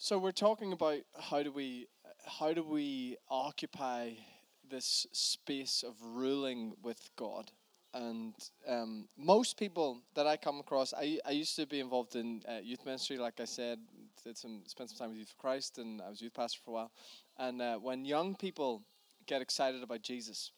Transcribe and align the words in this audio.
So 0.00 0.16
we're 0.16 0.30
talking 0.30 0.72
about 0.72 1.00
how 1.18 1.42
do 1.42 1.50
we 1.50 1.88
how 2.24 2.52
do 2.52 2.62
we 2.62 3.16
occupy 3.28 4.12
this 4.70 5.08
space 5.10 5.82
of 5.82 5.96
ruling 6.00 6.74
with 6.84 7.10
God? 7.16 7.50
And 7.92 8.32
um, 8.68 9.08
most 9.16 9.58
people 9.58 10.02
that 10.14 10.24
I 10.24 10.36
come 10.36 10.60
across, 10.60 10.94
I, 10.94 11.18
I 11.26 11.32
used 11.32 11.56
to 11.56 11.66
be 11.66 11.80
involved 11.80 12.14
in 12.14 12.42
uh, 12.48 12.58
youth 12.62 12.86
ministry, 12.86 13.18
like 13.18 13.40
I 13.40 13.44
said, 13.44 13.80
did 14.22 14.38
some 14.38 14.60
spent 14.66 14.90
some 14.90 14.98
time 14.98 15.08
with 15.08 15.18
Youth 15.18 15.30
for 15.30 15.42
Christ, 15.42 15.78
and 15.78 16.00
I 16.00 16.10
was 16.10 16.22
youth 16.22 16.34
pastor 16.34 16.60
for 16.64 16.70
a 16.70 16.74
while. 16.74 16.92
And 17.36 17.60
uh, 17.60 17.78
when 17.78 18.04
young 18.04 18.36
people 18.36 18.84
get 19.26 19.42
excited 19.42 19.82
about 19.82 20.02
Jesus, 20.02 20.52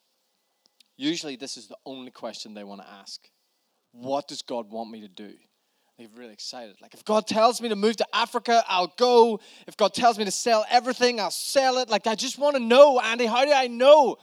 usually 0.97 1.35
this 1.35 1.57
is 1.57 1.65
the 1.65 1.77
only 1.83 2.11
question 2.11 2.53
they 2.53 2.63
want 2.63 2.81
to 2.81 2.87
ask: 2.87 3.27
What 3.91 4.27
does 4.27 4.43
God 4.43 4.69
want 4.69 4.91
me 4.91 5.01
to 5.01 5.07
do? 5.07 5.33
They're 5.97 6.07
really 6.15 6.33
excited. 6.33 6.81
Like, 6.81 6.93
if 6.93 7.05
God 7.05 7.27
tells 7.27 7.61
me 7.61 7.69
to 7.69 7.75
move 7.75 7.97
to 7.97 8.07
Africa, 8.13 8.63
I'll 8.67 8.93
go. 8.97 9.39
If 9.67 9.77
God 9.77 9.93
tells 9.93 10.17
me 10.17 10.25
to 10.25 10.31
sell 10.31 10.65
everything, 10.69 11.19
I'll 11.19 11.31
sell 11.31 11.77
it. 11.77 11.89
Like, 11.89 12.07
I 12.07 12.15
just 12.15 12.39
want 12.39 12.55
to 12.55 12.61
know, 12.61 12.99
Andy, 12.99 13.25
how 13.25 13.45
do 13.45 13.51
I 13.51 13.67
know? 13.67 14.17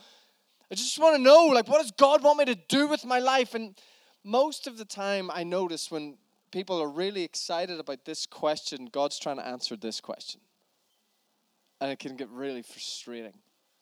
I 0.71 0.75
just 0.75 0.99
want 0.99 1.17
to 1.17 1.23
know, 1.23 1.47
like, 1.47 1.69
what 1.69 1.81
does 1.81 1.93
God 1.93 2.23
want 2.23 2.39
me 2.39 2.47
to 2.47 2.55
do 2.55 2.89
with 2.89 3.05
my 3.05 3.21
life? 3.21 3.55
And 3.55 3.75
most 4.25 4.67
of 4.67 4.77
the 4.77 4.85
time, 4.85 5.31
I 5.33 5.45
notice 5.45 5.91
when 5.91 6.19
people 6.51 6.83
are 6.83 6.89
really 6.89 7.23
excited 7.23 7.79
about 7.79 8.05
this 8.05 8.27
question, 8.27 8.89
God's 8.91 9.19
trying 9.19 9.37
to 9.37 9.47
answer 9.47 9.77
this 9.77 10.01
question. 10.01 10.41
And 11.81 11.93
it 11.93 11.99
can 11.99 12.17
get 12.17 12.29
really 12.31 12.63
frustrating 12.63 13.35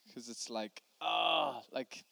because 0.07 0.29
it's 0.29 0.51
like, 0.51 0.83
ah, 1.01 1.57
oh, 1.57 1.63
like, 1.73 2.05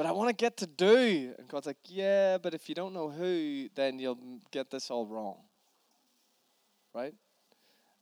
but 0.00 0.06
I 0.06 0.12
want 0.12 0.30
to 0.30 0.34
get 0.34 0.56
to 0.56 0.66
do. 0.66 1.34
And 1.38 1.46
God's 1.46 1.66
like, 1.66 1.76
yeah, 1.84 2.38
but 2.38 2.54
if 2.54 2.70
you 2.70 2.74
don't 2.74 2.94
know 2.94 3.10
who, 3.10 3.68
then 3.74 3.98
you'll 3.98 4.40
get 4.50 4.70
this 4.70 4.90
all 4.90 5.04
wrong. 5.04 5.42
Right? 6.94 7.12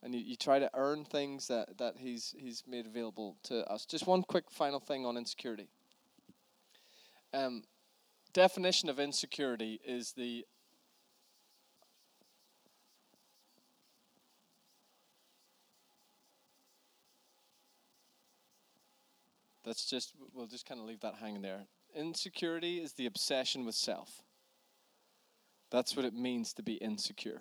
And 0.05 0.15
you, 0.15 0.21
you 0.21 0.37
try 0.37 0.61
to 0.61 0.71
earn 0.75 1.05
things 1.05 1.49
that, 1.49 1.77
that 1.79 1.97
he's, 1.99 2.37
he's 2.39 2.63
made 2.69 2.87
available 2.87 3.37
to 3.49 3.69
us. 3.69 3.85
Just 3.85 4.07
one 4.07 4.23
quick 4.23 4.45
final 4.49 4.79
thing 4.79 5.07
on 5.07 5.17
insecurity. 5.17 5.67
Um, 7.35 7.65
definition 8.33 8.89
of 8.89 9.01
insecurity 9.01 9.81
is 9.85 10.13
the 10.13 10.45
That's 19.65 19.85
just, 19.85 20.13
we'll 20.33 20.47
just 20.47 20.65
kind 20.65 20.81
of 20.81 20.87
leave 20.87 21.01
that 21.01 21.17
hanging 21.17 21.43
there. 21.43 21.67
Insecurity 21.99 22.81
is 22.81 22.93
the 22.93 23.07
obsession 23.07 23.65
with 23.65 23.75
self. 23.75 24.23
That's 25.73 25.97
what 25.97 26.05
it 26.05 26.15
means 26.15 26.55
to 26.55 26.63
be 26.63 26.75
insecure, 26.75 27.41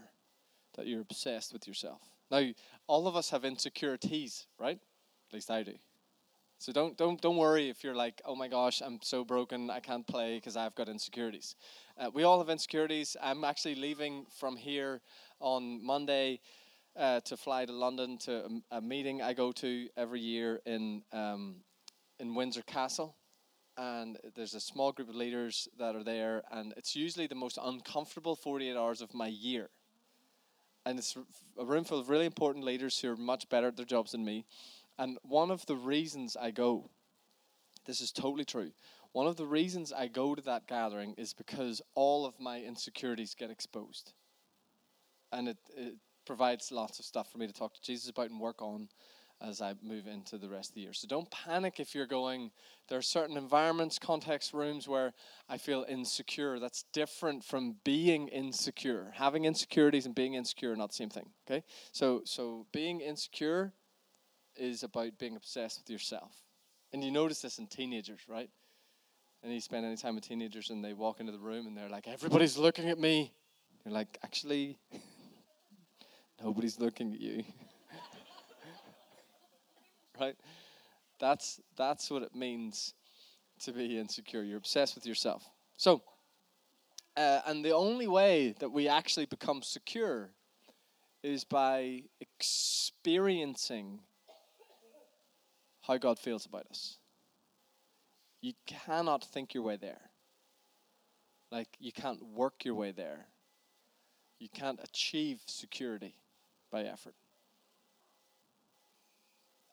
that 0.75 0.88
you're 0.88 1.02
obsessed 1.02 1.53
with 1.53 1.67
yourself. 1.67 2.02
Now, 2.31 2.44
all 2.88 3.08
of 3.08 3.16
us 3.16 3.30
have 3.30 3.45
insecurities, 3.45 4.47
right? 4.59 4.80
At 5.30 5.33
least 5.33 5.52
I 5.52 5.61
do. 5.61 5.75
So 6.58 6.72
don't 6.72 6.97
don't 6.97 7.22
don't 7.22 7.38
worry 7.38 7.69
if 7.69 7.83
you're 7.83 7.94
like, 7.94 8.19
oh 8.25 8.35
my 8.35 8.47
gosh, 8.47 8.81
I'm 8.81 8.97
so 9.03 9.23
broken, 9.23 9.69
I 9.69 9.80
can't 9.80 10.08
play 10.08 10.38
because 10.38 10.58
I've 10.58 10.73
got 10.73 10.89
insecurities. 10.89 11.55
Uh, 11.95 12.09
we 12.11 12.23
all 12.23 12.39
have 12.39 12.50
insecurities. 12.50 13.16
I'm 13.22 13.44
actually 13.44 13.75
leaving 13.75 14.25
from 14.39 14.55
here 14.55 15.02
on 15.39 15.85
Monday 15.85 16.39
uh, 16.95 17.19
to 17.25 17.38
fly 17.38 17.66
to 17.66 17.72
London 17.72 18.17
to 18.22 18.45
a, 18.72 18.78
a, 18.78 18.81
meeting 18.81 19.22
I 19.22 19.33
go 19.33 19.52
to 19.52 19.88
every 19.95 20.19
year 20.19 20.61
in 20.66 21.03
um, 21.13 21.58
in 22.19 22.33
Windsor 22.33 22.63
Castle 22.63 23.16
and 23.78 24.17
there's 24.36 24.56
a 24.56 24.59
small 24.59 24.92
group 24.92 25.09
of 25.09 25.16
leaders 25.16 25.67
that 25.78 25.95
are 25.95 26.03
there, 26.03 26.44
and 26.52 26.73
it's 26.78 26.95
usually 26.95 27.28
the 27.28 27.36
most 27.36 27.59
uncomfortable 27.61 28.36
48 28.36 28.75
hours 28.75 29.02
of 29.02 29.14
my 29.14 29.28
year. 29.28 29.69
And 30.86 30.97
it's 30.97 31.16
a 31.59 31.66
room 31.66 31.84
full 31.84 32.00
of 32.00 32.09
really 32.09 32.25
important 32.25 32.66
leaders 32.66 33.00
who 33.00 33.11
are 33.11 33.17
much 33.17 33.47
better 33.50 33.67
at 33.67 33.75
their 33.75 33.86
jobs 33.86 34.14
than 34.14 34.25
me. 34.25 34.45
And 34.97 35.17
one 35.22 35.52
of 35.52 35.66
the 35.66 35.75
reasons 35.75 36.36
I 36.36 36.52
go, 36.52 36.89
this 37.85 38.01
is 38.01 38.12
totally 38.12 38.46
true, 38.46 38.72
one 39.12 39.28
of 39.28 39.35
the 39.35 39.46
reasons 39.46 39.94
I 39.94 40.07
go 40.07 40.34
to 40.34 40.41
that 40.44 40.68
gathering 40.68 41.13
is 41.18 41.34
because 41.34 41.81
all 41.94 42.25
of 42.25 42.40
my 42.40 42.62
insecurities 42.62 43.35
get 43.35 43.51
exposed. 43.51 44.13
And 45.31 45.50
it, 45.50 45.57
it 45.75 45.96
provides 46.25 46.72
lots 46.72 47.00
of 47.00 47.06
stuff 47.06 47.31
for 47.31 47.38
me 47.38 47.47
to 47.47 47.53
talk 47.53 47.74
to 47.74 47.81
Jesus 47.81 48.09
about 48.09 48.30
and 48.30 48.40
work 48.40 48.62
on 48.62 48.90
as 49.42 49.62
I 49.62 49.75
move 49.84 50.08
into 50.08 50.38
the 50.38 50.50
rest 50.50 50.70
of 50.70 50.75
the 50.75 50.81
year. 50.81 50.94
So 50.94 51.08
don't 51.08 51.30
panic 51.30 51.80
if 51.80 51.94
you're 51.94 52.08
going. 52.08 52.52
There 52.88 52.98
are 52.98 53.03
certain 53.03 53.38
environments, 53.38 54.00
context 54.00 54.53
rooms 54.53 54.88
where 54.88 55.14
I 55.48 55.58
feel 55.58 55.86
insecure. 55.88 56.59
That's 56.59 56.84
different 56.92 57.44
from 57.44 57.75
being 57.84 58.30
insecure. 58.30 59.12
Having 59.16 59.46
insecurities 59.46 60.06
and 60.06 60.16
being 60.16 60.34
insecure 60.34 60.72
are 60.72 60.75
not 60.75 60.90
the 60.90 60.96
same 60.96 61.09
thing. 61.09 61.30
Okay? 61.50 61.64
So 61.92 62.22
so 62.25 62.66
being 62.72 63.02
insecure 63.02 63.74
is 64.56 64.84
about 64.84 65.20
being 65.20 65.36
obsessed 65.36 65.81
with 65.81 65.90
yourself. 65.90 66.31
And 66.94 67.04
you 67.04 67.12
notice 67.12 67.42
this 67.42 67.59
in 67.59 67.68
teenagers, 67.68 68.22
right? 68.28 68.50
And 69.44 69.54
you 69.54 69.62
spend 69.62 69.86
any 69.86 69.98
time 69.98 70.16
with 70.16 70.28
teenagers 70.28 70.72
and 70.72 70.84
they 70.84 70.94
walk 70.94 71.19
into 71.19 71.31
the 71.31 71.40
room 71.40 71.68
and 71.68 71.78
they're 71.78 71.90
like, 71.90 72.08
everybody's 72.08 72.58
looking 72.58 72.90
at 72.90 72.98
me. 72.98 73.31
You're 73.86 73.94
like, 73.94 74.18
actually, 74.24 74.78
nobody's 76.44 76.80
looking 76.80 77.14
at 77.14 77.22
you. 77.22 77.44
right? 80.22 80.35
That's 81.19 81.59
that's 81.75 82.09
what 82.09 82.23
it 82.23 82.35
means 82.35 82.94
to 83.61 83.72
be 83.72 83.97
insecure. 83.97 84.44
You're 84.44 84.57
obsessed 84.57 84.95
with 84.95 85.05
yourself. 85.05 85.50
So, 85.78 86.01
uh, 87.16 87.41
and 87.45 87.63
the 87.63 87.72
only 87.72 88.07
way 88.07 88.53
that 88.59 88.69
we 88.69 88.88
actually 88.88 89.25
become 89.25 89.61
secure 89.61 90.29
is 91.23 91.44
by 91.44 92.03
experiencing 92.22 94.00
how 95.81 95.97
God 95.97 96.19
feels 96.19 96.45
about 96.45 96.67
us. 96.69 96.97
You 98.41 98.53
cannot 98.67 99.23
think 99.23 99.53
your 99.53 99.63
way 99.63 99.77
there. 99.77 100.11
Like, 101.51 101.69
you 101.79 101.91
can't 101.91 102.23
work 102.23 102.66
your 102.66 102.75
way 102.75 102.91
there. 102.91 103.27
You 104.39 104.50
can't 104.53 104.79
achieve 104.83 105.41
security 105.47 106.13
by 106.72 106.83
effort 106.83 107.16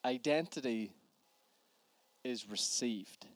identity 0.05 0.93
is 2.25 2.49
received, 2.49 3.27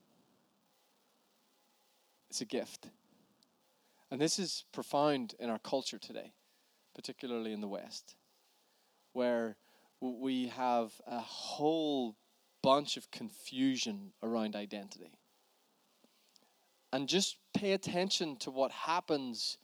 it's 2.31 2.41
a 2.41 2.45
gift. 2.45 2.89
And 4.11 4.21
this 4.21 4.39
is 4.39 4.65
profound 4.73 5.35
in 5.39 5.51
our 5.51 5.59
culture 5.59 5.99
today, 5.99 6.33
particularly 6.95 7.53
in 7.53 7.61
the 7.61 7.69
West, 7.69 8.17
where 9.13 9.57
we 10.01 10.49
have 10.49 10.93
a 11.07 11.19
whole 11.19 12.17
bunch 12.63 12.97
of 12.97 13.11
confusion 13.11 14.13
around 14.23 14.57
identity. 14.57 15.13
And 16.93 17.09
just 17.09 17.37
pay 17.53 17.73
attention 17.73 18.37
to 18.37 18.51
what 18.51 18.71
happens 18.71 19.59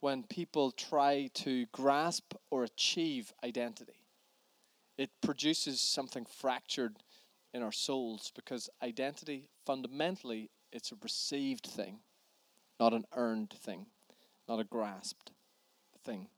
when 0.00 0.22
people 0.22 0.70
try 0.70 1.28
to 1.34 1.66
grasp 1.72 2.34
or 2.50 2.62
achieve 2.62 3.32
identity 3.44 3.98
it 4.98 5.10
produces 5.22 5.80
something 5.80 6.26
fractured 6.26 6.96
in 7.54 7.62
our 7.62 7.72
souls 7.72 8.30
because 8.34 8.68
identity 8.82 9.48
fundamentally 9.64 10.50
it's 10.72 10.92
a 10.92 10.96
received 11.02 11.66
thing 11.66 12.00
not 12.78 12.92
an 12.92 13.04
earned 13.14 13.50
thing 13.50 13.86
not 14.48 14.60
a 14.60 14.64
grasped 14.64 15.32
thing. 16.04 16.28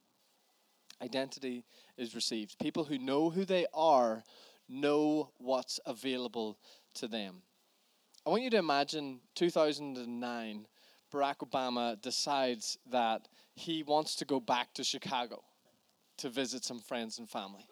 Identity 1.03 1.65
is 1.97 2.15
received. 2.15 2.59
People 2.59 2.85
who 2.85 2.99
know 2.99 3.31
who 3.31 3.45
they 3.45 3.67
are 3.73 4.23
know 4.69 5.31
what's 5.39 5.81
available 5.87 6.59
to 6.95 7.09
them. 7.09 7.43
I 8.27 8.31
want 8.31 8.43
you 8.43 8.51
to 8.51 8.59
imagine 8.59 9.21
2009 9.37 10.67
barack 11.13 11.39
obama 11.39 12.01
decides 12.01 12.79
that 12.89 13.27
he 13.57 13.83
wants 13.83 14.15
to 14.15 14.25
go 14.25 14.39
back 14.39 14.73
to 14.73 14.85
chicago 14.85 15.43
to 16.17 16.29
visit 16.29 16.65
some 16.65 16.79
friends 16.79 17.19
and 17.19 17.29
family 17.29 17.67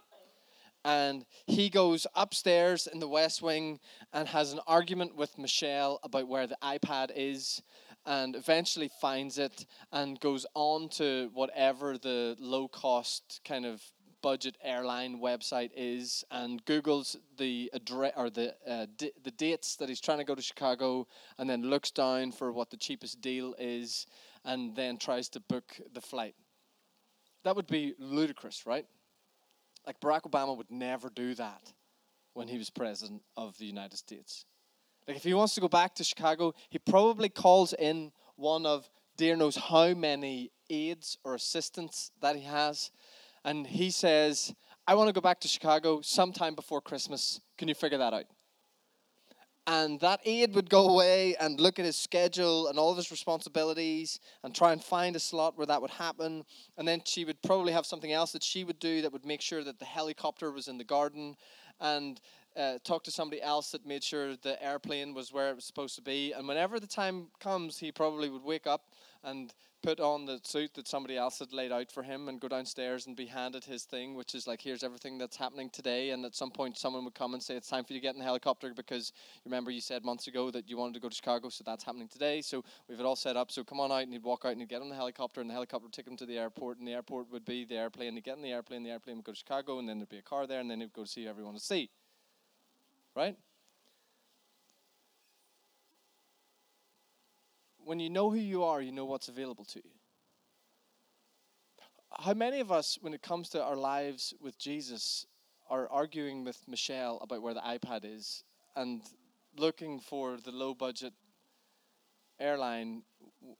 and 0.88 1.26
he 1.46 1.68
goes 1.68 2.06
upstairs 2.14 2.86
in 2.86 2.98
the 2.98 3.06
West 3.06 3.42
Wing 3.42 3.78
and 4.14 4.26
has 4.26 4.54
an 4.54 4.60
argument 4.66 5.14
with 5.14 5.36
Michelle 5.36 6.00
about 6.02 6.28
where 6.28 6.46
the 6.46 6.56
iPad 6.62 7.10
is 7.14 7.60
and 8.06 8.34
eventually 8.34 8.90
finds 8.98 9.36
it 9.36 9.66
and 9.92 10.18
goes 10.18 10.46
on 10.54 10.88
to 10.88 11.30
whatever 11.34 11.98
the 11.98 12.36
low 12.40 12.68
cost 12.68 13.42
kind 13.44 13.66
of 13.66 13.82
budget 14.22 14.56
airline 14.64 15.20
website 15.20 15.70
is 15.76 16.24
and 16.30 16.64
googles 16.64 17.16
the 17.36 17.70
address 17.74 18.14
or 18.16 18.30
the 18.30 18.54
uh, 18.66 18.86
d- 18.96 19.12
the 19.22 19.30
dates 19.32 19.76
that 19.76 19.90
he's 19.90 20.00
trying 20.00 20.18
to 20.18 20.24
go 20.24 20.34
to 20.34 20.40
Chicago 20.40 21.06
and 21.36 21.50
then 21.50 21.64
looks 21.64 21.90
down 21.90 22.32
for 22.32 22.50
what 22.50 22.70
the 22.70 22.78
cheapest 22.78 23.20
deal 23.20 23.54
is 23.58 24.06
and 24.46 24.74
then 24.74 24.96
tries 24.96 25.28
to 25.28 25.38
book 25.38 25.78
the 25.92 26.00
flight. 26.00 26.34
That 27.44 27.56
would 27.56 27.66
be 27.66 27.94
ludicrous 27.98 28.64
right 28.64 28.86
like 29.88 30.00
Barack 30.00 30.30
Obama 30.30 30.54
would 30.54 30.70
never 30.70 31.08
do 31.08 31.34
that 31.34 31.72
when 32.34 32.46
he 32.46 32.58
was 32.58 32.68
president 32.68 33.22
of 33.38 33.56
the 33.56 33.64
United 33.64 33.96
States. 33.96 34.44
Like 35.08 35.16
if 35.16 35.24
he 35.24 35.32
wants 35.32 35.54
to 35.54 35.62
go 35.62 35.68
back 35.68 35.94
to 35.94 36.04
Chicago, 36.04 36.52
he 36.68 36.78
probably 36.78 37.30
calls 37.30 37.72
in 37.72 38.12
one 38.36 38.66
of 38.66 38.90
dear 39.16 39.34
knows 39.34 39.56
how 39.56 39.94
many 39.94 40.52
aides 40.68 41.16
or 41.24 41.34
assistants 41.34 42.12
that 42.20 42.36
he 42.36 42.42
has. 42.42 42.90
And 43.46 43.66
he 43.66 43.90
says, 43.90 44.54
I 44.86 44.94
want 44.94 45.08
to 45.08 45.14
go 45.14 45.22
back 45.22 45.40
to 45.40 45.48
Chicago 45.48 46.02
sometime 46.02 46.54
before 46.54 46.82
Christmas. 46.82 47.40
Can 47.56 47.66
you 47.66 47.74
figure 47.74 47.98
that 47.98 48.12
out? 48.12 48.24
And 49.70 50.00
that 50.00 50.20
aide 50.24 50.54
would 50.54 50.70
go 50.70 50.88
away 50.88 51.36
and 51.36 51.60
look 51.60 51.78
at 51.78 51.84
his 51.84 51.98
schedule 51.98 52.68
and 52.68 52.78
all 52.78 52.90
of 52.90 52.96
his 52.96 53.10
responsibilities 53.10 54.18
and 54.42 54.54
try 54.54 54.72
and 54.72 54.82
find 54.82 55.14
a 55.14 55.20
slot 55.20 55.58
where 55.58 55.66
that 55.66 55.82
would 55.82 55.90
happen. 55.90 56.42
And 56.78 56.88
then 56.88 57.02
she 57.04 57.26
would 57.26 57.42
probably 57.42 57.74
have 57.74 57.84
something 57.84 58.10
else 58.10 58.32
that 58.32 58.42
she 58.42 58.64
would 58.64 58.78
do 58.78 59.02
that 59.02 59.12
would 59.12 59.26
make 59.26 59.42
sure 59.42 59.62
that 59.62 59.78
the 59.78 59.84
helicopter 59.84 60.50
was 60.50 60.68
in 60.68 60.78
the 60.78 60.84
garden 60.84 61.36
and 61.80 62.18
uh, 62.58 62.78
talk 62.82 63.04
to 63.04 63.10
somebody 63.10 63.40
else 63.40 63.70
that 63.70 63.86
made 63.86 64.02
sure 64.02 64.34
the 64.36 64.62
airplane 64.62 65.14
was 65.14 65.32
where 65.32 65.50
it 65.50 65.54
was 65.54 65.64
supposed 65.64 65.94
to 65.94 66.02
be. 66.02 66.32
And 66.32 66.48
whenever 66.48 66.80
the 66.80 66.86
time 66.86 67.28
comes, 67.38 67.78
he 67.78 67.92
probably 67.92 68.28
would 68.28 68.42
wake 68.42 68.66
up 68.66 68.90
and 69.22 69.54
put 69.82 70.00
on 70.00 70.26
the 70.26 70.40
suit 70.42 70.74
that 70.74 70.88
somebody 70.88 71.16
else 71.16 71.38
had 71.38 71.52
laid 71.52 71.70
out 71.70 71.90
for 71.92 72.02
him 72.02 72.28
and 72.28 72.40
go 72.40 72.48
downstairs 72.48 73.06
and 73.06 73.14
be 73.14 73.26
handed 73.26 73.64
his 73.64 73.84
thing, 73.84 74.14
which 74.14 74.34
is 74.34 74.46
like, 74.46 74.60
here's 74.60 74.82
everything 74.82 75.18
that's 75.18 75.36
happening 75.36 75.70
today. 75.70 76.10
And 76.10 76.24
at 76.24 76.34
some 76.34 76.50
point, 76.50 76.76
someone 76.76 77.04
would 77.04 77.14
come 77.14 77.34
and 77.34 77.42
say, 77.42 77.54
it's 77.54 77.68
time 77.68 77.84
for 77.84 77.92
you 77.92 78.00
to 78.00 78.02
get 78.02 78.14
in 78.14 78.18
the 78.18 78.24
helicopter 78.24 78.72
because 78.74 79.12
remember 79.44 79.70
you 79.70 79.80
said 79.80 80.04
months 80.04 80.26
ago 80.26 80.50
that 80.50 80.68
you 80.68 80.76
wanted 80.76 80.94
to 80.94 81.00
go 81.00 81.08
to 81.08 81.14
Chicago, 81.14 81.48
so 81.48 81.62
that's 81.64 81.84
happening 81.84 82.08
today. 82.08 82.40
So 82.40 82.64
we've 82.88 82.98
it 82.98 83.06
all 83.06 83.16
set 83.16 83.36
up. 83.36 83.52
So 83.52 83.62
come 83.62 83.78
on 83.78 83.92
out 83.92 84.02
and 84.02 84.12
he'd 84.12 84.24
walk 84.24 84.44
out 84.44 84.52
and 84.52 84.60
he'd 84.60 84.68
get 84.68 84.82
on 84.82 84.88
the 84.88 84.96
helicopter 84.96 85.40
and 85.40 85.48
the 85.48 85.54
helicopter 85.54 85.84
would 85.84 85.92
take 85.92 86.08
him 86.08 86.16
to 86.16 86.26
the 86.26 86.38
airport 86.38 86.78
and 86.78 86.88
the 86.88 86.92
airport 86.92 87.30
would 87.30 87.44
be 87.44 87.64
the 87.64 87.76
airplane. 87.76 88.14
He'd 88.14 88.24
get 88.24 88.36
in 88.36 88.42
the 88.42 88.52
airplane, 88.52 88.82
the 88.82 88.90
airplane 88.90 89.16
would 89.16 89.24
go 89.24 89.32
to 89.32 89.38
Chicago 89.38 89.78
and 89.78 89.88
then 89.88 89.98
there'd 89.98 90.08
be 90.08 90.18
a 90.18 90.22
car 90.22 90.48
there 90.48 90.60
and 90.60 90.68
then 90.68 90.80
he'd 90.80 90.92
go 90.92 91.04
to 91.04 91.08
see 91.08 91.28
everyone 91.28 91.54
to 91.54 91.60
see. 91.60 91.88
Right? 93.18 93.36
when 97.88 97.98
you 97.98 98.10
know 98.10 98.28
who 98.28 98.36
you 98.36 98.64
are, 98.64 98.82
you 98.82 98.92
know 98.92 99.06
what's 99.06 99.28
available 99.28 99.64
to 99.64 99.78
you. 99.78 99.90
How 102.12 102.34
many 102.34 102.60
of 102.60 102.70
us, 102.70 102.98
when 103.00 103.14
it 103.14 103.22
comes 103.22 103.48
to 103.50 103.64
our 103.64 103.76
lives 103.76 104.34
with 104.42 104.58
Jesus, 104.58 105.24
are 105.70 105.88
arguing 105.88 106.44
with 106.44 106.58
Michelle 106.68 107.18
about 107.22 107.40
where 107.40 107.54
the 107.54 107.60
iPad 107.60 108.00
is 108.04 108.44
and 108.76 109.00
looking 109.56 110.00
for 110.00 110.36
the 110.36 110.52
low 110.52 110.74
budget 110.74 111.14
airline 112.38 113.04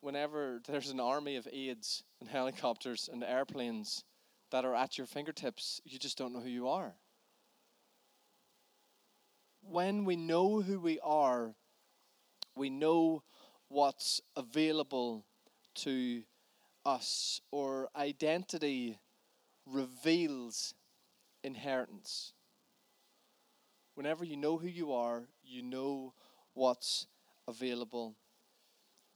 whenever 0.03 0.61
there's 0.69 0.91
an 0.91 1.01
army 1.01 1.37
of 1.37 1.49
aides 1.51 2.03
and 2.21 2.29
helicopters 2.29 3.09
and 3.11 3.25
airplanes 3.25 4.05
that 4.51 4.67
are 4.67 4.75
at 4.75 4.99
your 4.99 5.07
fingertips, 5.07 5.81
you 5.87 5.99
just 5.99 6.19
don't 6.19 6.35
know 6.35 6.41
who 6.41 6.51
you 6.51 6.69
are. 6.69 6.93
When 9.71 10.05
we 10.05 10.17
know 10.17 10.63
who 10.63 10.81
we 10.81 10.99
are, 11.01 11.55
we 12.57 12.71
know 12.71 13.23
what's 13.69 14.23
available 14.35 15.27
to 15.77 16.23
us, 16.87 17.43
or 17.51 17.91
identity 17.95 18.99
reveals 19.67 20.73
inheritance. 21.45 22.33
Whenever 23.95 24.25
you 24.25 24.39
know 24.39 24.57
who 24.57 24.69
you 24.69 24.95
are, 24.95 25.25
you 25.45 25.63
know 25.63 26.15
what's 26.55 27.07
available 27.47 28.17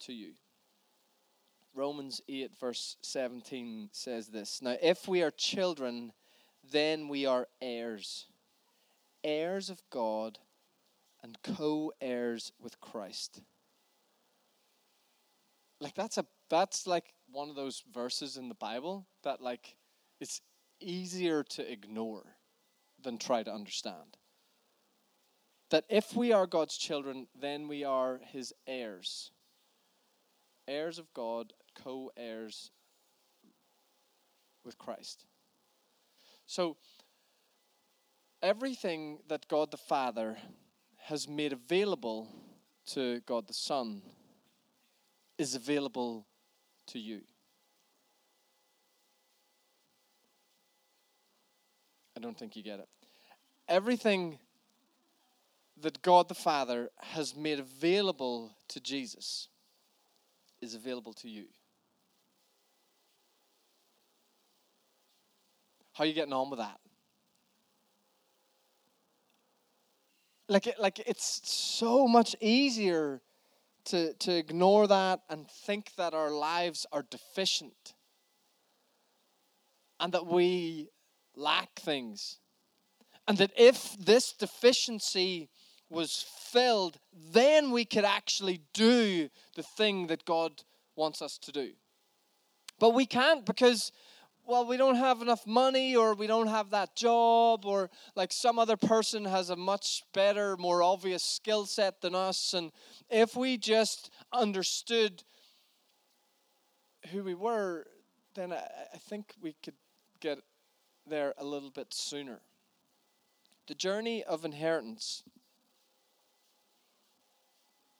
to 0.00 0.12
you. 0.12 0.32
Romans 1.75 2.20
8, 2.28 2.50
verse 2.60 2.96
17 3.00 3.88
says 3.93 4.28
this 4.28 4.60
Now, 4.60 4.76
if 4.82 5.08
we 5.08 5.22
are 5.22 5.31
children, 5.31 6.12
then 6.70 7.08
we 7.08 7.25
are 7.25 7.49
heirs, 7.62 8.26
heirs 9.24 9.70
of 9.70 9.82
God, 9.90 10.38
and 11.22 11.38
co 11.42 11.92
heirs 12.00 12.52
with 12.60 12.80
Christ 12.80 13.42
like 15.82 15.94
that's 15.94 16.16
a 16.16 16.24
that's 16.48 16.86
like 16.86 17.12
one 17.30 17.50
of 17.50 17.56
those 17.56 17.82
verses 17.92 18.36
in 18.36 18.48
the 18.48 18.54
Bible 18.54 19.06
that 19.24 19.42
like 19.42 19.76
it's 20.20 20.40
easier 20.80 21.42
to 21.42 21.70
ignore 21.70 22.36
than 23.02 23.19
try 23.19 23.42
to 23.42 23.52
understand. 23.52 24.16
That 25.70 25.84
if 25.88 26.14
we 26.14 26.32
are 26.32 26.46
God's 26.46 26.76
children, 26.76 27.26
then 27.38 27.66
we 27.66 27.82
are 27.82 28.20
his 28.25 28.54
heirs. 28.66 29.32
Heirs 30.68 30.98
of 30.98 31.12
God, 31.14 31.52
co 31.75 32.12
heirs 32.16 32.70
with 34.64 34.78
Christ. 34.78 35.25
So, 36.46 36.76
everything 38.42 39.18
that 39.28 39.46
God 39.48 39.70
the 39.70 39.76
Father 39.76 40.36
has 41.04 41.28
made 41.28 41.52
available 41.52 42.28
to 42.86 43.20
God 43.20 43.46
the 43.46 43.54
Son 43.54 44.02
is 45.38 45.54
available 45.54 46.26
to 46.88 46.98
you. 46.98 47.20
I 52.16 52.20
don't 52.20 52.38
think 52.38 52.56
you 52.56 52.62
get 52.62 52.80
it. 52.80 52.88
Everything 53.68 54.38
that 55.80 56.02
God 56.02 56.28
the 56.28 56.34
Father 56.34 56.90
has 57.00 57.34
made 57.34 57.58
available 57.58 58.50
to 58.68 58.80
Jesus 58.80 59.48
is 60.60 60.74
available 60.74 61.12
to 61.14 61.28
you. 61.28 61.46
How 65.94 66.04
are 66.04 66.06
you 66.06 66.12
getting 66.12 66.32
on 66.32 66.50
with 66.50 66.58
that? 66.58 66.78
Like, 70.48 70.74
like 70.78 70.98
it's 71.00 71.40
so 71.44 72.06
much 72.06 72.34
easier 72.40 73.20
to, 73.86 74.14
to 74.14 74.36
ignore 74.36 74.86
that 74.86 75.20
and 75.28 75.48
think 75.48 75.94
that 75.96 76.14
our 76.14 76.30
lives 76.30 76.86
are 76.92 77.04
deficient 77.10 77.94
and 79.98 80.12
that 80.12 80.26
we 80.26 80.88
lack 81.36 81.78
things. 81.78 82.38
And 83.28 83.38
that 83.38 83.52
if 83.56 83.96
this 83.98 84.32
deficiency 84.32 85.48
was 85.88 86.24
filled, 86.50 86.98
then 87.32 87.70
we 87.70 87.84
could 87.84 88.04
actually 88.04 88.62
do 88.74 89.28
the 89.54 89.62
thing 89.62 90.08
that 90.08 90.24
God 90.24 90.64
wants 90.96 91.22
us 91.22 91.38
to 91.38 91.52
do. 91.52 91.70
But 92.80 92.94
we 92.94 93.06
can't 93.06 93.46
because 93.46 93.92
well, 94.44 94.66
we 94.66 94.76
don't 94.76 94.96
have 94.96 95.22
enough 95.22 95.46
money, 95.46 95.94
or 95.94 96.14
we 96.14 96.26
don't 96.26 96.48
have 96.48 96.70
that 96.70 96.96
job, 96.96 97.64
or 97.64 97.90
like 98.16 98.32
some 98.32 98.58
other 98.58 98.76
person 98.76 99.24
has 99.24 99.50
a 99.50 99.56
much 99.56 100.02
better, 100.12 100.56
more 100.56 100.82
obvious 100.82 101.22
skill 101.22 101.64
set 101.64 102.00
than 102.00 102.14
us. 102.14 102.52
And 102.52 102.72
if 103.08 103.36
we 103.36 103.56
just 103.56 104.10
understood 104.32 105.22
who 107.10 107.22
we 107.22 107.34
were, 107.34 107.86
then 108.34 108.52
I, 108.52 108.66
I 108.94 108.98
think 108.98 109.34
we 109.40 109.54
could 109.62 109.74
get 110.20 110.38
there 111.06 111.34
a 111.38 111.44
little 111.44 111.70
bit 111.70 111.94
sooner. 111.94 112.40
The 113.68 113.75
journey 113.75 114.25
of 114.25 114.44
inheritance 114.44 115.22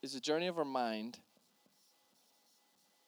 is 0.02 0.14
a 0.16 0.20
journey 0.20 0.49
of 0.49 0.58
our 0.58 0.64
mind 0.64 1.18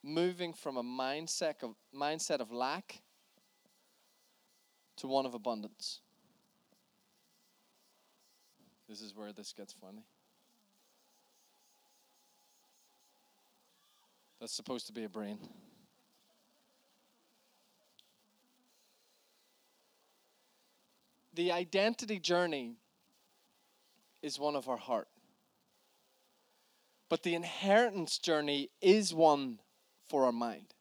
moving 0.04 0.52
from 0.52 0.76
a 0.76 0.82
mindset 0.82 1.62
of 1.62 1.74
mindset 1.94 2.40
of 2.40 2.52
lack 2.52 3.00
to 4.96 5.08
one 5.08 5.26
of 5.26 5.34
abundance. 5.34 6.00
This 8.88 9.00
is 9.00 9.14
where 9.14 9.32
this 9.32 9.52
gets 9.52 9.72
funny. 9.72 10.04
That's 14.40 14.52
supposed 14.52 14.86
to 14.88 14.92
be 14.92 15.04
a 15.04 15.08
brain. 15.08 15.38
The 21.34 21.50
identity 21.50 22.20
journey 22.20 22.76
is 24.22 24.38
one 24.38 24.54
of 24.54 24.68
our 24.68 24.76
heart. 24.76 25.08
But 27.08 27.22
the 27.22 27.34
inheritance 27.34 28.18
journey 28.18 28.70
is 28.80 29.12
one 29.12 29.58
for 30.08 30.24
our 30.26 30.32
mind. 30.32 30.74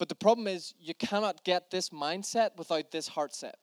But 0.00 0.08
the 0.08 0.14
problem 0.14 0.46
is, 0.46 0.72
you 0.80 0.94
cannot 0.94 1.44
get 1.44 1.70
this 1.70 1.90
mindset 1.90 2.56
without 2.56 2.90
this 2.90 3.06
heart 3.06 3.34
set. 3.34 3.58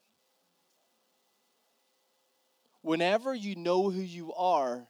Whenever 2.84 3.34
you 3.34 3.56
know 3.56 3.90
who 3.90 4.02
you 4.02 4.32
are, 4.36 4.88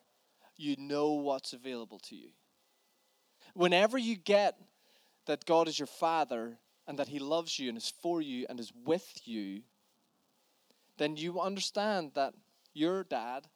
you 0.57 0.75
know 0.77 1.13
what's 1.13 1.53
available 1.53 1.99
to 1.99 2.17
you. 2.17 2.31
Whenever 3.53 3.97
you 3.97 4.17
get 4.17 4.59
that 5.25 5.45
God 5.45 5.69
is 5.69 5.79
your 5.79 5.87
Father 5.87 6.57
and 6.85 6.99
that 6.99 7.07
He 7.07 7.17
loves 7.17 7.57
you 7.57 7.69
and 7.69 7.77
is 7.77 7.93
for 8.01 8.21
you 8.21 8.45
and 8.49 8.59
is 8.59 8.73
with 8.83 9.21
you, 9.23 9.61
then 10.97 11.15
you 11.15 11.39
understand 11.39 12.11
that 12.15 12.33
your 12.73 13.05
dad 13.05 13.47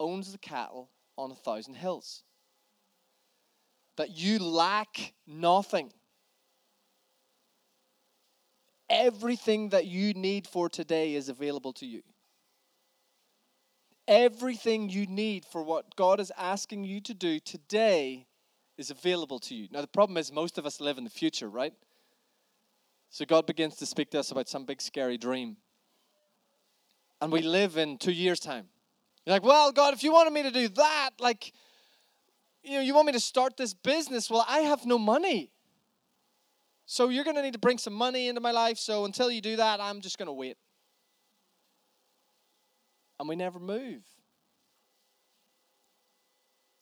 owns 0.00 0.32
the 0.32 0.38
cattle 0.38 0.88
on 1.18 1.30
a 1.30 1.34
thousand 1.34 1.74
hills. 1.74 2.22
That 3.96 4.16
you 4.16 4.38
lack 4.38 5.12
nothing 5.26 5.92
Everything 8.90 9.70
that 9.70 9.86
you 9.86 10.14
need 10.14 10.46
for 10.46 10.68
today 10.68 11.14
is 11.14 11.28
available 11.28 11.72
to 11.74 11.86
you. 11.86 12.02
Everything 14.06 14.90
you 14.90 15.06
need 15.06 15.44
for 15.46 15.62
what 15.62 15.96
God 15.96 16.20
is 16.20 16.30
asking 16.36 16.84
you 16.84 17.00
to 17.02 17.14
do 17.14 17.38
today 17.40 18.26
is 18.76 18.90
available 18.90 19.38
to 19.38 19.54
you. 19.54 19.68
Now, 19.70 19.80
the 19.80 19.86
problem 19.86 20.18
is 20.18 20.30
most 20.30 20.58
of 20.58 20.66
us 20.66 20.80
live 20.80 20.98
in 20.98 21.04
the 21.04 21.10
future, 21.10 21.48
right? 21.48 21.72
So 23.08 23.24
God 23.24 23.46
begins 23.46 23.76
to 23.76 23.86
speak 23.86 24.10
to 24.10 24.18
us 24.18 24.30
about 24.30 24.48
some 24.48 24.64
big 24.64 24.82
scary 24.82 25.16
dream. 25.16 25.56
And 27.20 27.32
we 27.32 27.40
live 27.40 27.78
in 27.78 27.96
two 27.96 28.12
years' 28.12 28.40
time. 28.40 28.66
You're 29.24 29.36
like, 29.36 29.44
well, 29.44 29.72
God, 29.72 29.94
if 29.94 30.02
you 30.02 30.12
wanted 30.12 30.32
me 30.32 30.42
to 30.42 30.50
do 30.50 30.68
that, 30.68 31.10
like, 31.18 31.52
you 32.62 32.72
know, 32.72 32.80
you 32.80 32.92
want 32.92 33.06
me 33.06 33.12
to 33.12 33.20
start 33.20 33.56
this 33.56 33.72
business, 33.72 34.28
well, 34.28 34.44
I 34.46 34.58
have 34.60 34.84
no 34.84 34.98
money. 34.98 35.53
So 36.86 37.08
you're 37.08 37.24
going 37.24 37.36
to 37.36 37.42
need 37.42 37.54
to 37.54 37.58
bring 37.58 37.78
some 37.78 37.94
money 37.94 38.28
into 38.28 38.40
my 38.40 38.50
life. 38.50 38.78
So 38.78 39.04
until 39.04 39.30
you 39.30 39.40
do 39.40 39.56
that, 39.56 39.80
I'm 39.80 40.00
just 40.00 40.18
going 40.18 40.26
to 40.26 40.32
wait. 40.32 40.56
And 43.18 43.28
we 43.28 43.36
never 43.36 43.58
move. 43.58 44.02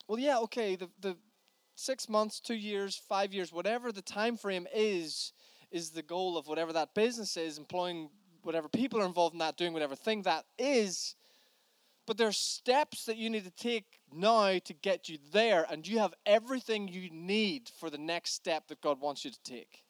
Well, 0.09 0.19
yeah, 0.19 0.39
okay, 0.41 0.77
the, 0.77 0.91
the 1.01 1.17
six 1.75 2.09
months, 2.09 2.41
two 2.41 2.55
years, 2.55 3.01
five 3.09 3.33
years, 3.33 3.53
whatever 3.53 3.93
the 3.93 4.03
time 4.03 4.37
frame 4.37 4.67
is, 4.75 5.33
is 5.71 5.91
the 5.91 6.03
goal 6.03 6.37
of 6.37 6.49
whatever 6.49 6.73
that 6.73 6.95
business 6.95 7.37
is, 7.37 7.57
employing 7.57 8.11
whatever 8.43 8.69
people 8.69 9.01
are 9.01 9.07
involved 9.07 9.35
in 9.35 9.39
that, 9.39 9.57
doing 9.57 9.73
whatever 9.73 9.95
thing 9.95 10.23
that 10.23 10.45
is. 10.59 11.15
But 12.07 12.19
there 12.19 12.29
are 12.29 12.33
steps 12.33 13.05
that 13.05 13.17
you 13.17 13.31
need 13.31 13.45
to 13.45 13.51
take 13.51 13.85
now 14.13 14.59
to 14.59 14.75
get 14.75 15.09
you 15.09 15.19
there, 15.33 15.65
and 15.71 15.87
you 15.87 16.01
have 16.01 16.15
everything 16.27 16.89
you 16.89 17.09
need 17.11 17.71
for 17.79 17.89
the 17.89 17.99
next 17.99 18.35
step 18.35 18.69
that 18.69 18.81
God 18.81 19.01
wants 19.01 19.25
you 19.25 19.31
to 19.31 19.43
take. 19.45 19.85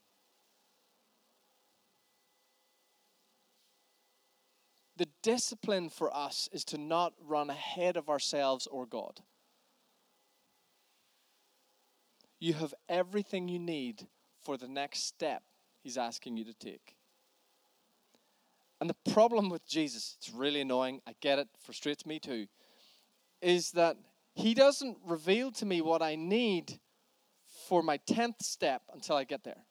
The 5.03 5.09
discipline 5.25 5.89
for 5.89 6.17
us 6.17 6.49
is 6.53 6.65
to 6.67 6.79
not 6.79 7.13
run 7.27 7.51
ahead 7.51 7.97
of 7.97 8.09
ourselves 8.09 8.69
or 8.69 8.87
God. 8.87 9.19
You 12.39 12.53
have 12.53 12.73
everything 12.89 13.49
you 13.49 13.59
need 13.59 14.07
for 14.45 14.57
the 14.57 14.69
next 14.69 15.09
step 15.09 15.43
He's 15.83 15.99
asking 15.99 16.37
you 16.37 16.45
to 16.45 16.55
take. 16.55 16.95
And 18.81 18.89
the 18.89 19.13
problem 19.13 19.49
with 19.49 19.67
Jesus, 19.67 20.15
it's 20.19 20.31
really 20.31 20.61
annoying, 20.61 21.01
I 21.05 21.17
get 21.21 21.41
it, 21.41 21.49
frustrates 21.59 22.07
me 22.07 22.21
too, 22.21 22.47
is 23.41 23.73
that 23.73 23.97
He 24.37 24.55
doesn't 24.55 24.99
reveal 25.05 25.51
to 25.51 25.67
me 25.67 25.81
what 25.81 26.01
I 26.01 26.15
need 26.15 26.79
for 27.67 27.83
my 27.83 27.99
10th 27.99 28.41
step 28.41 28.83
until 28.95 29.17
I 29.17 29.25
get 29.25 29.43
there. 29.43 29.65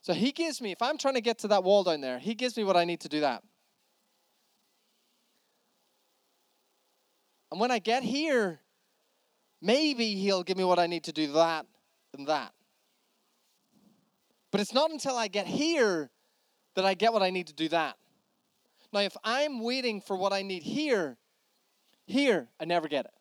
So 0.00 0.12
He 0.14 0.30
gives 0.30 0.60
me, 0.60 0.70
if 0.70 0.80
I'm 0.80 0.96
trying 0.96 1.14
to 1.14 1.20
get 1.20 1.40
to 1.40 1.48
that 1.48 1.64
wall 1.64 1.82
down 1.82 2.02
there, 2.02 2.20
He 2.20 2.36
gives 2.36 2.56
me 2.56 2.62
what 2.62 2.76
I 2.76 2.84
need 2.84 3.00
to 3.00 3.08
do 3.08 3.18
that. 3.22 3.42
And 7.50 7.60
when 7.60 7.70
I 7.70 7.78
get 7.78 8.02
here, 8.02 8.60
maybe 9.60 10.14
He'll 10.14 10.42
give 10.42 10.56
me 10.56 10.64
what 10.64 10.78
I 10.78 10.86
need 10.86 11.04
to 11.04 11.12
do 11.12 11.32
that 11.32 11.66
and 12.16 12.26
that. 12.26 12.52
But 14.50 14.60
it's 14.60 14.74
not 14.74 14.90
until 14.90 15.16
I 15.16 15.28
get 15.28 15.46
here 15.46 16.10
that 16.74 16.84
I 16.84 16.94
get 16.94 17.12
what 17.12 17.22
I 17.22 17.30
need 17.30 17.46
to 17.48 17.54
do 17.54 17.68
that. 17.68 17.96
Now, 18.92 19.00
if 19.00 19.16
I'm 19.22 19.62
waiting 19.62 20.00
for 20.00 20.16
what 20.16 20.32
I 20.32 20.42
need 20.42 20.62
here, 20.62 21.16
here, 22.06 22.48
I 22.58 22.64
never 22.64 22.88
get 22.88 23.04
it. 23.04 23.12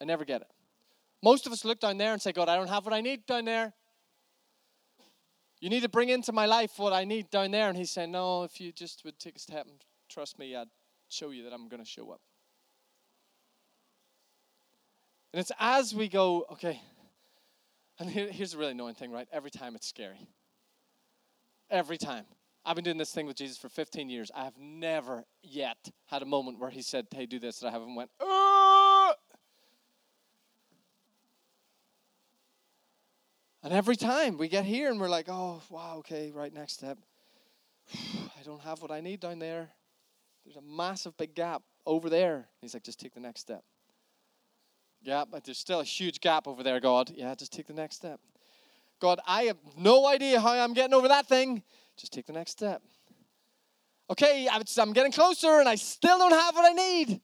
I 0.00 0.04
never 0.04 0.24
get 0.24 0.42
it. 0.42 0.48
Most 1.22 1.46
of 1.46 1.52
us 1.52 1.64
look 1.64 1.80
down 1.80 1.96
there 1.96 2.12
and 2.12 2.20
say, 2.20 2.32
God, 2.32 2.48
I 2.48 2.56
don't 2.56 2.68
have 2.68 2.84
what 2.84 2.92
I 2.92 3.00
need 3.00 3.24
down 3.26 3.44
there. 3.44 3.72
You 5.60 5.70
need 5.70 5.82
to 5.82 5.88
bring 5.88 6.08
into 6.08 6.32
my 6.32 6.46
life 6.46 6.72
what 6.76 6.92
I 6.92 7.04
need 7.04 7.30
down 7.30 7.52
there. 7.52 7.68
And 7.68 7.78
he's 7.78 7.92
saying, 7.92 8.10
No, 8.10 8.42
if 8.42 8.60
you 8.60 8.72
just 8.72 9.04
would 9.04 9.18
take 9.20 9.36
a 9.36 9.38
step 9.38 9.66
and 9.66 9.76
trust 10.10 10.38
me, 10.38 10.56
I'd 10.56 10.66
show 11.12 11.30
you 11.30 11.44
that 11.44 11.52
I'm 11.52 11.68
going 11.68 11.82
to 11.82 11.88
show 11.88 12.10
up. 12.10 12.20
And 15.32 15.40
it's 15.40 15.52
as 15.58 15.94
we 15.94 16.08
go, 16.08 16.44
okay, 16.52 16.80
and 17.98 18.10
here, 18.10 18.28
here's 18.30 18.54
a 18.54 18.58
really 18.58 18.72
annoying 18.72 18.94
thing, 18.94 19.10
right? 19.10 19.28
Every 19.32 19.50
time 19.50 19.74
it's 19.74 19.86
scary. 19.86 20.28
Every 21.70 21.96
time. 21.96 22.24
I've 22.64 22.76
been 22.76 22.84
doing 22.84 22.98
this 22.98 23.12
thing 23.12 23.26
with 23.26 23.36
Jesus 23.36 23.56
for 23.56 23.68
15 23.68 24.08
years. 24.08 24.30
I 24.34 24.44
have 24.44 24.56
never 24.58 25.24
yet 25.42 25.90
had 26.06 26.22
a 26.22 26.26
moment 26.26 26.60
where 26.60 26.70
he 26.70 26.82
said, 26.82 27.06
hey, 27.12 27.26
do 27.26 27.38
this, 27.38 27.58
that 27.60 27.68
I 27.68 27.70
haven't 27.70 27.94
went! 27.94 28.10
And 33.64 33.72
every 33.72 33.96
time 33.96 34.38
we 34.38 34.48
get 34.48 34.64
here 34.64 34.90
and 34.90 35.00
we're 35.00 35.08
like, 35.08 35.28
oh, 35.28 35.62
wow, 35.70 35.96
okay, 35.98 36.32
right, 36.34 36.52
next 36.52 36.74
step. 36.74 36.98
I 37.94 38.42
don't 38.44 38.60
have 38.62 38.82
what 38.82 38.90
I 38.90 39.00
need 39.00 39.20
down 39.20 39.38
there. 39.38 39.70
There's 40.44 40.56
a 40.56 40.62
massive 40.62 41.16
big 41.16 41.34
gap 41.34 41.62
over 41.86 42.10
there. 42.10 42.48
He's 42.60 42.74
like, 42.74 42.82
just 42.82 43.00
take 43.00 43.14
the 43.14 43.20
next 43.20 43.40
step. 43.40 43.62
Yeah, 45.02 45.24
but 45.30 45.44
there's 45.44 45.58
still 45.58 45.80
a 45.80 45.84
huge 45.84 46.20
gap 46.20 46.46
over 46.46 46.62
there, 46.62 46.80
God. 46.80 47.10
Yeah, 47.14 47.34
just 47.34 47.52
take 47.52 47.66
the 47.66 47.72
next 47.72 47.96
step. 47.96 48.20
God, 49.00 49.18
I 49.26 49.44
have 49.44 49.58
no 49.76 50.06
idea 50.06 50.40
how 50.40 50.52
I'm 50.52 50.74
getting 50.74 50.94
over 50.94 51.08
that 51.08 51.26
thing. 51.26 51.62
Just 51.96 52.12
take 52.12 52.26
the 52.26 52.32
next 52.32 52.52
step. 52.52 52.82
Okay, 54.10 54.48
I'm 54.48 54.92
getting 54.92 55.12
closer 55.12 55.58
and 55.58 55.68
I 55.68 55.74
still 55.74 56.18
don't 56.18 56.32
have 56.32 56.54
what 56.54 56.70
I 56.70 56.72
need. 56.72 57.20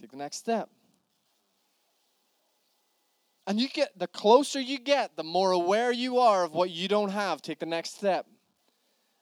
Take 0.00 0.10
the 0.10 0.16
next 0.16 0.36
step. 0.36 0.70
And 3.46 3.60
you 3.60 3.68
get 3.68 3.98
the 3.98 4.06
closer 4.06 4.60
you 4.60 4.78
get, 4.78 5.16
the 5.16 5.22
more 5.22 5.52
aware 5.52 5.92
you 5.92 6.18
are 6.18 6.44
of 6.44 6.52
what 6.52 6.70
you 6.70 6.88
don't 6.88 7.10
have. 7.10 7.42
Take 7.42 7.58
the 7.58 7.66
next 7.66 7.96
step. 7.96 8.26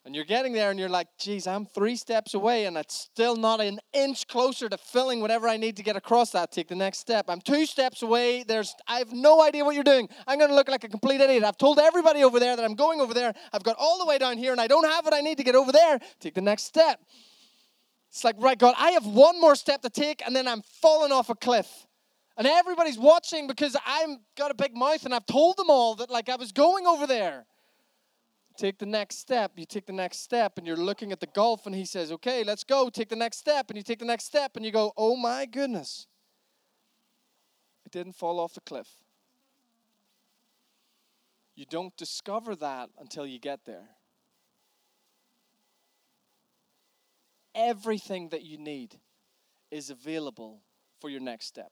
And 0.06 0.14
you're 0.14 0.26
getting 0.26 0.52
there 0.52 0.70
and 0.70 0.78
you're 0.78 0.90
like, 0.90 1.08
geez, 1.18 1.46
I'm 1.46 1.64
three 1.64 1.96
steps 1.96 2.34
away 2.34 2.66
and 2.66 2.76
it's 2.76 2.94
still 2.94 3.37
not 3.37 3.62
an 3.62 3.80
inch 3.94 4.26
closer 4.26 4.68
to 4.68 4.76
filling 4.76 5.23
whatever 5.23 5.49
I 5.49 5.56
need 5.56 5.78
to 5.78 5.82
get 5.82 5.96
across 5.96 6.30
that. 6.32 6.52
Take 6.52 6.68
the 6.68 6.75
next 6.75 6.99
step. 6.99 7.25
I'm 7.28 7.40
two 7.40 7.64
steps 7.64 8.02
away. 8.02 8.42
There's 8.42 8.75
I 8.87 8.99
have 8.99 9.12
no 9.14 9.42
idea 9.42 9.64
what 9.64 9.75
you're 9.75 9.82
doing. 9.82 10.11
I'm 10.26 10.38
gonna 10.38 10.54
look 10.54 10.68
like 10.68 10.84
a 10.84 10.90
complete 10.90 11.23
idiot. 11.23 11.42
I've 11.42 11.56
told 11.56 11.78
everybody 11.78 12.23
over 12.23 12.38
there 12.38 12.54
that 12.54 12.62
I'm 12.62 12.75
going 12.75 13.00
over 13.00 13.14
there. 13.14 13.32
I've 13.54 13.62
got 13.62 13.76
all 13.78 13.99
the 13.99 14.04
way 14.04 14.18
down 14.18 14.37
here 14.37 14.52
and 14.52 14.61
I 14.61 14.66
don't 14.66 14.84
have 14.84 15.06
what 15.06 15.14
I 15.14 15.23
need 15.23 15.38
to 15.38 15.44
get 15.44 15.54
over 15.54 15.73
there. 15.73 15.99
Take 16.20 16.34
the 16.34 16.42
next 16.42 16.64
step. 16.64 17.00
It's 18.11 18.25
like, 18.25 18.37
right, 18.38 18.58
God, 18.58 18.75
I 18.76 18.90
have 18.90 19.06
one 19.06 19.40
more 19.40 19.56
step 19.56 19.80
to 19.82 19.90
take 19.90 20.23
and 20.26 20.37
then 20.37 20.46
I'm 20.46 20.61
falling 20.82 21.12
off 21.12 21.30
a 21.30 21.34
cliff. 21.34 21.87
And 22.37 22.46
everybody's 22.46 22.99
watching 22.99 23.46
because 23.46 23.75
I'm 23.87 24.18
got 24.37 24.50
a 24.50 24.54
big 24.54 24.76
mouth 24.76 25.06
and 25.06 25.14
I've 25.14 25.25
told 25.25 25.56
them 25.56 25.70
all 25.70 25.94
that 25.94 26.11
like 26.11 26.28
I 26.28 26.37
was 26.37 26.52
going 26.52 26.87
over 26.87 27.06
there 27.06 27.46
take 28.56 28.78
the 28.78 28.87
next 28.87 29.18
step. 29.18 29.52
You 29.56 29.66
take 29.66 29.87
the 29.87 29.92
next 29.92 30.18
step, 30.20 30.58
and 30.58 30.66
you're 30.66 30.76
looking 30.76 31.12
at 31.12 31.20
the 31.20 31.26
gulf, 31.26 31.66
and 31.66 31.75
he 31.75 31.84
says, 31.84 32.12
Okay, 32.12 32.44
let's 32.44 32.64
go. 32.64 32.88
Take 32.88 33.08
the 33.08 33.16
next 33.16 33.38
step. 33.38 33.70
And 33.70 33.76
you 33.76 33.82
take 33.82 33.99
the 33.99 34.04
next 34.04 34.25
step, 34.25 34.56
and 34.56 34.64
you 34.64 34.70
go, 34.70 34.92
Oh 34.96 35.16
my 35.16 35.46
goodness. 35.46 36.06
It 37.84 37.92
didn't 37.92 38.14
fall 38.14 38.40
off 38.40 38.54
the 38.54 38.61
cliff. 38.61 38.88
You 41.54 41.66
don't 41.66 41.96
discover 41.96 42.56
that 42.56 42.90
until 42.99 43.26
you 43.26 43.38
get 43.38 43.64
there. 43.64 43.88
Everything 47.54 48.30
that 48.30 48.42
you 48.42 48.58
need 48.58 48.96
is 49.70 49.90
available 49.90 50.62
for 51.00 51.08
your 51.08 51.20
next 51.20 51.46
step. 51.46 51.70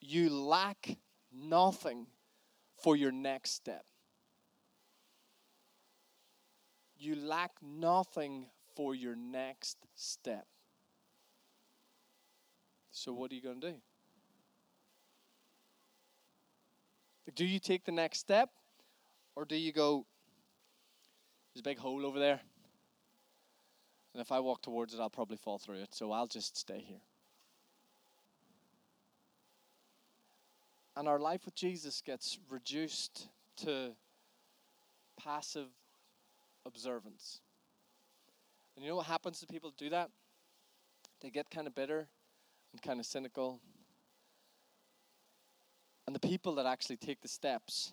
You 0.00 0.30
lack 0.30 0.96
nothing 1.32 2.06
for 2.82 2.96
your 2.96 3.12
next 3.12 3.50
step. 3.52 3.84
You 6.96 7.16
lack 7.16 7.52
nothing 7.62 8.46
for 8.76 8.94
your 8.94 9.16
next 9.16 9.78
step. 9.94 10.46
So, 12.90 13.12
what 13.12 13.32
are 13.32 13.34
you 13.34 13.42
going 13.42 13.60
to 13.60 13.70
do? 13.72 13.76
Do 17.34 17.44
you 17.44 17.58
take 17.58 17.84
the 17.84 17.92
next 17.92 18.18
step? 18.18 18.50
Or 19.34 19.44
do 19.44 19.56
you 19.56 19.72
go, 19.72 20.04
there's 21.54 21.60
a 21.60 21.62
big 21.62 21.78
hole 21.78 22.04
over 22.04 22.18
there? 22.18 22.40
And 24.12 24.20
if 24.20 24.30
I 24.30 24.40
walk 24.40 24.60
towards 24.62 24.92
it, 24.92 25.00
I'll 25.00 25.08
probably 25.08 25.38
fall 25.38 25.58
through 25.58 25.76
it, 25.76 25.94
so 25.94 26.12
I'll 26.12 26.26
just 26.26 26.56
stay 26.56 26.84
here. 26.86 27.00
And 30.96 31.08
our 31.08 31.18
life 31.18 31.44
with 31.44 31.54
Jesus 31.54 32.02
gets 32.04 32.38
reduced 32.50 33.28
to 33.58 33.92
passive 35.22 35.68
observance. 36.66 37.40
And 38.76 38.84
you 38.84 38.90
know 38.90 38.96
what 38.96 39.06
happens 39.06 39.40
to 39.40 39.46
people 39.46 39.70
who 39.70 39.84
do 39.84 39.90
that? 39.90 40.10
They 41.20 41.30
get 41.30 41.50
kind 41.50 41.66
of 41.66 41.74
bitter 41.74 42.08
and 42.72 42.82
kind 42.82 43.00
of 43.00 43.06
cynical. 43.06 43.60
And 46.06 46.14
the 46.14 46.20
people 46.20 46.56
that 46.56 46.66
actually 46.66 46.96
take 46.96 47.20
the 47.20 47.28
steps, 47.28 47.92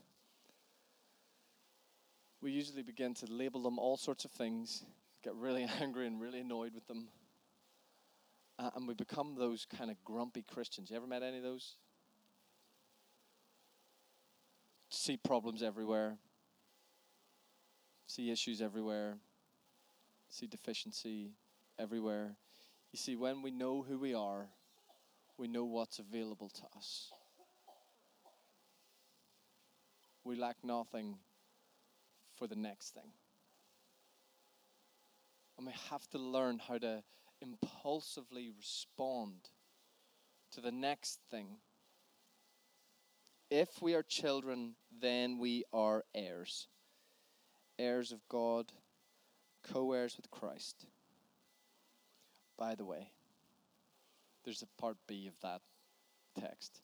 we 2.42 2.52
usually 2.52 2.82
begin 2.82 3.14
to 3.16 3.26
label 3.32 3.62
them 3.62 3.78
all 3.78 3.98
sorts 3.98 4.26
of 4.26 4.32
things, 4.32 4.84
get 5.24 5.36
really 5.36 5.64
angry 5.82 6.08
and 6.08 6.20
really 6.20 6.40
annoyed 6.40 6.74
with 6.74 6.88
them. 6.88 7.08
Uh, 8.58 8.72
and 8.76 8.88
we 8.88 8.94
become 8.94 9.36
those 9.38 9.66
kind 9.66 9.90
of 9.90 10.04
grumpy 10.04 10.44
Christians. 10.44 10.90
You 10.90 10.98
ever 10.98 11.08
met 11.08 11.24
any 11.24 11.38
of 11.38 11.44
those? 11.44 11.76
See 14.90 15.18
problems 15.18 15.64
everywhere, 15.64 16.18
see 18.08 18.32
issues 18.32 18.62
everywhere, 18.62 19.18
see 20.30 20.48
deficiency 20.48 21.32
everywhere. 21.78 22.36
You 22.92 22.98
see, 22.98 23.16
when 23.16 23.42
we 23.42 23.52
know 23.52 23.84
who 23.84 23.98
we 24.00 24.14
are 24.14 24.50
we 25.40 25.48
know 25.48 25.64
what's 25.64 26.00
available 26.00 26.50
to 26.50 26.64
us. 26.78 27.12
We 30.26 30.36
lack 30.36 30.58
nothing 30.64 31.16
for 32.36 32.46
the 32.46 32.58
next 32.58 32.94
thing. 32.94 33.14
And 35.58 35.66
we 35.66 35.74
have 35.90 36.08
to 36.10 36.18
learn 36.18 36.60
how 36.68 36.78
to 36.78 37.04
impulsively 37.42 38.52
respond 38.56 39.50
to 40.52 40.62
the 40.62 40.72
next 40.72 41.22
thing. 41.32 41.48
If 43.50 43.82
we 43.82 43.96
are 43.96 44.04
children, 44.04 44.76
then 45.02 45.40
we 45.40 45.64
are 45.74 46.04
heirs. 46.14 46.68
Heirs 47.78 48.12
of 48.12 48.20
God, 48.30 48.72
co 49.64 49.94
heirs 49.94 50.16
with 50.18 50.30
Christ. 50.30 50.86
By 52.58 52.76
the 52.76 52.86
way, 52.86 53.12
there's 54.44 54.62
a 54.62 54.82
part 54.82 54.98
B 55.08 55.28
of 55.28 55.40
that 55.42 55.62
text. 56.40 56.82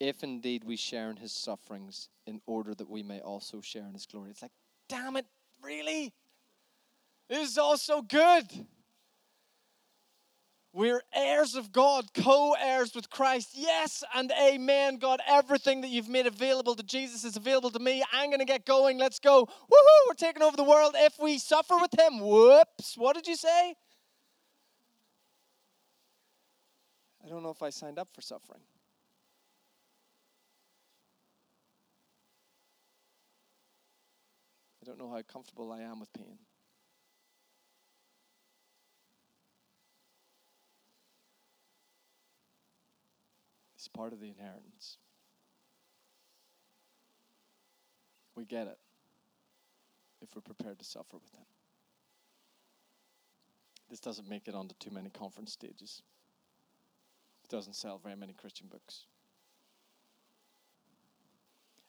If 0.00 0.22
indeed 0.22 0.64
we 0.64 0.76
share 0.76 1.10
in 1.10 1.16
his 1.16 1.32
sufferings, 1.32 2.08
in 2.26 2.40
order 2.46 2.74
that 2.74 2.88
we 2.88 3.02
may 3.02 3.20
also 3.20 3.60
share 3.60 3.86
in 3.86 3.94
his 3.94 4.06
glory. 4.06 4.30
It's 4.30 4.42
like, 4.42 4.52
damn 4.88 5.16
it, 5.16 5.26
really? 5.62 6.12
This 7.28 7.50
is 7.50 7.58
all 7.58 7.76
so 7.76 8.02
good. 8.02 8.46
We're 10.74 11.04
heirs 11.14 11.54
of 11.54 11.70
God, 11.70 12.12
co 12.14 12.56
heirs 12.60 12.96
with 12.96 13.08
Christ. 13.08 13.50
Yes 13.54 14.02
and 14.12 14.32
amen, 14.32 14.96
God. 14.96 15.20
Everything 15.24 15.82
that 15.82 15.88
you've 15.88 16.08
made 16.08 16.26
available 16.26 16.74
to 16.74 16.82
Jesus 16.82 17.22
is 17.22 17.36
available 17.36 17.70
to 17.70 17.78
me. 17.78 18.02
I'm 18.12 18.28
going 18.28 18.40
to 18.40 18.44
get 18.44 18.66
going. 18.66 18.98
Let's 18.98 19.20
go. 19.20 19.46
Woohoo! 19.46 20.08
We're 20.08 20.14
taking 20.14 20.42
over 20.42 20.56
the 20.56 20.64
world 20.64 20.96
if 20.98 21.14
we 21.20 21.38
suffer 21.38 21.76
with 21.76 21.96
Him. 21.96 22.18
Whoops. 22.18 22.96
What 22.96 23.14
did 23.14 23.28
you 23.28 23.36
say? 23.36 23.76
I 27.24 27.28
don't 27.28 27.44
know 27.44 27.50
if 27.50 27.62
I 27.62 27.70
signed 27.70 28.00
up 28.00 28.08
for 28.12 28.20
suffering. 28.20 28.62
I 34.82 34.84
don't 34.84 34.98
know 34.98 35.08
how 35.08 35.22
comfortable 35.22 35.70
I 35.70 35.82
am 35.82 36.00
with 36.00 36.12
pain. 36.12 36.36
Part 43.94 44.12
of 44.12 44.20
the 44.20 44.28
inheritance. 44.28 44.98
We 48.34 48.44
get 48.44 48.66
it 48.66 48.78
if 50.20 50.34
we're 50.34 50.42
prepared 50.42 50.78
to 50.80 50.84
suffer 50.84 51.16
with 51.16 51.32
Him. 51.32 51.44
This 53.88 54.00
doesn't 54.00 54.28
make 54.28 54.48
it 54.48 54.54
onto 54.54 54.74
too 54.80 54.90
many 54.90 55.10
conference 55.10 55.52
stages. 55.52 56.02
It 57.44 57.50
doesn't 57.50 57.74
sell 57.74 57.98
very 57.98 58.16
many 58.16 58.32
Christian 58.32 58.66
books. 58.68 59.04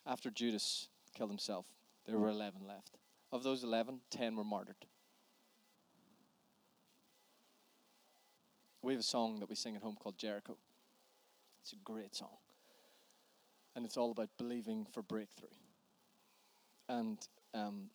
After 0.05 0.29
Judas 0.29 0.89
killed 1.15 1.31
himself, 1.31 1.65
there 2.05 2.19
were 2.19 2.29
11 2.29 2.61
left. 2.67 2.97
Of 3.31 3.41
those 3.41 3.63
11, 3.63 4.01
10 4.11 4.35
were 4.35 4.43
martyred. 4.43 4.85
We 8.83 8.93
have 8.93 8.99
a 8.99 9.03
song 9.03 9.39
that 9.39 9.49
we 9.49 9.55
sing 9.55 9.75
at 9.75 9.81
home 9.81 9.97
called 9.99 10.19
Jericho. 10.19 10.57
It's 11.65 11.73
a 11.73 11.77
great 11.77 12.13
song. 12.15 12.37
And 13.75 13.87
it's 13.87 13.97
all 13.97 14.11
about 14.11 14.29
believing 14.37 14.85
for 14.93 15.01
breakthrough. 15.01 15.47
And 16.87 17.17
um, 17.55 17.89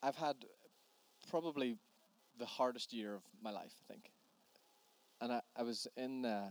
I've 0.00 0.14
had 0.14 0.36
probably 1.28 1.74
the 2.38 2.46
hardest 2.46 2.92
year 2.92 3.16
of 3.16 3.22
my 3.42 3.50
life, 3.50 3.72
I 3.82 3.92
think. 3.92 4.12
And 5.20 5.32
I, 5.32 5.40
I 5.56 5.64
was 5.64 5.88
in 5.96 6.24
uh, 6.24 6.50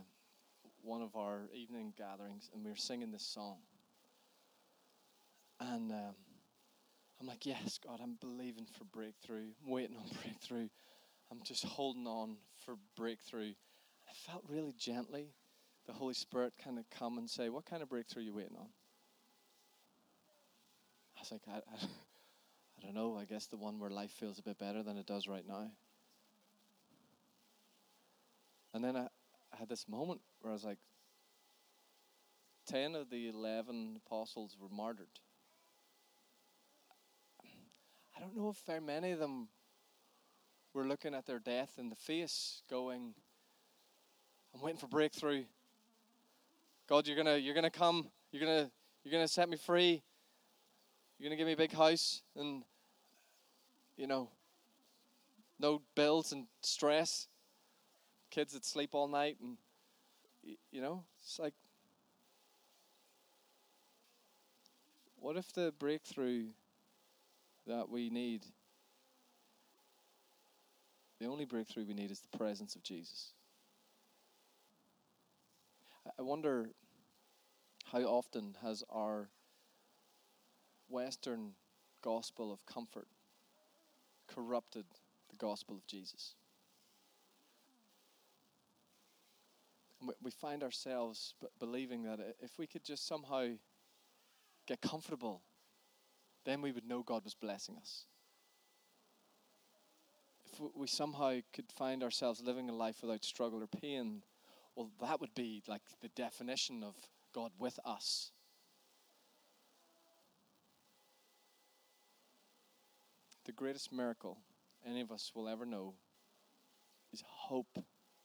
one 0.82 1.00
of 1.00 1.16
our 1.16 1.48
evening 1.54 1.94
gatherings 1.96 2.50
and 2.52 2.62
we 2.62 2.68
were 2.68 2.76
singing 2.76 3.10
this 3.10 3.24
song. 3.24 3.56
And 5.60 5.92
um, 5.92 6.14
I'm 7.18 7.26
like, 7.26 7.46
yes, 7.46 7.78
God, 7.82 8.00
I'm 8.02 8.18
believing 8.20 8.66
for 8.66 8.84
breakthrough. 8.84 9.46
I'm 9.64 9.70
waiting 9.70 9.96
on 9.96 10.10
breakthrough. 10.22 10.68
I'm 11.30 11.40
just 11.42 11.64
holding 11.64 12.06
on 12.06 12.36
for 12.66 12.74
breakthrough. 12.98 13.54
I 14.12 14.14
felt 14.30 14.44
really 14.46 14.74
gently 14.78 15.28
the 15.86 15.94
Holy 15.94 16.12
Spirit 16.12 16.52
kind 16.62 16.78
of 16.78 16.84
come 16.90 17.16
and 17.16 17.28
say, 17.28 17.48
What 17.48 17.64
kind 17.64 17.82
of 17.82 17.88
breakthrough 17.88 18.22
are 18.22 18.26
you 18.26 18.34
waiting 18.34 18.56
on? 18.58 18.66
I 21.16 21.20
was 21.20 21.32
like, 21.32 21.42
I, 21.48 21.56
I, 21.56 21.86
I 22.78 22.84
don't 22.84 22.94
know. 22.94 23.16
I 23.16 23.24
guess 23.24 23.46
the 23.46 23.56
one 23.56 23.78
where 23.78 23.88
life 23.88 24.10
feels 24.10 24.38
a 24.38 24.42
bit 24.42 24.58
better 24.58 24.82
than 24.82 24.98
it 24.98 25.06
does 25.06 25.26
right 25.26 25.46
now. 25.48 25.70
And 28.74 28.84
then 28.84 28.96
I, 28.96 29.08
I 29.52 29.56
had 29.58 29.68
this 29.70 29.88
moment 29.88 30.20
where 30.40 30.50
I 30.50 30.54
was 30.54 30.64
like, 30.64 30.78
10 32.68 32.94
of 32.94 33.08
the 33.08 33.28
11 33.28 33.98
apostles 34.04 34.56
were 34.60 34.68
martyred. 34.68 35.08
I 38.14 38.20
don't 38.20 38.36
know 38.36 38.50
if 38.50 38.58
very 38.66 38.80
many 38.80 39.12
of 39.12 39.18
them 39.18 39.48
were 40.74 40.86
looking 40.86 41.14
at 41.14 41.26
their 41.26 41.38
death 41.38 41.72
in 41.78 41.88
the 41.88 41.96
face, 41.96 42.62
going, 42.68 43.14
I'm 44.54 44.60
waiting 44.60 44.78
for 44.78 44.86
breakthrough. 44.86 45.44
God, 46.88 47.06
you're 47.06 47.16
gonna 47.16 47.36
you're 47.36 47.54
gonna 47.54 47.70
come, 47.70 48.08
you're 48.30 48.44
gonna 48.44 48.70
you're 49.04 49.12
gonna 49.12 49.28
set 49.28 49.48
me 49.48 49.56
free. 49.56 50.02
You're 51.18 51.28
gonna 51.28 51.36
give 51.36 51.46
me 51.46 51.52
a 51.52 51.56
big 51.56 51.72
house 51.72 52.22
and 52.36 52.62
you 53.96 54.06
know 54.06 54.28
no 55.58 55.82
bills 55.94 56.32
and 56.32 56.46
stress. 56.60 57.28
Kids 58.30 58.52
that 58.52 58.64
sleep 58.64 58.90
all 58.94 59.08
night 59.08 59.36
and 59.42 59.56
you 60.70 60.80
know, 60.80 61.04
it's 61.22 61.38
like 61.38 61.54
what 65.20 65.36
if 65.36 65.52
the 65.52 65.72
breakthrough 65.78 66.46
that 67.66 67.88
we 67.88 68.10
need 68.10 68.44
the 71.20 71.28
only 71.28 71.44
breakthrough 71.44 71.84
we 71.84 71.94
need 71.94 72.10
is 72.10 72.18
the 72.18 72.36
presence 72.36 72.74
of 72.74 72.82
Jesus. 72.82 73.32
I 76.18 76.22
wonder 76.22 76.70
how 77.92 78.00
often 78.00 78.56
has 78.62 78.82
our 78.90 79.28
Western 80.88 81.52
gospel 82.02 82.52
of 82.52 82.64
comfort 82.66 83.08
corrupted 84.26 84.84
the 85.30 85.36
gospel 85.36 85.76
of 85.76 85.86
Jesus? 85.86 86.34
we 90.22 90.30
find 90.30 90.62
ourselves 90.62 91.34
believing 91.58 92.02
that 92.04 92.18
if 92.40 92.58
we 92.58 92.66
could 92.66 92.84
just 92.84 93.06
somehow 93.06 93.46
get 94.66 94.80
comfortable, 94.80 95.42
then 96.44 96.60
we 96.60 96.72
would 96.72 96.86
know 96.86 97.02
God 97.02 97.24
was 97.24 97.34
blessing 97.34 97.76
us. 97.80 98.06
If 100.52 100.60
we 100.74 100.86
somehow 100.86 101.36
could 101.52 101.70
find 101.70 102.02
ourselves 102.02 102.42
living 102.42 102.68
a 102.68 102.74
life 102.74 102.96
without 103.00 103.24
struggle 103.24 103.62
or 103.62 103.66
pain, 103.66 104.22
well, 104.74 104.90
that 105.00 105.20
would 105.20 105.34
be 105.34 105.62
like 105.66 105.82
the 106.00 106.08
definition 106.08 106.82
of 106.82 106.94
God 107.34 107.52
with 107.58 107.78
us. 107.84 108.30
The 113.44 113.52
greatest 113.52 113.92
miracle 113.92 114.38
any 114.86 115.00
of 115.00 115.10
us 115.12 115.32
will 115.34 115.48
ever 115.48 115.66
know 115.66 115.94
is 117.12 117.22
hope 117.26 117.78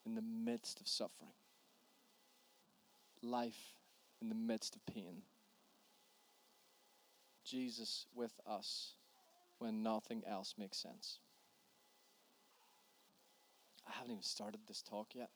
in 0.05 0.15
the 0.15 0.21
midst 0.21 0.79
of 0.79 0.87
suffering, 0.87 1.33
life 3.21 3.75
in 4.21 4.29
the 4.29 4.35
midst 4.35 4.75
of 4.75 4.85
pain. 4.85 5.21
Jesus 7.43 8.05
with 8.13 8.33
us 8.45 8.93
when 9.59 9.83
nothing 9.83 10.23
else 10.27 10.55
makes 10.57 10.77
sense. 10.77 11.19
I 13.87 13.91
haven't 13.93 14.11
even 14.11 14.23
started 14.23 14.61
this 14.67 14.81
talk 14.81 15.15
yet. 15.15 15.29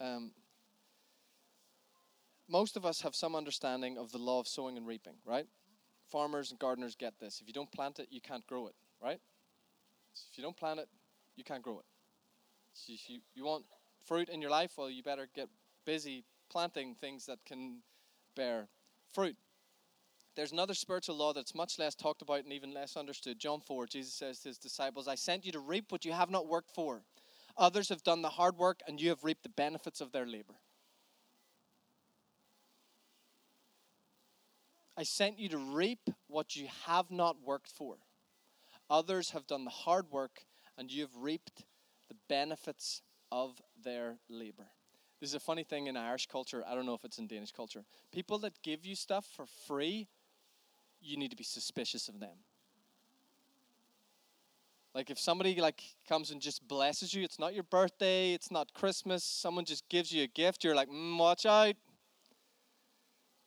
Um, 0.00 0.32
most 2.48 2.76
of 2.76 2.86
us 2.86 3.00
have 3.00 3.14
some 3.14 3.34
understanding 3.34 3.98
of 3.98 4.12
the 4.12 4.18
law 4.18 4.38
of 4.38 4.46
sowing 4.46 4.76
and 4.76 4.86
reaping, 4.86 5.14
right? 5.24 5.46
Farmers 6.10 6.50
and 6.50 6.60
gardeners 6.60 6.94
get 6.94 7.18
this. 7.18 7.40
If 7.40 7.48
you 7.48 7.52
don't 7.52 7.70
plant 7.72 7.98
it, 7.98 8.08
you 8.10 8.20
can't 8.20 8.46
grow 8.46 8.68
it, 8.68 8.74
right? 9.02 9.20
If 10.30 10.38
you 10.38 10.44
don't 10.44 10.56
plant 10.56 10.80
it, 10.80 10.88
you 11.34 11.44
can't 11.44 11.62
grow 11.62 11.78
it. 11.78 11.84
So 12.72 12.92
if 12.92 13.10
you, 13.10 13.20
you 13.34 13.44
want 13.44 13.64
fruit 14.04 14.28
in 14.28 14.40
your 14.40 14.50
life, 14.50 14.72
well, 14.76 14.90
you 14.90 15.02
better 15.02 15.28
get 15.34 15.48
busy 15.84 16.24
planting 16.50 16.94
things 16.94 17.26
that 17.26 17.38
can 17.44 17.78
bear 18.36 18.68
fruit. 19.12 19.36
There's 20.36 20.52
another 20.52 20.74
spiritual 20.74 21.16
law 21.16 21.32
that's 21.32 21.54
much 21.54 21.78
less 21.78 21.94
talked 21.94 22.20
about 22.20 22.44
and 22.44 22.52
even 22.52 22.74
less 22.74 22.96
understood. 22.96 23.38
John 23.38 23.60
4, 23.60 23.86
Jesus 23.86 24.12
says 24.12 24.40
to 24.40 24.50
his 24.50 24.58
disciples, 24.58 25.08
I 25.08 25.14
sent 25.14 25.46
you 25.46 25.52
to 25.52 25.60
reap 25.60 25.90
what 25.90 26.04
you 26.04 26.12
have 26.12 26.30
not 26.30 26.46
worked 26.46 26.70
for. 26.70 27.02
Others 27.58 27.88
have 27.88 28.02
done 28.02 28.22
the 28.22 28.30
hard 28.30 28.56
work, 28.56 28.80
and 28.86 29.00
you 29.00 29.08
have 29.08 29.24
reaped 29.24 29.42
the 29.42 29.48
benefits 29.48 30.00
of 30.00 30.12
their 30.12 30.26
labor. 30.26 30.56
I 34.96 35.02
sent 35.02 35.38
you 35.38 35.48
to 35.50 35.58
reap 35.58 36.08
what 36.26 36.56
you 36.56 36.68
have 36.86 37.10
not 37.10 37.36
worked 37.42 37.70
for. 37.70 37.96
Others 38.88 39.30
have 39.30 39.46
done 39.46 39.64
the 39.64 39.70
hard 39.70 40.10
work, 40.10 40.44
and 40.78 40.90
you 40.90 41.02
have 41.02 41.16
reaped 41.16 41.64
the 42.08 42.16
benefits 42.28 43.02
of 43.32 43.60
their 43.82 44.18
labor. 44.28 44.68
This 45.20 45.30
is 45.30 45.34
a 45.34 45.40
funny 45.40 45.64
thing 45.64 45.86
in 45.86 45.96
Irish 45.96 46.26
culture. 46.26 46.62
I 46.66 46.74
don't 46.74 46.86
know 46.86 46.94
if 46.94 47.04
it's 47.04 47.18
in 47.18 47.26
Danish 47.26 47.52
culture. 47.52 47.84
People 48.12 48.38
that 48.40 48.62
give 48.62 48.84
you 48.84 48.94
stuff 48.94 49.26
for 49.34 49.46
free, 49.66 50.08
you 51.00 51.16
need 51.16 51.30
to 51.30 51.36
be 51.36 51.44
suspicious 51.44 52.08
of 52.08 52.20
them. 52.20 52.36
Like 54.96 55.10
if 55.10 55.18
somebody 55.18 55.60
like 55.60 55.82
comes 56.08 56.30
and 56.30 56.40
just 56.40 56.66
blesses 56.66 57.12
you, 57.12 57.22
it's 57.22 57.38
not 57.38 57.52
your 57.52 57.64
birthday, 57.64 58.32
it's 58.32 58.50
not 58.50 58.72
Christmas, 58.72 59.22
someone 59.22 59.66
just 59.66 59.86
gives 59.90 60.10
you 60.10 60.22
a 60.22 60.26
gift, 60.26 60.64
you're 60.64 60.74
like, 60.74 60.88
mm, 60.88 61.18
watch 61.18 61.44
out. 61.44 61.74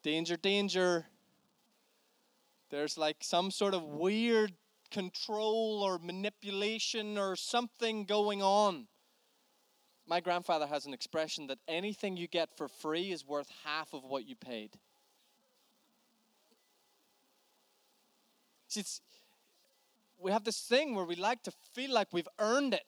Danger, 0.03 0.37
danger. 0.37 1.07
There's 2.69 2.99
like 2.99 3.17
some 3.21 3.49
sort 3.49 3.73
of 3.73 3.83
weird 3.83 4.53
control 4.91 5.81
or 5.83 5.97
manipulation 5.97 7.17
or 7.17 7.35
something 7.35 8.05
going 8.05 8.43
on. 8.43 8.85
My 10.05 10.19
grandfather 10.19 10.67
has 10.67 10.85
an 10.85 10.93
expression 10.93 11.47
that 11.47 11.57
anything 11.67 12.15
you 12.15 12.27
get 12.27 12.55
for 12.57 12.67
free 12.67 13.11
is 13.11 13.25
worth 13.25 13.49
half 13.65 13.91
of 13.93 14.03
what 14.03 14.27
you 14.27 14.35
paid. 14.35 14.77
See, 18.67 18.81
it's, 18.81 19.01
we 20.21 20.31
have 20.31 20.43
this 20.43 20.59
thing 20.59 20.95
where 20.95 21.05
we 21.05 21.15
like 21.15 21.43
to 21.43 21.51
feel 21.73 21.93
like 21.93 22.09
we've 22.11 22.27
earned 22.39 22.73
it. 22.73 22.85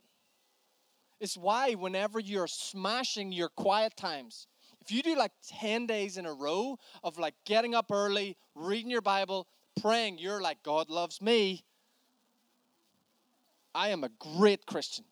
It's 1.19 1.37
why, 1.37 1.73
whenever 1.73 2.19
you're 2.19 2.47
smashing 2.47 3.31
your 3.31 3.49
quiet 3.49 3.95
times, 3.95 4.47
if 4.81 4.91
you 4.91 5.03
do 5.03 5.15
like 5.15 5.31
10 5.47 5.85
days 5.85 6.17
in 6.17 6.25
a 6.25 6.33
row 6.33 6.77
of 7.03 7.19
like 7.19 7.35
getting 7.45 7.75
up 7.75 7.91
early, 7.91 8.37
reading 8.55 8.89
your 8.89 9.01
Bible, 9.01 9.47
praying, 9.79 10.17
you're 10.17 10.41
like, 10.41 10.63
God 10.63 10.89
loves 10.89 11.21
me. 11.21 11.63
I 13.73 13.89
am 13.89 14.03
a 14.03 14.09
great 14.19 14.65
Christian. 14.65 15.05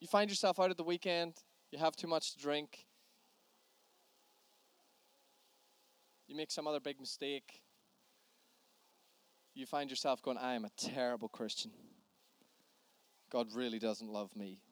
You 0.00 0.08
find 0.08 0.28
yourself 0.28 0.58
out 0.58 0.70
at 0.70 0.76
the 0.76 0.82
weekend, 0.82 1.34
you 1.70 1.78
have 1.78 1.94
too 1.94 2.08
much 2.08 2.32
to 2.32 2.40
drink, 2.40 2.86
you 6.32 6.36
make 6.36 6.50
some 6.50 6.66
other 6.66 6.80
big 6.80 6.98
mistake, 6.98 7.60
you 9.54 9.66
find 9.66 9.90
yourself 9.90 10.22
going, 10.22 10.38
I 10.38 10.54
am 10.54 10.64
a 10.64 10.70
terrible 10.78 11.28
Christian. 11.28 11.70
God 13.30 13.48
really 13.54 13.78
doesn't 13.78 14.08
love 14.08 14.34
me. 14.34 14.62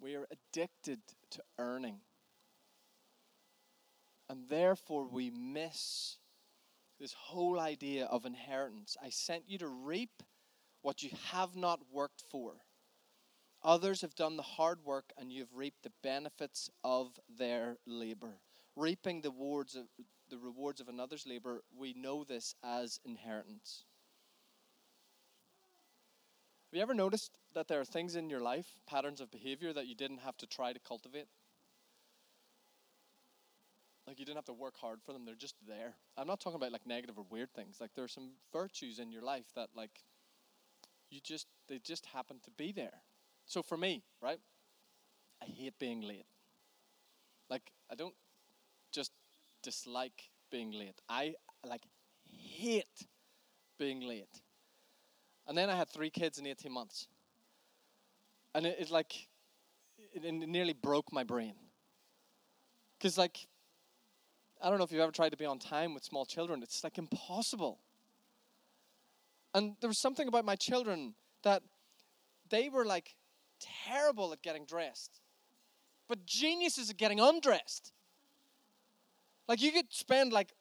We 0.00 0.16
are 0.16 0.26
addicted 0.32 0.98
to 1.30 1.42
earning. 1.60 2.00
And 4.28 4.48
therefore, 4.48 5.06
we 5.06 5.30
miss 5.30 6.18
this 6.98 7.14
whole 7.16 7.60
idea 7.60 8.06
of 8.06 8.26
inheritance. 8.26 8.96
I 9.00 9.10
sent 9.10 9.44
you 9.46 9.58
to 9.58 9.68
reap 9.68 10.24
what 10.82 11.04
you 11.04 11.10
have 11.30 11.54
not 11.54 11.80
worked 11.92 12.24
for. 12.30 12.54
Others 13.64 14.02
have 14.02 14.14
done 14.14 14.36
the 14.36 14.42
hard 14.42 14.84
work, 14.84 15.12
and 15.16 15.32
you've 15.32 15.54
reaped 15.54 15.82
the 15.82 15.92
benefits 16.02 16.68
of 16.84 17.18
their 17.34 17.78
labor. 17.86 18.40
Reaping 18.76 19.22
the 19.22 19.30
rewards 19.30 19.74
of, 19.74 19.86
the 20.28 20.36
rewards 20.36 20.80
of 20.80 20.88
another's 20.88 21.26
labor, 21.26 21.62
we 21.74 21.94
know 21.94 22.24
this 22.24 22.54
as 22.62 23.00
inheritance. 23.06 23.84
Have 26.70 26.76
you 26.76 26.82
ever 26.82 26.92
noticed 26.92 27.38
that 27.54 27.68
there 27.68 27.80
are 27.80 27.84
things 27.84 28.16
in 28.16 28.28
your 28.28 28.40
life, 28.40 28.66
patterns 28.86 29.20
of 29.20 29.30
behavior, 29.30 29.72
that 29.72 29.86
you 29.86 29.94
didn't 29.94 30.18
have 30.18 30.36
to 30.38 30.46
try 30.46 30.72
to 30.72 30.80
cultivate? 30.80 31.28
Like 34.06 34.18
you 34.18 34.26
didn't 34.26 34.38
have 34.38 34.44
to 34.46 34.52
work 34.52 34.76
hard 34.76 34.98
for 35.06 35.12
them, 35.12 35.24
they're 35.24 35.34
just 35.34 35.54
there. 35.66 35.94
I'm 36.18 36.26
not 36.26 36.40
talking 36.40 36.56
about 36.56 36.72
like 36.72 36.86
negative 36.86 37.16
or 37.16 37.24
weird 37.30 37.54
things. 37.54 37.76
Like 37.80 37.94
there 37.94 38.04
are 38.04 38.08
some 38.08 38.32
virtues 38.52 38.98
in 38.98 39.10
your 39.10 39.22
life 39.22 39.46
that 39.54 39.70
like 39.74 40.02
you 41.10 41.20
just 41.22 41.46
they 41.68 41.78
just 41.78 42.04
happen 42.06 42.40
to 42.44 42.50
be 42.50 42.72
there. 42.72 43.02
So 43.46 43.62
for 43.62 43.76
me, 43.76 44.02
right? 44.22 44.38
I 45.42 45.46
hate 45.46 45.78
being 45.78 46.00
late. 46.00 46.26
Like 47.50 47.70
I 47.90 47.94
don't 47.94 48.14
just 48.92 49.12
dislike 49.62 50.30
being 50.50 50.72
late. 50.72 51.00
I 51.08 51.34
like 51.66 51.82
hate 52.24 53.06
being 53.78 54.00
late. 54.00 54.40
And 55.46 55.56
then 55.56 55.68
I 55.68 55.76
had 55.76 55.88
three 55.88 56.10
kids 56.10 56.38
in 56.38 56.46
18 56.46 56.72
months. 56.72 57.08
And 58.54 58.66
it, 58.66 58.76
it 58.78 58.90
like, 58.90 59.14
it, 60.12 60.24
it 60.24 60.32
nearly 60.32 60.72
broke 60.72 61.12
my 61.12 61.24
brain. 61.24 61.54
Because, 62.98 63.18
like, 63.18 63.46
I 64.62 64.70
don't 64.70 64.78
know 64.78 64.84
if 64.84 64.92
you've 64.92 65.02
ever 65.02 65.12
tried 65.12 65.30
to 65.30 65.36
be 65.36 65.44
on 65.44 65.58
time 65.58 65.92
with 65.92 66.04
small 66.04 66.24
children, 66.24 66.62
it's 66.62 66.82
like 66.84 66.96
impossible. 66.96 67.80
And 69.52 69.74
there 69.80 69.88
was 69.88 70.00
something 70.00 70.26
about 70.26 70.44
my 70.44 70.56
children 70.56 71.14
that 71.42 71.62
they 72.48 72.68
were 72.68 72.84
like 72.84 73.14
terrible 73.60 74.32
at 74.32 74.42
getting 74.42 74.64
dressed, 74.64 75.20
but 76.08 76.26
geniuses 76.26 76.90
at 76.90 76.96
getting 76.96 77.20
undressed. 77.20 77.92
Like, 79.48 79.60
you 79.60 79.72
could 79.72 79.92
spend 79.92 80.32
like 80.32 80.52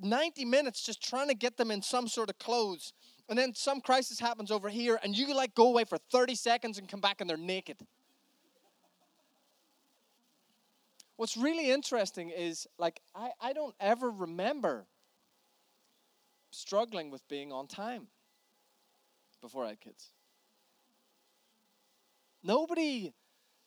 90 0.00 0.44
minutes 0.44 0.82
just 0.82 1.02
trying 1.02 1.28
to 1.28 1.34
get 1.34 1.56
them 1.56 1.70
in 1.70 1.82
some 1.82 2.08
sort 2.08 2.30
of 2.30 2.38
clothes 2.38 2.92
and 3.28 3.38
then 3.38 3.54
some 3.54 3.80
crisis 3.80 4.20
happens 4.20 4.50
over 4.50 4.68
here, 4.68 4.98
and 5.02 5.16
you 5.16 5.34
like 5.34 5.54
go 5.54 5.68
away 5.68 5.84
for 5.84 5.96
30 5.96 6.34
seconds 6.34 6.78
and 6.78 6.88
come 6.88 7.00
back 7.00 7.20
and 7.20 7.30
they're 7.30 7.36
naked. 7.36 7.78
What's 11.16 11.36
really 11.36 11.70
interesting 11.70 12.30
is 12.30 12.66
like 12.78 13.00
I, 13.14 13.30
I 13.40 13.52
don't 13.52 13.74
ever 13.80 14.10
remember 14.10 14.86
struggling 16.50 17.10
with 17.10 17.26
being 17.28 17.52
on 17.52 17.68
time 17.68 18.08
before 19.40 19.64
I 19.64 19.68
had 19.70 19.80
kids. 19.80 20.10
Nobody 22.42 23.12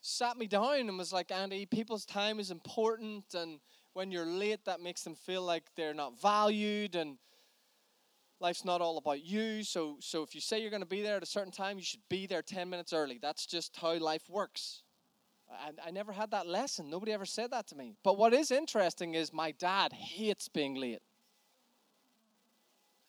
sat 0.01 0.37
me 0.37 0.47
down 0.47 0.89
and 0.89 0.97
was 0.97 1.13
like, 1.13 1.31
Andy, 1.31 1.65
people's 1.65 2.05
time 2.05 2.39
is 2.39 2.51
important, 2.51 3.33
and 3.33 3.59
when 3.93 4.11
you're 4.11 4.25
late, 4.25 4.65
that 4.65 4.81
makes 4.81 5.03
them 5.03 5.15
feel 5.15 5.41
like 5.41 5.63
they're 5.75 5.93
not 5.93 6.19
valued, 6.21 6.95
and 6.95 7.17
life's 8.39 8.65
not 8.65 8.81
all 8.81 8.97
about 8.97 9.23
you. 9.23 9.63
So, 9.63 9.97
so 10.01 10.21
if 10.21 10.35
you 10.35 10.41
say 10.41 10.61
you're 10.61 10.69
going 10.69 10.81
to 10.81 10.87
be 10.87 11.01
there 11.01 11.17
at 11.17 11.23
a 11.23 11.27
certain 11.27 11.51
time, 11.51 11.77
you 11.77 11.83
should 11.83 12.07
be 12.09 12.27
there 12.27 12.41
10 12.41 12.69
minutes 12.69 12.93
early. 12.93 13.17
That's 13.21 13.45
just 13.45 13.75
how 13.77 13.97
life 13.97 14.29
works. 14.29 14.83
I, 15.49 15.87
I 15.87 15.91
never 15.91 16.11
had 16.11 16.31
that 16.31 16.47
lesson. 16.47 16.89
Nobody 16.89 17.13
ever 17.13 17.25
said 17.25 17.51
that 17.51 17.67
to 17.67 17.75
me. 17.75 17.95
But 18.03 18.17
what 18.17 18.33
is 18.33 18.51
interesting 18.51 19.15
is 19.15 19.31
my 19.31 19.51
dad 19.51 19.93
hates 19.93 20.47
being 20.47 20.75
late. 20.75 21.01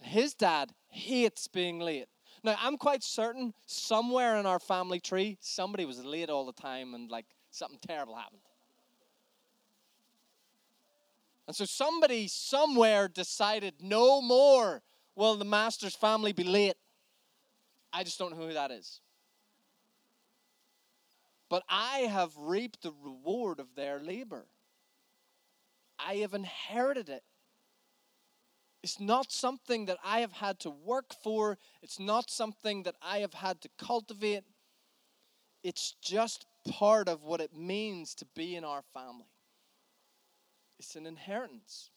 His 0.00 0.34
dad 0.34 0.72
hates 0.88 1.48
being 1.48 1.80
late. 1.80 2.08
Now, 2.42 2.56
I'm 2.60 2.76
quite 2.76 3.02
certain 3.02 3.54
somewhere 3.66 4.36
in 4.36 4.46
our 4.46 4.58
family 4.58 5.00
tree, 5.00 5.38
somebody 5.40 5.84
was 5.84 6.04
late 6.04 6.30
all 6.30 6.46
the 6.46 6.52
time 6.52 6.94
and 6.94 7.10
like 7.10 7.26
something 7.50 7.78
terrible 7.86 8.14
happened. 8.14 8.40
And 11.46 11.54
so 11.54 11.64
somebody 11.64 12.28
somewhere 12.28 13.08
decided 13.08 13.74
no 13.80 14.20
more 14.20 14.82
will 15.14 15.36
the 15.36 15.44
master's 15.44 15.94
family 15.94 16.32
be 16.32 16.44
late? 16.44 16.76
I 17.92 18.04
just 18.04 18.18
don't 18.18 18.36
know 18.36 18.46
who 18.46 18.52
that 18.52 18.70
is. 18.70 19.00
But 21.48 21.62
I 21.68 22.00
have 22.00 22.36
reaped 22.36 22.82
the 22.82 22.92
reward 23.02 23.60
of 23.60 23.74
their 23.76 24.00
labor. 24.00 24.46
I 25.98 26.16
have 26.16 26.34
inherited 26.34 27.08
it. 27.08 27.22
It's 28.82 29.00
not 29.00 29.32
something 29.32 29.86
that 29.86 29.98
I 30.04 30.20
have 30.20 30.32
had 30.32 30.60
to 30.60 30.70
work 30.70 31.12
for, 31.22 31.58
it's 31.82 31.98
not 31.98 32.30
something 32.30 32.84
that 32.84 32.94
I 33.02 33.18
have 33.18 33.34
had 33.34 33.60
to 33.62 33.68
cultivate. 33.78 34.44
It's 35.62 35.94
just 36.00 36.46
part 36.68 37.08
of 37.08 37.24
what 37.24 37.40
it 37.40 37.52
means 37.52 38.14
to 38.16 38.26
be 38.36 38.54
in 38.54 38.64
our 38.64 38.82
family. 38.94 39.26
It's 40.78 40.94
an 40.94 41.06
inheritance. 41.06 41.90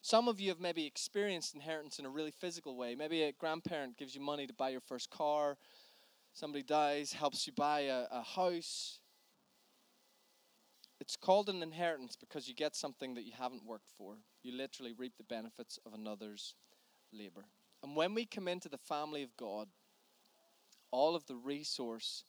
Some 0.00 0.28
of 0.28 0.40
you 0.40 0.48
have 0.48 0.60
maybe 0.60 0.86
experienced 0.86 1.54
inheritance 1.54 1.98
in 1.98 2.06
a 2.06 2.08
really 2.08 2.30
physical 2.30 2.76
way. 2.76 2.94
Maybe 2.94 3.24
a 3.24 3.32
grandparent 3.32 3.98
gives 3.98 4.14
you 4.14 4.22
money 4.22 4.46
to 4.46 4.54
buy 4.54 4.70
your 4.70 4.80
first 4.80 5.10
car, 5.10 5.58
somebody 6.32 6.62
dies, 6.62 7.12
helps 7.12 7.46
you 7.46 7.52
buy 7.52 7.80
a, 7.80 8.06
a 8.10 8.22
house. 8.22 9.00
It's 11.08 11.16
called 11.16 11.48
an 11.48 11.62
inheritance 11.62 12.16
because 12.16 12.48
you 12.48 12.54
get 12.54 12.76
something 12.76 13.14
that 13.14 13.24
you 13.24 13.32
haven't 13.32 13.64
worked 13.64 13.90
for. 13.96 14.16
You 14.42 14.54
literally 14.54 14.92
reap 14.92 15.16
the 15.16 15.24
benefits 15.24 15.78
of 15.86 15.94
another's 15.94 16.54
labor. 17.14 17.46
And 17.82 17.96
when 17.96 18.12
we 18.12 18.26
come 18.26 18.46
into 18.46 18.68
the 18.68 18.76
family 18.76 19.22
of 19.22 19.34
God, 19.38 19.68
all 20.90 21.16
of 21.16 21.24
the 21.24 21.34
resource 21.34 22.24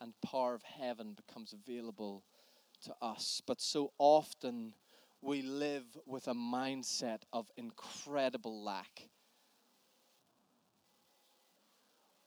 and 0.00 0.14
power 0.24 0.54
of 0.54 0.62
heaven 0.62 1.12
becomes 1.12 1.52
available 1.52 2.24
to 2.84 2.94
us. 3.02 3.42
But 3.46 3.60
so 3.60 3.92
often, 3.98 4.72
we 5.20 5.42
live 5.42 5.84
with 6.06 6.26
a 6.26 6.34
mindset 6.34 7.24
of 7.34 7.50
incredible 7.58 8.64
lack. 8.64 9.10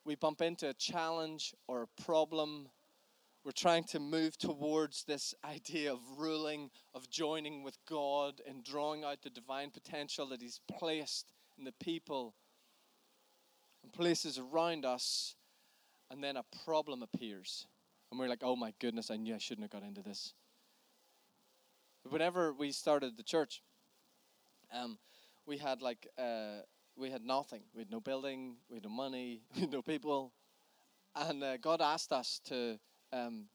We 0.05 0.13
bump 0.13 0.43
into 0.43 0.69
a 0.69 0.73
challenge 0.73 1.55
or 1.67 1.81
a 1.81 2.03
problem. 2.03 2.67
We're 3.45 3.51
trying 3.51 3.83
to 3.89 3.99
move 3.99 4.39
towards 4.39 5.03
this 5.03 5.35
idea 5.45 5.93
of 5.93 5.99
ruling, 6.17 6.71
of 6.95 7.11
joining 7.11 7.61
with 7.61 7.77
God 7.87 8.41
and 8.47 8.63
drawing 8.63 9.03
out 9.03 9.21
the 9.21 9.29
divine 9.29 9.69
potential 9.69 10.25
that 10.29 10.41
He's 10.41 10.61
placed 10.67 11.31
in 11.55 11.63
the 11.63 11.71
people 11.73 12.33
and 13.83 13.93
places 13.93 14.39
around 14.39 14.83
us, 14.83 15.35
and 16.09 16.23
then 16.23 16.37
a 16.37 16.43
problem 16.65 17.03
appears. 17.03 17.67
And 18.09 18.19
we're 18.19 18.29
like, 18.29 18.41
oh 18.41 18.55
my 18.55 18.73
goodness, 18.79 19.11
I 19.11 19.17
knew 19.17 19.35
I 19.35 19.37
shouldn't 19.37 19.71
have 19.71 19.79
got 19.79 19.87
into 19.87 20.01
this. 20.01 20.33
Whenever 22.09 22.51
we 22.51 22.71
started 22.71 23.15
the 23.15 23.21
church, 23.21 23.61
um, 24.73 24.97
we 25.45 25.59
had 25.59 25.83
like 25.83 26.07
uh, 26.17 26.61
we 26.97 27.11
had 27.11 27.23
nothing. 27.23 27.61
We 27.75 27.81
had 27.81 27.91
no 27.91 27.99
building, 27.99 28.55
we 28.69 28.77
had 28.77 28.85
no 28.85 28.89
money, 28.89 29.43
we 29.53 29.61
had 29.61 29.71
no 29.71 29.83
people, 29.83 30.33
and 31.15 31.43
uh, 31.43 31.57
God 31.57 31.79
asked 31.79 32.11
us 32.11 32.41
to 32.45 32.79
um, 33.13 33.45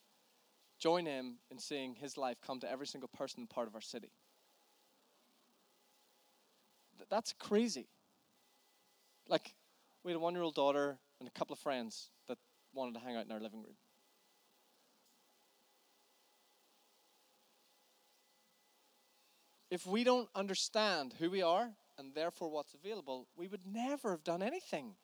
join 0.78 1.06
Him 1.06 1.38
in 1.50 1.58
seeing 1.58 1.94
His 1.94 2.16
life 2.16 2.38
come 2.44 2.60
to 2.60 2.70
every 2.70 2.86
single 2.86 3.08
person 3.08 3.40
and 3.40 3.50
part 3.50 3.68
of 3.68 3.74
our 3.74 3.80
city. 3.80 4.10
Th- 6.98 7.08
that's 7.08 7.34
crazy. 7.38 7.88
Like, 9.28 9.54
we 10.02 10.12
had 10.12 10.16
a 10.16 10.20
one-year-old 10.20 10.54
daughter 10.54 10.98
and 11.18 11.28
a 11.28 11.32
couple 11.32 11.52
of 11.52 11.58
friends 11.58 12.10
that 12.26 12.38
wanted 12.72 12.94
to 12.94 13.00
hang 13.00 13.16
out 13.16 13.26
in 13.26 13.32
our 13.32 13.40
living 13.40 13.62
room. 13.62 13.76
If 19.70 19.86
we 19.86 20.02
don't 20.02 20.28
understand 20.34 21.14
who 21.20 21.30
we 21.30 21.42
are 21.42 21.70
and 21.96 22.12
therefore 22.12 22.48
what's 22.48 22.74
available, 22.74 23.28
we 23.36 23.46
would 23.46 23.64
never 23.64 24.10
have 24.10 24.24
done 24.24 24.42
anything. 24.42 24.94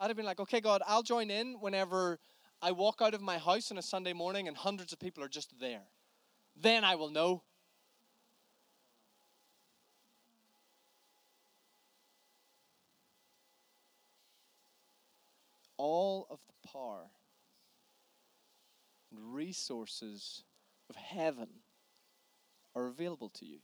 I'd 0.00 0.08
have 0.08 0.16
been 0.16 0.24
like, 0.24 0.40
okay, 0.40 0.60
God, 0.60 0.82
I'll 0.86 1.02
join 1.02 1.30
in 1.30 1.60
whenever 1.60 2.18
I 2.64 2.70
walk 2.70 3.02
out 3.02 3.12
of 3.12 3.20
my 3.20 3.38
house 3.38 3.72
on 3.72 3.78
a 3.78 3.82
Sunday 3.82 4.12
morning 4.12 4.46
and 4.46 4.56
hundreds 4.56 4.92
of 4.92 5.00
people 5.00 5.24
are 5.24 5.28
just 5.28 5.58
there. 5.58 5.82
Then 6.54 6.84
I 6.84 6.94
will 6.94 7.10
know. 7.10 7.42
All 15.76 16.28
of 16.30 16.38
the 16.46 16.68
power 16.68 17.08
and 19.10 19.34
resources 19.34 20.44
of 20.88 20.94
heaven 20.94 21.48
are 22.76 22.86
available 22.86 23.30
to 23.30 23.44
you. 23.44 23.58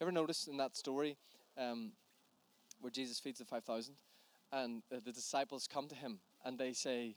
Ever 0.00 0.12
notice 0.12 0.46
in 0.46 0.56
that 0.56 0.74
story 0.74 1.18
um, 1.58 1.92
where 2.80 2.90
Jesus 2.90 3.20
feeds 3.20 3.38
the 3.38 3.44
5,000 3.44 3.96
and 4.50 4.82
uh, 4.90 5.00
the 5.04 5.12
disciples 5.12 5.68
come 5.70 5.88
to 5.88 5.94
him 5.94 6.20
and 6.44 6.58
they 6.58 6.72
say, 6.72 7.16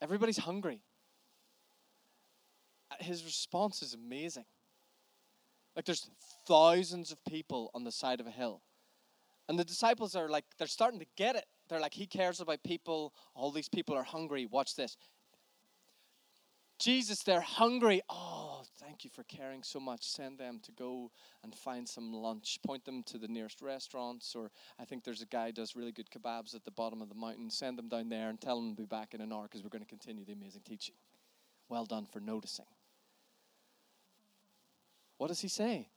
Everybody's 0.00 0.38
hungry. 0.38 0.80
Uh, 2.90 2.96
His 3.00 3.24
response 3.24 3.82
is 3.82 3.94
amazing. 3.94 4.44
Like 5.74 5.84
there's 5.84 6.08
thousands 6.46 7.12
of 7.12 7.24
people 7.24 7.70
on 7.74 7.84
the 7.84 7.92
side 7.92 8.20
of 8.20 8.26
a 8.26 8.30
hill. 8.30 8.62
And 9.48 9.58
the 9.58 9.64
disciples 9.64 10.14
are 10.14 10.28
like, 10.28 10.44
they're 10.58 10.66
starting 10.66 11.00
to 11.00 11.06
get 11.16 11.34
it. 11.34 11.46
They're 11.68 11.80
like, 11.80 11.94
He 11.94 12.06
cares 12.06 12.40
about 12.40 12.62
people. 12.62 13.12
All 13.34 13.50
these 13.50 13.68
people 13.68 13.96
are 13.96 14.04
hungry. 14.04 14.46
Watch 14.46 14.76
this. 14.76 14.96
Jesus, 16.78 17.22
they're 17.24 17.40
hungry. 17.40 18.02
Oh, 18.08 18.37
thank 18.88 19.04
you 19.04 19.10
for 19.10 19.22
caring 19.24 19.62
so 19.62 19.78
much. 19.78 20.02
Send 20.02 20.38
them 20.38 20.60
to 20.62 20.72
go 20.72 21.10
and 21.44 21.54
find 21.54 21.86
some 21.86 22.10
lunch. 22.10 22.58
Point 22.64 22.86
them 22.86 23.02
to 23.02 23.18
the 23.18 23.28
nearest 23.28 23.60
restaurants, 23.60 24.34
or 24.34 24.50
I 24.80 24.86
think 24.86 25.04
there's 25.04 25.20
a 25.20 25.26
guy 25.26 25.50
does 25.50 25.76
really 25.76 25.92
good 25.92 26.08
kebabs 26.10 26.54
at 26.54 26.64
the 26.64 26.70
bottom 26.70 27.02
of 27.02 27.10
the 27.10 27.14
mountain. 27.14 27.50
Send 27.50 27.76
them 27.76 27.90
down 27.90 28.08
there 28.08 28.30
and 28.30 28.40
tell 28.40 28.56
them 28.56 28.70
to 28.70 28.82
be 28.82 28.86
back 28.86 29.12
in 29.12 29.20
an 29.20 29.30
hour 29.30 29.42
because 29.42 29.62
we're 29.62 29.68
going 29.68 29.84
to 29.84 29.88
continue 29.88 30.24
the 30.24 30.32
amazing 30.32 30.62
teaching. 30.64 30.94
Well 31.68 31.84
done 31.84 32.06
for 32.10 32.18
noticing. 32.18 32.64
What 35.18 35.28
does 35.28 35.40
he 35.40 35.48
say? 35.48 35.90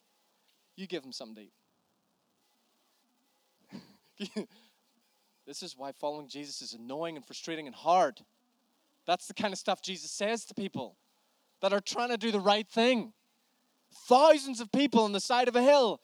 You 0.76 0.86
give 0.86 1.02
them 1.02 1.14
something 1.14 1.48
to 4.20 4.32
eat. 4.34 4.48
this 5.48 5.64
is 5.64 5.78
why 5.78 5.94
following 5.94 6.28
Jesus 6.28 6.62
is 6.62 6.74
annoying 6.74 7.16
and 7.16 7.26
frustrating 7.26 7.68
and 7.68 7.76
hard. 7.76 8.20
That's 9.08 9.28
the 9.28 9.34
kind 9.34 9.54
of 9.54 9.60
stuff 9.60 9.82
Jesus 9.82 10.12
says 10.12 10.44
to 10.46 10.54
people 10.54 10.98
that 11.62 11.74
are 11.74 11.80
trying 11.80 12.10
to 12.10 12.18
do 12.18 12.32
the 12.32 12.40
right 12.40 12.68
thing. 12.68 13.14
Thousands 14.08 14.60
of 14.60 14.72
people 14.72 15.04
on 15.04 15.12
the 15.12 15.20
side 15.20 15.48
of 15.48 15.56
a 15.56 15.62
hill. 15.62 16.02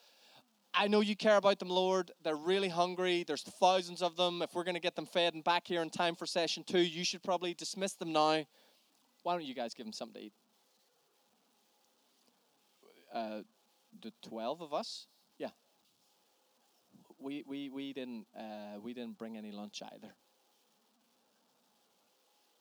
I 0.74 0.88
know 0.88 1.02
you 1.02 1.16
care 1.16 1.38
about 1.38 1.60
them, 1.60 1.70
Lord. 1.70 2.12
They're 2.24 2.36
really 2.36 2.70
hungry. 2.70 3.24
There's 3.26 3.42
thousands 3.42 4.02
of 4.02 4.16
them. 4.16 4.42
If 4.42 4.54
we're 4.54 4.64
going 4.64 4.76
to 4.76 4.82
get 4.82 4.96
them 4.96 5.08
fed 5.08 5.34
and 5.34 5.44
back 5.44 5.68
here 5.68 5.82
in 5.82 5.90
time 5.90 6.16
for 6.16 6.26
session 6.26 6.64
two, 6.64 6.80
you 6.80 7.04
should 7.04 7.24
probably 7.24 7.54
dismiss 7.54 7.94
them 7.94 8.14
now. 8.14 8.46
Why 9.24 9.34
don't 9.34 9.46
you 9.46 9.56
guys 9.56 9.74
give 9.74 9.86
them 9.86 9.94
something 9.94 10.22
to 10.22 10.28
eat? 10.28 10.34
Uh, 13.14 13.42
the 14.02 14.14
12 14.22 14.62
of 14.62 14.74
us? 14.74 15.08
Yeah. 15.40 15.50
We, 17.18 17.44
we, 17.48 17.70
we, 17.70 17.94
didn't, 17.94 18.28
uh, 18.38 18.80
we 18.82 18.94
didn't 18.94 19.18
bring 19.18 19.38
any 19.38 19.52
lunch 19.52 19.82
either. 19.82 20.14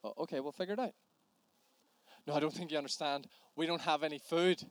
Oh, 0.03 0.15
okay, 0.21 0.41
we'll 0.41 0.53
figure 0.53 0.75
it 0.75 0.81
out. 0.81 0.95
No, 2.27 2.35
I 2.35 2.41
don't 2.41 2.53
think 2.53 2.71
you 2.71 2.79
understand. 2.79 3.27
We 3.55 3.67
don't 3.67 3.81
have 3.81 4.03
any 4.03 4.19
food. 4.19 4.63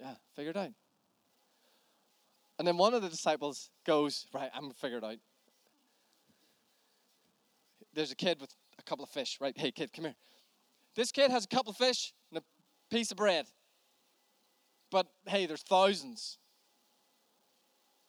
Yeah, 0.00 0.14
figure 0.34 0.50
it 0.50 0.56
out. 0.56 0.72
And 2.58 2.66
then 2.66 2.76
one 2.76 2.94
of 2.94 3.02
the 3.02 3.08
disciples 3.08 3.70
goes, 3.86 4.26
Right, 4.32 4.50
I'm 4.54 4.62
going 4.62 4.72
to 4.72 4.78
figure 4.78 4.98
it 4.98 5.04
out. 5.04 5.18
There's 7.94 8.10
a 8.10 8.16
kid 8.16 8.40
with 8.40 8.52
a 8.78 8.82
couple 8.82 9.04
of 9.04 9.10
fish, 9.10 9.38
right? 9.40 9.56
Hey, 9.56 9.70
kid, 9.70 9.92
come 9.92 10.06
here. 10.06 10.14
This 10.94 11.12
kid 11.12 11.30
has 11.30 11.44
a 11.44 11.48
couple 11.48 11.70
of 11.70 11.76
fish 11.76 12.12
and 12.30 12.38
a 12.38 12.94
piece 12.94 13.10
of 13.10 13.16
bread. 13.16 13.46
But 14.90 15.06
hey, 15.26 15.46
there's 15.46 15.62
thousands. 15.62 16.38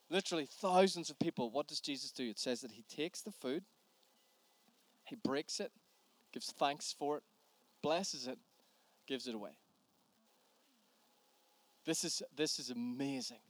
Literally 0.09 0.47
thousands 0.49 1.09
of 1.09 1.19
people. 1.19 1.51
What 1.51 1.67
does 1.67 1.79
Jesus 1.79 2.11
do? 2.11 2.29
It 2.29 2.39
says 2.39 2.61
that 2.61 2.71
he 2.71 2.83
takes 2.83 3.21
the 3.21 3.31
food 3.31 3.63
he 5.05 5.15
breaks 5.15 5.59
it, 5.59 5.71
gives 6.31 6.51
thanks 6.51 6.95
for 6.97 7.17
it, 7.17 7.23
blesses 7.83 8.25
it, 8.25 8.39
gives 9.05 9.27
it 9.27 9.35
away. 9.35 9.51
This 11.85 12.03
is, 12.03 12.23
this 12.35 12.57
is 12.57 12.71
amazing. 12.71 13.41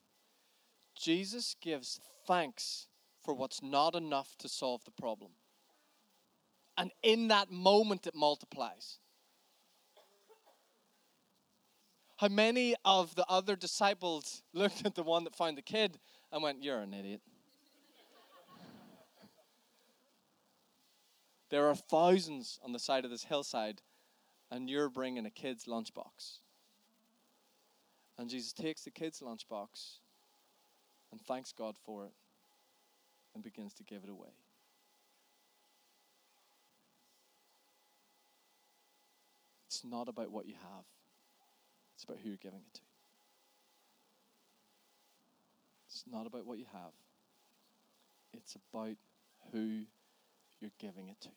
Jesus 1.00 1.56
gives 1.62 2.00
thanks 2.28 2.88
for 3.24 3.34
what's 3.34 3.62
not 3.64 3.96
enough 3.96 4.36
to 4.40 4.50
solve 4.50 4.84
the 4.84 4.92
problem. 4.92 5.32
And 6.78 6.92
in 7.04 7.28
that 7.28 7.52
moment, 7.52 8.08
it 8.08 8.16
multiplies. 8.16 8.98
How 12.18 12.28
many 12.28 12.76
of 12.84 13.14
the 13.16 13.26
other 13.30 13.56
disciples 13.56 14.42
looked 14.54 14.86
at 14.86 14.96
the 14.96 15.04
one 15.04 15.24
that 15.26 15.36
found 15.36 15.58
the 15.58 15.62
kid 15.62 16.00
and 16.32 16.42
went, 16.42 16.64
You're 16.64 16.80
an 16.80 16.94
idiot? 16.94 17.22
There 21.50 21.68
are 21.70 21.76
thousands 21.76 22.60
on 22.64 22.74
the 22.74 22.80
side 22.80 23.06
of 23.06 23.12
this 23.12 23.26
hillside, 23.26 23.82
and 24.54 24.70
you're 24.70 24.88
bringing 24.90 25.26
a 25.26 25.32
kid's 25.32 25.66
lunchbox. 25.66 26.38
And 28.20 28.30
Jesus 28.30 28.54
takes 28.54 28.84
the 28.84 28.92
kid's 28.92 29.20
lunchbox 29.20 29.98
and 31.12 31.20
thanks 31.20 31.52
God 31.52 31.76
for 31.84 32.06
it 32.06 32.14
and 33.34 33.44
begins 33.44 33.74
to 33.74 33.84
give 33.84 34.04
it 34.04 34.10
away. 34.12 34.30
It's 39.66 39.84
not 39.84 40.08
about 40.08 40.30
what 40.32 40.46
you 40.46 40.54
have, 40.54 40.86
it's 41.96 42.04
about 42.04 42.18
who 42.22 42.30
you're 42.30 42.38
giving 42.38 42.60
it 42.60 42.74
to. 42.76 42.82
It's 45.88 46.04
not 46.12 46.28
about 46.28 46.46
what 46.46 46.60
you 46.60 46.66
have, 46.72 46.92
it's 48.34 48.56
about 48.72 48.98
who 49.52 49.82
you're 50.62 50.72
giving 50.80 51.10
it 51.10 51.20
to 51.22 51.30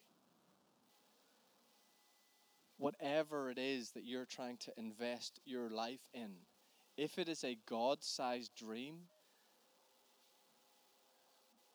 whatever 2.86 3.50
it 3.50 3.58
is 3.58 3.90
that 3.90 4.04
you're 4.04 4.24
trying 4.24 4.56
to 4.58 4.70
invest 4.76 5.40
your 5.44 5.68
life 5.68 6.06
in, 6.14 6.30
if 6.96 7.18
it 7.18 7.28
is 7.28 7.42
a 7.42 7.58
God 7.68 7.98
sized 8.04 8.54
dream, 8.54 8.94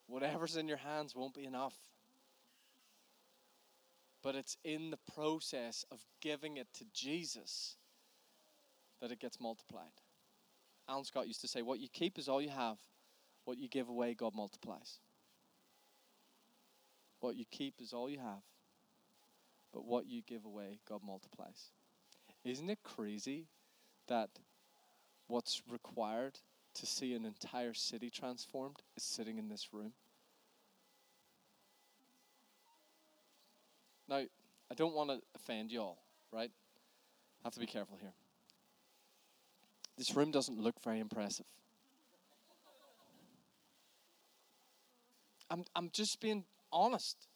whatever's 0.06 0.56
in 0.56 0.66
your 0.66 0.78
hands 0.78 1.14
won't 1.14 1.34
be 1.34 1.44
enough. 1.44 1.74
But 4.22 4.36
it's 4.36 4.56
in 4.64 4.90
the 4.90 5.12
process 5.14 5.84
of 5.92 5.98
giving 6.22 6.56
it 6.56 6.68
to 6.78 6.86
Jesus 6.94 7.76
that 9.02 9.12
it 9.12 9.20
gets 9.20 9.38
multiplied. 9.38 10.00
Alan 10.88 11.04
Scott 11.04 11.26
used 11.26 11.42
to 11.42 11.48
say, 11.48 11.60
What 11.60 11.78
you 11.78 11.88
keep 11.92 12.18
is 12.18 12.26
all 12.26 12.40
you 12.40 12.48
have, 12.48 12.78
what 13.44 13.58
you 13.58 13.68
give 13.68 13.90
away, 13.90 14.14
God 14.14 14.34
multiplies. 14.34 14.98
What 17.20 17.36
you 17.36 17.44
keep 17.50 17.82
is 17.82 17.92
all 17.92 18.08
you 18.08 18.18
have 18.18 18.51
but 19.72 19.84
what 19.84 20.06
you 20.06 20.22
give 20.22 20.44
away, 20.44 20.78
God 20.88 21.00
multiplies. 21.04 21.70
Isn't 22.44 22.70
it 22.70 22.78
crazy 22.82 23.46
that 24.08 24.30
what's 25.28 25.62
required 25.70 26.38
to 26.74 26.86
see 26.86 27.14
an 27.14 27.24
entire 27.24 27.74
city 27.74 28.10
transformed 28.10 28.82
is 28.96 29.04
sitting 29.04 29.38
in 29.38 29.48
this 29.48 29.68
room? 29.72 29.92
Now, 34.08 34.22
I 34.70 34.74
don't 34.74 34.94
want 34.94 35.10
to 35.10 35.20
offend 35.34 35.70
you 35.70 35.80
all, 35.80 35.98
right? 36.32 36.50
I 37.42 37.46
have 37.46 37.54
to 37.54 37.60
be 37.60 37.66
careful 37.66 37.96
here. 38.00 38.12
This 39.96 40.14
room 40.16 40.30
doesn't 40.30 40.58
look 40.58 40.74
very 40.82 41.00
impressive. 41.00 41.46
I'm, 45.50 45.64
I'm 45.76 45.90
just 45.92 46.20
being 46.20 46.44
honest. 46.72 47.28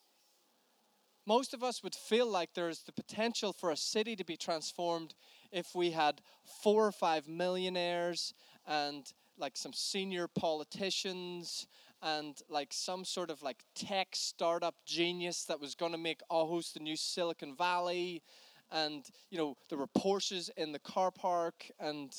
Most 1.26 1.52
of 1.54 1.64
us 1.64 1.82
would 1.82 1.94
feel 1.94 2.26
like 2.26 2.54
there's 2.54 2.82
the 2.82 2.92
potential 2.92 3.52
for 3.52 3.72
a 3.72 3.76
city 3.76 4.14
to 4.14 4.24
be 4.24 4.36
transformed 4.36 5.14
if 5.50 5.74
we 5.74 5.90
had 5.90 6.22
four 6.62 6.86
or 6.86 6.92
five 6.92 7.26
millionaires 7.26 8.32
and 8.66 9.12
like 9.36 9.56
some 9.56 9.72
senior 9.72 10.28
politicians 10.28 11.66
and 12.00 12.40
like 12.48 12.72
some 12.72 13.04
sort 13.04 13.30
of 13.30 13.42
like 13.42 13.64
tech 13.74 14.08
startup 14.12 14.76
genius 14.86 15.44
that 15.44 15.60
was 15.60 15.74
going 15.74 15.92
to 15.92 15.98
make 15.98 16.20
Aarhus 16.30 16.72
the 16.72 16.80
new 16.80 16.96
Silicon 16.96 17.56
Valley 17.56 18.22
and 18.70 19.04
you 19.30 19.38
know 19.38 19.56
there 19.68 19.78
were 19.78 19.88
Porsches 19.88 20.48
in 20.56 20.70
the 20.70 20.78
car 20.78 21.10
park 21.10 21.68
and 21.80 22.12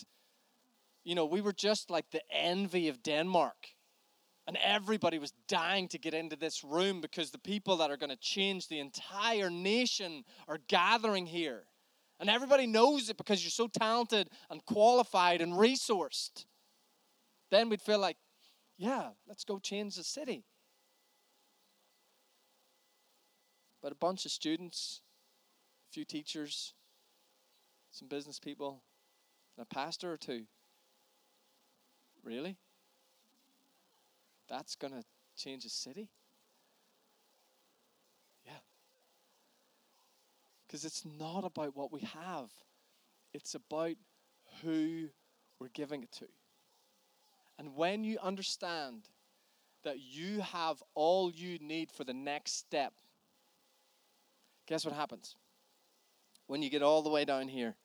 you 1.05 1.15
know 1.15 1.25
we 1.25 1.39
were 1.39 1.53
just 1.53 1.89
like 1.89 2.09
the 2.11 2.21
envy 2.31 2.89
of 2.89 3.03
Denmark 3.03 3.69
and 4.47 4.57
everybody 4.63 5.19
was 5.19 5.33
dying 5.49 5.89
to 5.89 5.97
get 5.97 6.13
into 6.13 6.37
this 6.37 6.63
room 6.63 7.01
because 7.01 7.31
the 7.31 7.37
people 7.37 7.77
that 7.77 7.91
are 7.91 7.97
going 7.97 8.09
to 8.09 8.15
change 8.15 8.69
the 8.69 8.79
entire 8.79 9.49
nation 9.49 10.23
are 10.47 10.59
gathering 10.69 11.25
here. 11.25 11.65
And 12.19 12.29
everybody 12.29 12.65
knows 12.65 13.09
it 13.09 13.17
because 13.17 13.43
you're 13.43 13.51
so 13.51 13.67
talented 13.67 14.29
and 14.49 14.65
qualified 14.65 15.41
and 15.41 15.53
resourced. 15.53 16.45
Then 17.51 17.69
we'd 17.69 17.81
feel 17.81 17.99
like, 17.99 18.17
yeah, 18.77 19.09
let's 19.27 19.43
go 19.43 19.59
change 19.59 19.95
the 19.95 20.03
city. 20.03 20.45
But 23.83 23.91
a 23.91 23.95
bunch 23.95 24.25
of 24.25 24.31
students, 24.31 25.01
a 25.91 25.93
few 25.93 26.05
teachers, 26.05 26.73
some 27.91 28.07
business 28.07 28.39
people, 28.39 28.81
and 29.57 29.67
a 29.69 29.75
pastor 29.75 30.11
or 30.11 30.17
two. 30.17 30.43
Really? 32.23 32.57
That's 34.49 34.75
going 34.75 34.93
to 34.93 35.03
change 35.35 35.65
a 35.65 35.69
city? 35.69 36.09
Yeah. 38.45 38.59
Because 40.65 40.85
it's 40.85 41.03
not 41.19 41.43
about 41.43 41.75
what 41.75 41.91
we 41.91 42.01
have, 42.01 42.51
it's 43.33 43.55
about 43.55 43.95
who 44.61 45.07
we're 45.59 45.69
giving 45.73 46.03
it 46.03 46.11
to. 46.13 46.25
And 47.59 47.75
when 47.75 48.03
you 48.03 48.17
understand 48.21 49.09
that 49.83 49.99
you 49.99 50.41
have 50.41 50.81
all 50.93 51.31
you 51.31 51.57
need 51.59 51.91
for 51.91 52.03
the 52.03 52.13
next 52.13 52.57
step, 52.57 52.93
guess 54.67 54.85
what 54.85 54.93
happens? 54.93 55.35
When 56.45 56.61
you 56.61 56.69
get 56.69 56.83
all 56.83 57.01
the 57.01 57.09
way 57.09 57.25
down 57.25 57.47
here, 57.47 57.75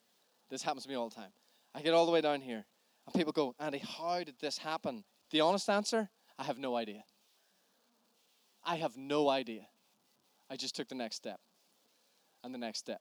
this 0.50 0.62
happens 0.62 0.84
to 0.84 0.88
me 0.88 0.94
all 0.94 1.08
the 1.08 1.14
time. 1.14 1.32
I 1.74 1.80
get 1.80 1.94
all 1.94 2.04
the 2.04 2.12
way 2.12 2.20
down 2.20 2.40
here, 2.40 2.64
and 3.06 3.14
people 3.14 3.32
go, 3.32 3.54
Andy, 3.58 3.78
how 3.78 4.22
did 4.22 4.34
this 4.40 4.58
happen? 4.58 5.04
The 5.30 5.40
honest 5.40 5.70
answer 5.70 6.10
I 6.42 6.44
have 6.46 6.58
no 6.58 6.74
idea. 6.74 7.04
I 8.64 8.74
have 8.74 8.96
no 8.96 9.28
idea. 9.28 9.68
I 10.50 10.56
just 10.56 10.74
took 10.74 10.88
the 10.88 10.96
next 10.96 11.14
step, 11.14 11.38
and 12.42 12.52
the 12.52 12.58
next 12.58 12.80
step, 12.80 13.00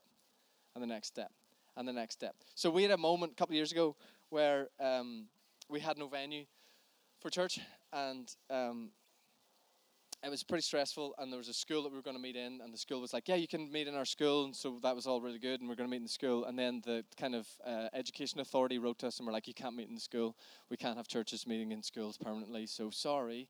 and 0.75 0.83
the 0.83 0.87
next 0.87 1.07
step, 1.07 1.31
and 1.75 1.87
the 1.87 1.91
next 1.91 2.13
step. 2.13 2.35
So 2.53 2.69
we 2.69 2.83
had 2.83 2.91
a 2.91 2.99
moment 2.99 3.31
a 3.31 3.35
couple 3.35 3.53
of 3.53 3.55
years 3.55 3.71
ago 3.71 3.95
where 4.29 4.67
um, 4.79 5.25
we 5.67 5.79
had 5.79 5.97
no 5.97 6.07
venue 6.07 6.45
for 7.19 7.31
church, 7.31 7.59
and 7.91 8.31
um, 8.51 8.91
it 10.23 10.29
was 10.29 10.43
pretty 10.43 10.61
stressful. 10.61 11.15
And 11.17 11.31
there 11.31 11.37
was 11.37 11.47
a 11.47 11.53
school 11.53 11.83
that 11.83 11.89
we 11.89 11.95
were 11.95 12.03
going 12.03 12.15
to 12.15 12.21
meet 12.21 12.35
in, 12.35 12.61
and 12.61 12.73
the 12.73 12.77
school 12.77 13.01
was 13.01 13.13
like, 13.13 13.27
"Yeah, 13.27 13.35
you 13.35 13.47
can 13.47 13.71
meet 13.71 13.87
in 13.87 13.95
our 13.95 14.05
school," 14.05 14.45
and 14.45 14.55
so 14.55 14.79
that 14.83 14.95
was 14.95 15.07
all 15.07 15.21
really 15.21 15.39
good. 15.39 15.59
And 15.59 15.69
we 15.69 15.73
are 15.73 15.75
going 15.75 15.89
to 15.89 15.91
meet 15.91 15.97
in 15.97 16.03
the 16.03 16.09
school, 16.09 16.45
and 16.45 16.57
then 16.57 16.81
the 16.85 17.03
kind 17.17 17.35
of 17.35 17.47
uh, 17.65 17.89
education 17.93 18.39
authority 18.39 18.77
wrote 18.77 18.99
to 18.99 19.07
us 19.07 19.17
and 19.17 19.25
we're 19.25 19.33
like, 19.33 19.47
"You 19.47 19.53
can't 19.53 19.75
meet 19.75 19.89
in 19.89 19.95
the 19.95 20.01
school. 20.01 20.35
We 20.69 20.77
can't 20.77 20.97
have 20.97 21.07
churches 21.07 21.47
meeting 21.47 21.71
in 21.71 21.81
schools 21.81 22.17
permanently. 22.17 22.67
So 22.67 22.89
sorry." 22.91 23.49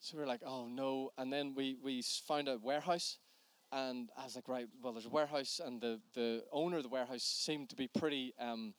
So 0.00 0.16
we 0.16 0.24
are 0.24 0.26
like, 0.26 0.42
"Oh 0.44 0.66
no!" 0.66 1.10
And 1.18 1.32
then 1.32 1.54
we 1.54 1.76
we 1.82 2.02
found 2.02 2.48
a 2.48 2.58
warehouse. 2.58 3.18
And 3.74 4.10
I 4.18 4.24
was 4.24 4.34
like, 4.34 4.48
right, 4.48 4.66
well, 4.82 4.92
there's 4.92 5.06
a 5.06 5.08
warehouse, 5.08 5.58
and 5.64 5.80
the, 5.80 5.98
the 6.12 6.44
owner 6.52 6.76
of 6.76 6.82
the 6.82 6.90
warehouse 6.90 7.22
seemed 7.22 7.70
to 7.70 7.74
be 7.74 7.88
pretty 7.88 8.34
um, 8.38 8.74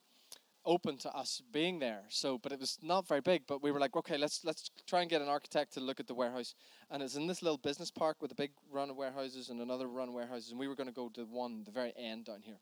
open 0.64 0.96
to 0.98 1.10
us 1.14 1.42
being 1.52 1.78
there. 1.78 2.02
So, 2.08 2.38
but 2.38 2.52
it 2.52 2.60
was 2.60 2.78
not 2.82 3.06
very 3.06 3.20
big. 3.20 3.42
But 3.46 3.62
we 3.62 3.70
were 3.70 3.80
like, 3.80 3.96
okay, 3.96 4.16
let's 4.16 4.44
let's 4.44 4.70
try 4.86 5.00
and 5.00 5.10
get 5.10 5.22
an 5.22 5.28
architect 5.28 5.74
to 5.74 5.80
look 5.80 6.00
at 6.00 6.06
the 6.06 6.14
warehouse. 6.14 6.54
And 6.90 7.02
it's 7.02 7.16
in 7.16 7.26
this 7.26 7.42
little 7.42 7.58
business 7.58 7.90
park 7.90 8.18
with 8.20 8.32
a 8.32 8.36
big 8.36 8.52
run 8.70 8.90
of 8.90 8.96
warehouses 8.96 9.50
and 9.50 9.60
another 9.60 9.86
run 9.86 10.08
of 10.08 10.14
warehouses. 10.14 10.50
And 10.50 10.58
we 10.58 10.68
were 10.68 10.76
going 10.76 10.88
to 10.88 10.92
go 10.92 11.08
to 11.10 11.22
one 11.24 11.64
the 11.64 11.70
very 11.70 11.92
end 11.96 12.26
down 12.26 12.42
here. 12.42 12.60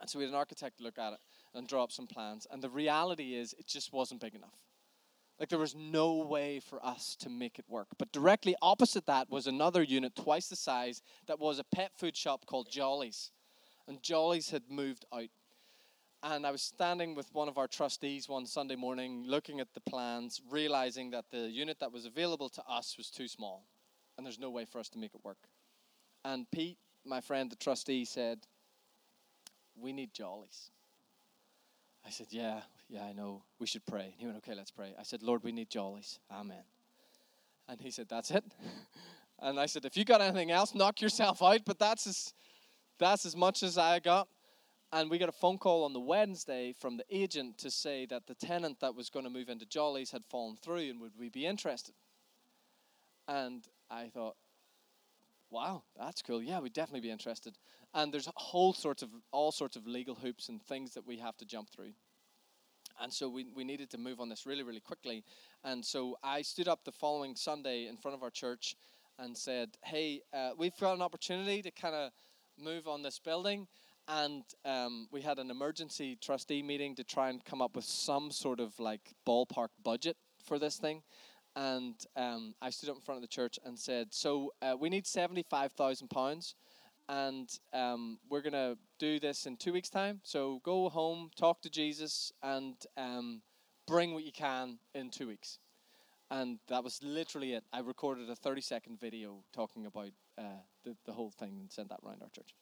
And 0.00 0.08
so 0.08 0.18
we 0.18 0.24
had 0.24 0.32
an 0.32 0.38
architect 0.38 0.80
look 0.80 0.98
at 0.98 1.12
it 1.12 1.18
and 1.54 1.68
draw 1.68 1.84
up 1.84 1.92
some 1.92 2.06
plans. 2.06 2.46
And 2.50 2.62
the 2.62 2.70
reality 2.70 3.34
is, 3.34 3.54
it 3.58 3.66
just 3.66 3.92
wasn't 3.92 4.20
big 4.20 4.34
enough. 4.34 4.54
Like 5.38 5.48
there 5.48 5.58
was 5.58 5.74
no 5.74 6.16
way 6.16 6.60
for 6.60 6.84
us 6.84 7.16
to 7.20 7.30
make 7.30 7.58
it 7.58 7.64
work. 7.66 7.88
But 7.98 8.12
directly 8.12 8.54
opposite 8.60 9.06
that 9.06 9.30
was 9.30 9.46
another 9.46 9.82
unit, 9.82 10.14
twice 10.14 10.48
the 10.48 10.56
size, 10.56 11.02
that 11.26 11.40
was 11.40 11.58
a 11.58 11.64
pet 11.64 11.92
food 11.96 12.14
shop 12.14 12.44
called 12.44 12.70
Jolly's. 12.70 13.30
And 13.88 14.02
Jolly's 14.02 14.50
had 14.50 14.64
moved 14.68 15.06
out 15.12 15.30
and 16.22 16.46
I 16.46 16.50
was 16.50 16.62
standing 16.62 17.14
with 17.14 17.32
one 17.32 17.48
of 17.48 17.56
our 17.56 17.66
trustees 17.66 18.28
one 18.28 18.46
Sunday 18.46 18.76
morning, 18.76 19.24
looking 19.26 19.60
at 19.60 19.72
the 19.72 19.80
plans, 19.80 20.40
realizing 20.50 21.10
that 21.10 21.26
the 21.30 21.48
unit 21.48 21.78
that 21.80 21.92
was 21.92 22.04
available 22.04 22.48
to 22.50 22.62
us 22.68 22.96
was 22.98 23.10
too 23.10 23.26
small, 23.26 23.64
and 24.16 24.26
there's 24.26 24.38
no 24.38 24.50
way 24.50 24.64
for 24.64 24.78
us 24.78 24.88
to 24.90 24.98
make 24.98 25.14
it 25.14 25.24
work. 25.24 25.38
And 26.24 26.50
Pete, 26.50 26.78
my 27.06 27.20
friend, 27.20 27.50
the 27.50 27.56
trustee, 27.56 28.04
said, 28.04 28.40
We 29.80 29.92
need 29.92 30.12
jollies. 30.12 30.70
I 32.06 32.10
said, 32.10 32.26
Yeah, 32.30 32.60
yeah, 32.88 33.04
I 33.04 33.12
know. 33.12 33.44
We 33.58 33.66
should 33.66 33.86
pray. 33.86 34.04
And 34.04 34.14
He 34.18 34.26
went, 34.26 34.38
Okay, 34.38 34.54
let's 34.54 34.70
pray. 34.70 34.94
I 34.98 35.04
said, 35.04 35.22
Lord, 35.22 35.42
we 35.42 35.52
need 35.52 35.70
jollies. 35.70 36.18
Amen. 36.30 36.64
And 37.66 37.80
he 37.80 37.90
said, 37.90 38.08
That's 38.10 38.30
it. 38.30 38.44
and 39.40 39.58
I 39.58 39.64
said, 39.64 39.86
If 39.86 39.96
you 39.96 40.04
got 40.04 40.20
anything 40.20 40.50
else, 40.50 40.74
knock 40.74 41.00
yourself 41.00 41.42
out, 41.42 41.60
but 41.64 41.78
that's 41.78 42.06
as, 42.06 42.34
that's 42.98 43.24
as 43.24 43.34
much 43.34 43.62
as 43.62 43.78
I 43.78 44.00
got. 44.00 44.28
And 44.92 45.08
we 45.08 45.18
got 45.18 45.28
a 45.28 45.32
phone 45.32 45.58
call 45.58 45.84
on 45.84 45.92
the 45.92 46.00
Wednesday 46.00 46.72
from 46.72 46.96
the 46.96 47.04
agent 47.10 47.58
to 47.58 47.70
say 47.70 48.06
that 48.06 48.26
the 48.26 48.34
tenant 48.34 48.80
that 48.80 48.96
was 48.96 49.08
going 49.08 49.24
to 49.24 49.30
move 49.30 49.48
into 49.48 49.64
Jolly's 49.64 50.10
had 50.10 50.24
fallen 50.24 50.56
through 50.56 50.90
and 50.90 51.00
would 51.00 51.12
we 51.16 51.28
be 51.28 51.46
interested? 51.46 51.94
And 53.28 53.64
I 53.88 54.08
thought, 54.08 54.34
wow, 55.48 55.84
that's 55.96 56.22
cool. 56.22 56.42
Yeah, 56.42 56.58
we'd 56.58 56.72
definitely 56.72 57.06
be 57.06 57.12
interested. 57.12 57.56
And 57.94 58.12
there's 58.12 58.28
whole 58.34 58.72
sorts 58.72 59.02
of 59.02 59.10
all 59.30 59.52
sorts 59.52 59.76
of 59.76 59.86
legal 59.86 60.16
hoops 60.16 60.48
and 60.48 60.60
things 60.60 60.94
that 60.94 61.06
we 61.06 61.18
have 61.18 61.36
to 61.36 61.44
jump 61.44 61.70
through. 61.70 61.92
And 63.00 63.12
so 63.12 63.28
we, 63.28 63.46
we 63.54 63.62
needed 63.62 63.90
to 63.90 63.98
move 63.98 64.20
on 64.20 64.28
this 64.28 64.44
really, 64.44 64.64
really 64.64 64.80
quickly. 64.80 65.24
And 65.62 65.84
so 65.84 66.18
I 66.24 66.42
stood 66.42 66.66
up 66.66 66.84
the 66.84 66.92
following 66.92 67.36
Sunday 67.36 67.86
in 67.86 67.96
front 67.96 68.16
of 68.16 68.24
our 68.24 68.30
church 68.30 68.74
and 69.18 69.36
said, 69.36 69.70
Hey, 69.84 70.22
uh, 70.32 70.50
we've 70.58 70.76
got 70.80 70.96
an 70.96 71.02
opportunity 71.02 71.62
to 71.62 71.70
kind 71.70 71.94
of 71.94 72.10
move 72.58 72.88
on 72.88 73.02
this 73.02 73.18
building 73.18 73.68
and 74.10 74.42
um, 74.64 75.06
we 75.12 75.22
had 75.22 75.38
an 75.38 75.50
emergency 75.50 76.18
trustee 76.20 76.62
meeting 76.62 76.96
to 76.96 77.04
try 77.04 77.30
and 77.30 77.44
come 77.44 77.62
up 77.62 77.76
with 77.76 77.84
some 77.84 78.30
sort 78.30 78.58
of 78.58 78.78
like 78.80 79.12
ballpark 79.26 79.68
budget 79.84 80.16
for 80.44 80.58
this 80.58 80.78
thing. 80.78 81.02
And 81.54 81.94
um, 82.16 82.54
I 82.60 82.70
stood 82.70 82.90
up 82.90 82.96
in 82.96 83.02
front 83.02 83.18
of 83.18 83.22
the 83.22 83.28
church 83.28 83.58
and 83.64 83.78
said, 83.78 84.08
"So 84.10 84.52
uh, 84.62 84.76
we 84.78 84.88
need 84.88 85.06
seventy-five 85.06 85.72
thousand 85.72 86.08
pounds, 86.08 86.54
and 87.08 87.48
um, 87.72 88.18
we're 88.28 88.40
gonna 88.40 88.76
do 88.98 89.18
this 89.18 89.46
in 89.46 89.56
two 89.56 89.72
weeks' 89.72 89.90
time. 89.90 90.20
So 90.24 90.60
go 90.64 90.88
home, 90.88 91.30
talk 91.36 91.60
to 91.62 91.70
Jesus, 91.70 92.32
and 92.42 92.74
um, 92.96 93.42
bring 93.86 94.14
what 94.14 94.24
you 94.24 94.32
can 94.32 94.78
in 94.94 95.10
two 95.10 95.26
weeks." 95.26 95.58
And 96.30 96.60
that 96.68 96.84
was 96.84 97.00
literally 97.02 97.54
it. 97.54 97.64
I 97.72 97.80
recorded 97.80 98.30
a 98.30 98.36
thirty-second 98.36 99.00
video 99.00 99.42
talking 99.52 99.86
about 99.86 100.12
uh, 100.38 100.62
the 100.84 100.96
the 101.04 101.12
whole 101.12 101.32
thing 101.32 101.58
and 101.60 101.70
sent 101.70 101.88
that 101.88 101.98
around 102.04 102.22
our 102.22 102.28
church. 102.28 102.54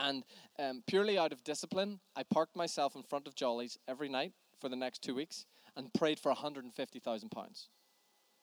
And 0.00 0.24
um, 0.58 0.82
purely 0.86 1.18
out 1.18 1.32
of 1.32 1.44
discipline, 1.44 2.00
I 2.16 2.22
parked 2.22 2.56
myself 2.56 2.96
in 2.96 3.02
front 3.02 3.26
of 3.26 3.34
Jolly's 3.34 3.78
every 3.86 4.08
night 4.08 4.32
for 4.58 4.70
the 4.70 4.76
next 4.76 5.02
two 5.02 5.14
weeks 5.14 5.44
and 5.76 5.92
prayed 5.92 6.18
for 6.18 6.30
150,000 6.30 7.28
pounds. 7.28 7.68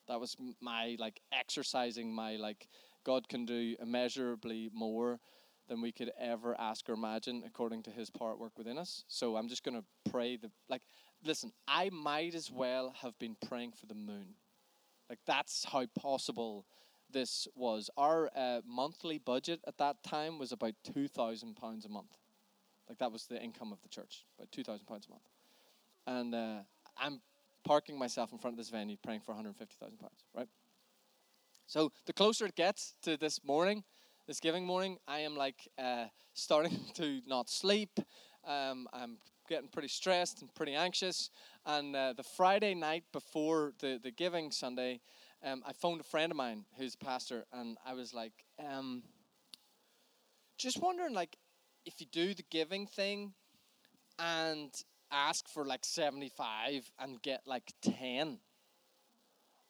That 0.08 0.20
was 0.20 0.38
my 0.62 0.96
like 1.00 1.20
exercising 1.34 2.14
my 2.14 2.36
like 2.36 2.68
God 3.04 3.28
can 3.28 3.46
do 3.46 3.76
immeasurably 3.82 4.70
more 4.74 5.20
than 5.68 5.82
we 5.82 5.92
could 5.92 6.12
ever 6.20 6.56
ask 6.60 6.88
or 6.88 6.94
imagine 6.94 7.44
according 7.46 7.84
to 7.84 7.92
his 7.92 8.10
power 8.10 8.32
at 8.32 8.40
work 8.40 8.58
within 8.58 8.78
us. 8.78 9.04
So 9.08 9.36
I'm 9.36 9.50
just 9.50 9.64
going 9.64 9.76
to 9.76 10.12
pray 10.12 10.38
the 10.38 10.52
like 10.70 10.84
listen, 11.26 11.52
I 11.68 11.90
might 11.90 12.36
as 12.36 12.52
well 12.52 12.94
have 13.02 13.18
been 13.20 13.36
praying 13.48 13.74
for 13.74 13.88
the 13.88 13.96
moon. 13.96 14.36
Like 15.10 15.20
that's 15.26 15.66
how 15.66 15.86
possible 16.00 16.66
this 17.12 17.48
was. 17.56 17.90
Our 17.98 18.30
uh, 18.36 18.62
monthly 18.66 19.18
budget 19.18 19.62
at 19.68 19.78
that 19.78 20.04
time 20.04 20.40
was 20.40 20.52
about 20.52 20.74
two 20.84 21.08
thousand 21.08 21.56
pounds 21.56 21.86
a 21.86 21.90
month. 21.90 22.12
Like 22.88 23.00
that 23.00 23.12
was 23.12 23.26
the 23.26 23.42
income 23.42 23.72
of 23.72 23.82
the 23.82 23.90
church, 23.90 24.26
about 24.38 24.52
two 24.52 24.64
thousand 24.64 24.86
pounds 24.86 25.08
a 25.08 25.12
month. 25.12 25.24
And 26.06 26.36
uh, 26.36 26.64
I'm 26.98 27.22
parking 27.64 27.98
myself 28.00 28.32
in 28.32 28.38
front 28.38 28.54
of 28.54 28.58
this 28.58 28.70
venue, 28.70 28.98
praying 29.04 29.22
for 29.22 29.34
one 29.34 29.44
hundred 29.44 29.56
fifty 29.58 29.76
thousand 29.80 30.00
pounds. 30.00 30.26
Right. 30.36 30.48
So 31.66 31.92
the 32.06 32.14
closer 32.14 32.46
it 32.46 32.56
gets 32.56 32.96
to 33.02 33.18
this 33.18 33.44
morning, 33.44 33.84
this 34.26 34.40
giving 34.40 34.66
morning, 34.66 34.98
I 35.08 35.20
am 35.20 35.36
like 35.36 35.68
uh, 35.78 36.06
starting 36.34 36.80
to 36.96 37.22
not 37.28 37.50
sleep. 37.50 38.00
Um, 38.46 38.88
I'm 38.94 39.18
getting 39.50 39.68
pretty 39.68 39.88
stressed 39.88 40.42
and 40.42 40.54
pretty 40.56 40.74
anxious. 40.74 41.30
And 41.66 41.96
uh, 41.96 42.14
the 42.14 42.24
Friday 42.24 42.74
night 42.74 43.04
before 43.12 43.74
the, 43.80 44.00
the 44.02 44.12
giving 44.12 44.52
Sunday, 44.52 45.02
um, 45.44 45.64
I 45.66 45.74
phoned 45.74 46.02
a 46.02 46.04
friend 46.04 46.32
of 46.32 46.38
mine 46.38 46.66
who's 46.78 46.96
a 46.96 46.98
pastor, 46.98 47.46
and 47.54 47.78
I 47.86 47.94
was 47.94 48.14
like, 48.14 48.34
um, 48.60 49.04
just 50.58 50.82
wondering, 50.82 51.14
like, 51.14 51.38
if 51.86 52.02
you 52.02 52.08
do 52.12 52.34
the 52.34 52.44
giving 52.50 52.88
thing 52.88 53.34
and 54.20 54.72
ask 55.12 55.48
for 55.48 55.66
like 55.66 55.86
75 55.86 56.92
and 57.00 57.22
get 57.22 57.42
like 57.46 57.72
10 57.82 58.40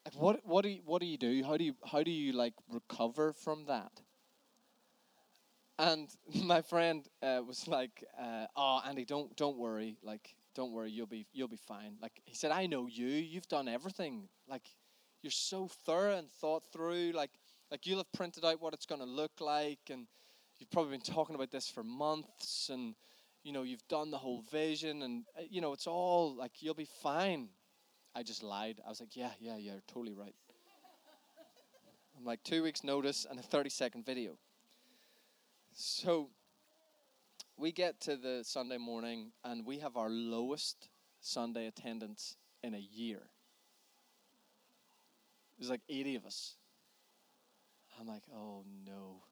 like 0.04 0.22
what 0.22 0.40
what 0.46 0.62
do 0.62 0.70
you, 0.70 0.80
what 0.86 1.00
do 1.00 1.06
you 1.06 1.18
do? 1.18 1.44
How 1.44 1.56
do 1.56 1.64
you 1.64 1.74
how 1.84 2.02
do 2.02 2.10
you 2.10 2.32
like 2.32 2.54
recover 2.70 3.32
from 3.34 3.66
that? 3.66 3.92
And 5.78 6.08
my 6.44 6.62
friend 6.62 7.06
uh, 7.22 7.42
was 7.46 7.68
like 7.68 8.04
uh, 8.18 8.46
oh 8.56 8.80
andy 8.88 9.04
don't 9.04 9.36
don't 9.36 9.58
worry 9.58 9.98
like 10.02 10.34
don't 10.54 10.72
worry 10.72 10.90
you'll 10.90 11.06
be 11.06 11.26
you'll 11.32 11.48
be 11.48 11.58
fine. 11.58 11.96
Like 12.00 12.22
he 12.24 12.34
said 12.34 12.50
i 12.52 12.66
know 12.66 12.86
you 12.86 13.06
you've 13.06 13.48
done 13.48 13.68
everything 13.68 14.28
like 14.48 14.66
you're 15.22 15.30
so 15.30 15.68
thorough 15.68 16.16
and 16.16 16.30
thought 16.30 16.62
through 16.72 17.12
like 17.12 17.30
like 17.70 17.86
you'll 17.86 17.98
have 17.98 18.12
printed 18.12 18.44
out 18.44 18.60
what 18.60 18.72
it's 18.72 18.86
going 18.86 19.00
to 19.00 19.06
look 19.06 19.40
like 19.40 19.90
and 19.90 20.06
you've 20.58 20.70
probably 20.70 20.92
been 20.92 21.00
talking 21.00 21.34
about 21.34 21.50
this 21.50 21.68
for 21.68 21.82
months 21.82 22.70
and 22.72 22.94
you 23.42 23.52
know 23.52 23.62
you've 23.62 23.86
done 23.88 24.10
the 24.10 24.18
whole 24.18 24.42
vision 24.50 25.02
and 25.02 25.24
uh, 25.36 25.42
you 25.48 25.60
know 25.60 25.72
it's 25.72 25.86
all 25.86 26.34
like 26.34 26.62
you'll 26.62 26.74
be 26.74 26.88
fine. 27.02 27.48
I 28.14 28.22
just 28.22 28.42
lied. 28.42 28.80
I 28.84 28.88
was 28.88 29.00
like 29.00 29.16
yeah 29.16 29.30
yeah 29.40 29.56
yeah 29.56 29.74
totally 29.86 30.14
right. 30.14 30.34
I'm 32.16 32.24
like 32.24 32.42
two 32.42 32.62
weeks 32.62 32.82
notice 32.82 33.26
and 33.28 33.38
a 33.38 33.42
30 33.42 33.70
second 33.70 34.06
video. 34.06 34.36
So 35.72 36.30
we 37.56 37.70
get 37.72 38.00
to 38.00 38.16
the 38.16 38.40
sunday 38.44 38.78
morning 38.78 39.32
and 39.44 39.66
we 39.66 39.78
have 39.78 39.96
our 39.96 40.08
lowest 40.08 40.88
sunday 41.20 41.66
attendance 41.66 42.36
in 42.62 42.74
a 42.74 42.78
year 42.78 43.22
there's 45.58 45.70
like 45.70 45.82
80 45.88 46.16
of 46.16 46.26
us 46.26 46.56
i'm 48.00 48.06
like 48.06 48.22
oh 48.34 48.64
no 48.86 49.22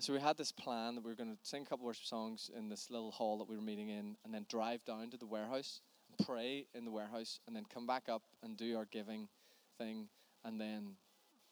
so 0.00 0.14
we 0.14 0.18
had 0.18 0.38
this 0.38 0.50
plan 0.50 0.94
that 0.94 1.04
we 1.04 1.10
were 1.10 1.16
going 1.16 1.30
to 1.30 1.38
sing 1.42 1.62
a 1.62 1.66
couple 1.66 1.84
worship 1.84 2.06
songs 2.06 2.50
in 2.56 2.70
this 2.70 2.90
little 2.90 3.10
hall 3.10 3.36
that 3.38 3.48
we 3.48 3.54
were 3.54 3.62
meeting 3.62 3.90
in, 3.90 4.16
and 4.24 4.32
then 4.32 4.46
drive 4.48 4.82
down 4.86 5.10
to 5.10 5.18
the 5.18 5.26
warehouse 5.26 5.82
and 6.08 6.26
pray 6.26 6.66
in 6.74 6.86
the 6.86 6.90
warehouse, 6.90 7.40
and 7.46 7.54
then 7.54 7.64
come 7.72 7.86
back 7.86 8.04
up 8.08 8.22
and 8.42 8.56
do 8.56 8.78
our 8.78 8.86
giving 8.86 9.28
thing, 9.76 10.08
and 10.44 10.58
then 10.58 10.94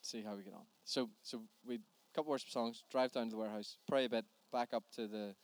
see 0.01 0.23
how 0.23 0.35
we 0.35 0.43
get 0.43 0.55
on. 0.55 0.65
So, 0.85 1.11
so 1.23 1.43
we 1.67 1.75
a 1.75 1.79
couple 2.15 2.31
worship 2.31 2.49
songs, 2.49 2.85
drive 2.91 3.13
down 3.13 3.27
to 3.27 3.31
the 3.33 3.37
warehouse, 3.37 3.77
pray 3.87 4.07
a 4.07 4.09
bit, 4.09 4.25
back 4.51 4.73
up 4.73 4.85
to 4.97 5.07
the 5.07 5.35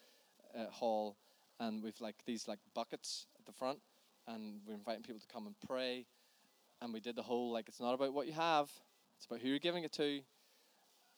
uh, 0.58 0.70
hall, 0.70 1.18
and 1.60 1.82
we've 1.82 2.00
like 2.00 2.16
these 2.24 2.48
like 2.48 2.60
buckets 2.74 3.26
at 3.38 3.44
the 3.44 3.52
front, 3.52 3.80
and 4.26 4.60
we're 4.66 4.74
inviting 4.74 5.02
people 5.02 5.20
to 5.20 5.28
come 5.30 5.46
and 5.46 5.56
pray, 5.66 6.06
and 6.84 6.92
we 6.92 7.00
did 7.00 7.16
the 7.16 7.22
whole 7.22 7.52
like 7.52 7.68
it's 7.68 7.80
not 7.80 7.94
about 7.94 8.12
what 8.12 8.26
you 8.26 8.32
have, 8.34 8.70
it's 9.16 9.26
about 9.26 9.40
who 9.40 9.48
you're 9.48 9.58
giving 9.58 9.84
it 9.84 9.92
to, 9.92 10.20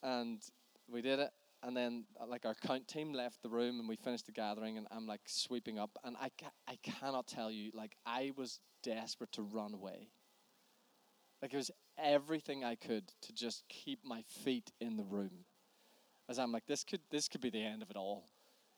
and 0.03 0.41
we 0.89 1.03
did 1.03 1.19
it 1.19 1.31
and 1.63 1.77
then 1.77 2.05
uh, 2.21 2.27
like 2.27 2.47
our 2.47 2.55
count 2.55 2.87
team 2.87 3.13
left 3.13 3.43
the 3.43 3.49
room 3.49 3.81
and 3.81 3.89
we 3.89 3.97
finished 3.97 4.27
the 4.27 4.33
gathering 4.33 4.79
and 4.79 4.87
I'm 4.91 5.07
like 5.07 5.23
sweeping 5.27 5.79
up 5.79 5.91
and 6.05 6.17
I, 6.21 6.31
ca- 6.41 6.53
I 6.69 6.77
cannot 6.83 7.27
tell 7.27 7.51
you 7.51 7.71
like 7.75 7.97
I 8.07 8.33
was 8.37 8.61
desperate 8.83 9.33
to 9.33 9.43
run 9.43 9.75
away. 9.75 10.11
Like 11.43 11.53
it 11.53 11.57
was 11.57 11.71
everything 11.99 12.65
I 12.65 12.77
could 12.77 13.11
to 13.23 13.33
just 13.33 13.65
keep 13.69 14.01
my 14.05 14.23
feet 14.45 14.71
in 14.81 14.97
the 14.97 15.05
room. 15.05 15.45
As 16.29 16.39
I'm 16.39 16.53
like 16.53 16.67
this 16.67 16.85
could 16.85 17.01
this 17.11 17.29
could 17.29 17.41
be 17.41 17.51
the 17.51 17.65
end 17.65 17.83
of 17.83 17.91
it 17.91 17.97
all 17.97 18.29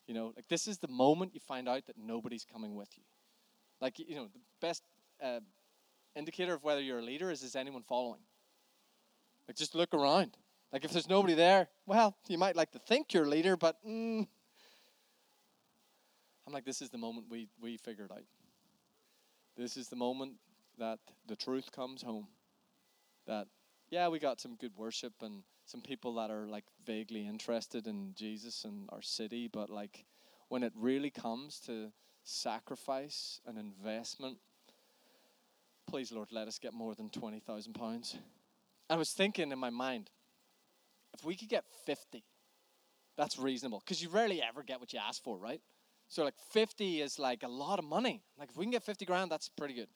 you 0.07 0.15
know? 0.15 0.33
Like 0.35 0.47
this 0.49 0.67
is 0.67 0.79
the 0.79 0.87
moment 0.87 1.35
you 1.35 1.39
find 1.39 1.69
out 1.69 1.85
that 1.85 1.95
nobody's 1.95 2.43
coming 2.43 2.73
with 2.75 2.89
you. 2.97 3.03
Like 3.79 3.99
you 3.99 4.15
know 4.15 4.25
the 4.25 4.39
best 4.59 4.81
uh, 5.23 5.39
indicator 6.15 6.53
of 6.53 6.63
whether 6.63 6.81
you're 6.81 6.99
a 6.99 7.03
leader 7.03 7.31
is 7.31 7.43
is 7.43 7.55
anyone 7.55 7.83
following 7.83 8.21
like 9.47 9.57
just 9.57 9.75
look 9.75 9.93
around 9.93 10.37
like 10.71 10.85
if 10.85 10.91
there's 10.91 11.09
nobody 11.09 11.33
there, 11.33 11.67
well, 11.85 12.15
you 12.27 12.37
might 12.37 12.55
like 12.55 12.71
to 12.71 12.79
think 12.79 13.13
you're 13.13 13.25
a 13.25 13.29
leader, 13.29 13.57
but 13.57 13.77
mm. 13.85 14.27
I'm 16.45 16.53
like, 16.53 16.65
this 16.65 16.81
is 16.81 16.89
the 16.89 16.97
moment 16.97 17.27
we 17.29 17.47
we 17.59 17.77
figured 17.77 18.11
out. 18.11 18.23
This 19.57 19.77
is 19.77 19.89
the 19.89 19.95
moment 19.95 20.33
that 20.77 20.99
the 21.27 21.35
truth 21.35 21.71
comes 21.71 22.03
home. 22.03 22.27
That 23.25 23.47
yeah, 23.89 24.07
we 24.09 24.19
got 24.19 24.39
some 24.39 24.55
good 24.55 24.75
worship 24.75 25.13
and 25.21 25.43
some 25.65 25.81
people 25.81 26.13
that 26.15 26.29
are 26.29 26.47
like 26.47 26.65
vaguely 26.85 27.27
interested 27.27 27.87
in 27.87 28.13
Jesus 28.15 28.63
and 28.63 28.87
our 28.91 29.01
city, 29.01 29.49
but 29.51 29.71
like 29.71 30.05
when 30.49 30.61
it 30.61 30.73
really 30.75 31.09
comes 31.09 31.59
to 31.61 31.91
sacrifice 32.23 33.41
and 33.45 33.57
investment, 33.57 34.37
please 35.89 36.11
Lord, 36.11 36.31
let 36.31 36.47
us 36.47 36.59
get 36.59 36.73
more 36.73 36.93
than 36.93 37.09
twenty 37.09 37.39
thousand 37.39 37.73
pounds. 37.73 38.15
I 38.89 38.95
was 38.95 39.11
thinking 39.11 39.51
in 39.51 39.59
my 39.59 39.69
mind, 39.69 40.09
if 41.13 41.23
we 41.23 41.35
could 41.35 41.49
get 41.49 41.63
50, 41.85 42.23
that's 43.17 43.37
reasonable 43.37 43.81
because 43.83 44.01
you 44.01 44.09
rarely 44.09 44.41
ever 44.41 44.63
get 44.63 44.79
what 44.79 44.93
you 44.93 44.99
ask 44.99 45.23
for, 45.23 45.37
right? 45.37 45.61
So, 46.07 46.23
like, 46.23 46.39
50 46.51 47.01
is 47.01 47.19
like 47.19 47.43
a 47.43 47.47
lot 47.47 47.77
of 47.77 47.85
money. 47.85 48.23
Like, 48.37 48.49
if 48.49 48.57
we 48.57 48.65
can 48.65 48.71
get 48.71 48.83
50 48.83 49.05
grand, 49.05 49.31
that's 49.31 49.47
pretty 49.49 49.75
good. 49.75 49.89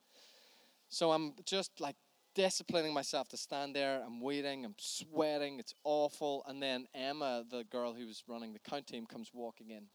So, 0.89 1.11
I'm 1.11 1.33
just 1.45 1.79
like 1.79 1.95
disciplining 2.35 2.93
myself 2.93 3.29
to 3.29 3.37
stand 3.37 3.75
there. 3.75 4.03
I'm 4.05 4.21
waiting, 4.21 4.63
I'm 4.63 4.75
sweating, 4.77 5.59
it's 5.59 5.73
awful. 5.83 6.43
And 6.47 6.61
then 6.61 6.85
Emma, 6.93 7.43
the 7.49 7.63
girl 7.63 7.93
who 7.93 8.05
was 8.05 8.23
running 8.27 8.53
the 8.53 8.59
count 8.59 8.85
team, 8.85 9.07
comes 9.07 9.31
walking 9.33 9.71
in. 9.71 9.85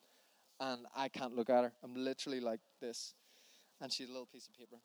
And 0.60 0.86
I 0.96 1.08
can't 1.08 1.36
look 1.36 1.50
at 1.50 1.62
her. 1.62 1.72
I'm 1.84 1.94
literally 1.94 2.40
like 2.40 2.60
this. 2.80 3.14
And 3.80 3.92
she's 3.92 4.08
a 4.08 4.12
little 4.12 4.26
piece 4.26 4.48
of 4.48 4.54
paper. 4.54 4.82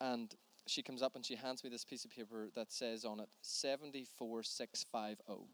And 0.00 0.34
she 0.66 0.82
comes 0.82 1.02
up 1.02 1.16
and 1.16 1.24
she 1.24 1.36
hands 1.36 1.64
me 1.64 1.70
this 1.70 1.84
piece 1.84 2.04
of 2.04 2.10
paper 2.10 2.48
that 2.54 2.72
says 2.72 3.04
on 3.04 3.20
it 3.20 3.28
74650 3.42 5.46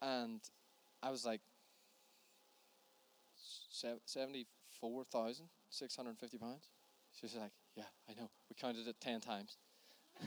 and 0.00 0.40
I 1.02 1.10
was 1.10 1.24
like, 1.24 1.40
74,650 3.70 6.38
pounds? 6.38 6.68
She 7.12 7.26
was 7.26 7.34
like, 7.34 7.50
yeah, 7.76 7.84
I 8.08 8.14
know. 8.14 8.30
We 8.48 8.54
counted 8.60 8.88
it 8.88 8.96
10 9.00 9.20
times. 9.20 9.56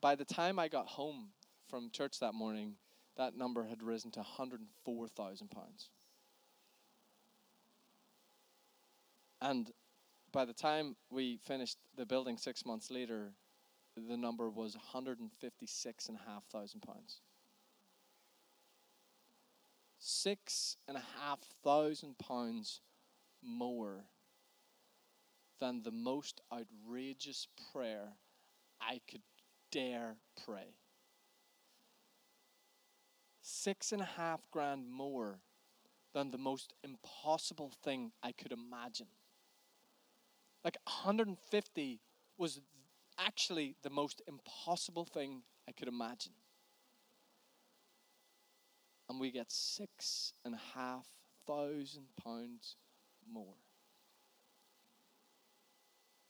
By 0.00 0.14
the 0.14 0.24
time 0.24 0.58
I 0.58 0.68
got 0.68 0.86
home 0.86 1.32
from 1.68 1.90
church 1.90 2.18
that 2.20 2.32
morning, 2.34 2.76
that 3.16 3.36
number 3.36 3.64
had 3.64 3.82
risen 3.82 4.10
to 4.12 4.20
104,000 4.20 5.50
pounds. 5.50 5.90
And 9.42 9.72
by 10.32 10.44
the 10.44 10.52
time 10.52 10.96
we 11.10 11.38
finished 11.38 11.78
the 11.96 12.06
building 12.06 12.36
six 12.36 12.64
months 12.64 12.90
later, 12.90 13.32
the 13.96 14.16
number 14.16 14.48
was 14.48 14.74
156 14.74 16.08
and 16.08 16.18
a 16.18 16.30
half 16.30 16.44
thousand 16.44 16.80
pounds. 16.80 17.20
Six 19.98 20.76
and 20.88 20.96
a 20.96 21.02
half 21.20 21.40
thousand 21.62 22.18
pounds 22.18 22.80
more 23.42 24.04
than 25.60 25.82
the 25.82 25.90
most 25.90 26.40
outrageous 26.52 27.46
prayer 27.72 28.14
I 28.80 29.00
could 29.10 29.22
dare 29.70 30.16
pray. 30.44 30.74
Six 33.42 33.92
and 33.92 34.00
a 34.00 34.08
half 34.16 34.40
grand 34.50 34.90
more 34.90 35.40
than 36.14 36.30
the 36.30 36.38
most 36.38 36.72
impossible 36.82 37.72
thing 37.82 38.12
I 38.22 38.32
could 38.32 38.52
imagine. 38.52 39.08
Like 40.64 40.76
150 40.84 42.00
was 42.36 42.60
actually 43.18 43.76
the 43.82 43.90
most 43.90 44.22
impossible 44.26 45.04
thing 45.04 45.42
I 45.68 45.72
could 45.72 45.88
imagine. 45.88 46.32
And 49.08 49.20
we 49.20 49.30
get 49.30 49.50
six 49.50 50.32
and 50.44 50.54
a 50.54 50.78
half 50.78 51.06
thousand 51.46 52.06
pounds 52.22 52.76
more. 53.30 53.56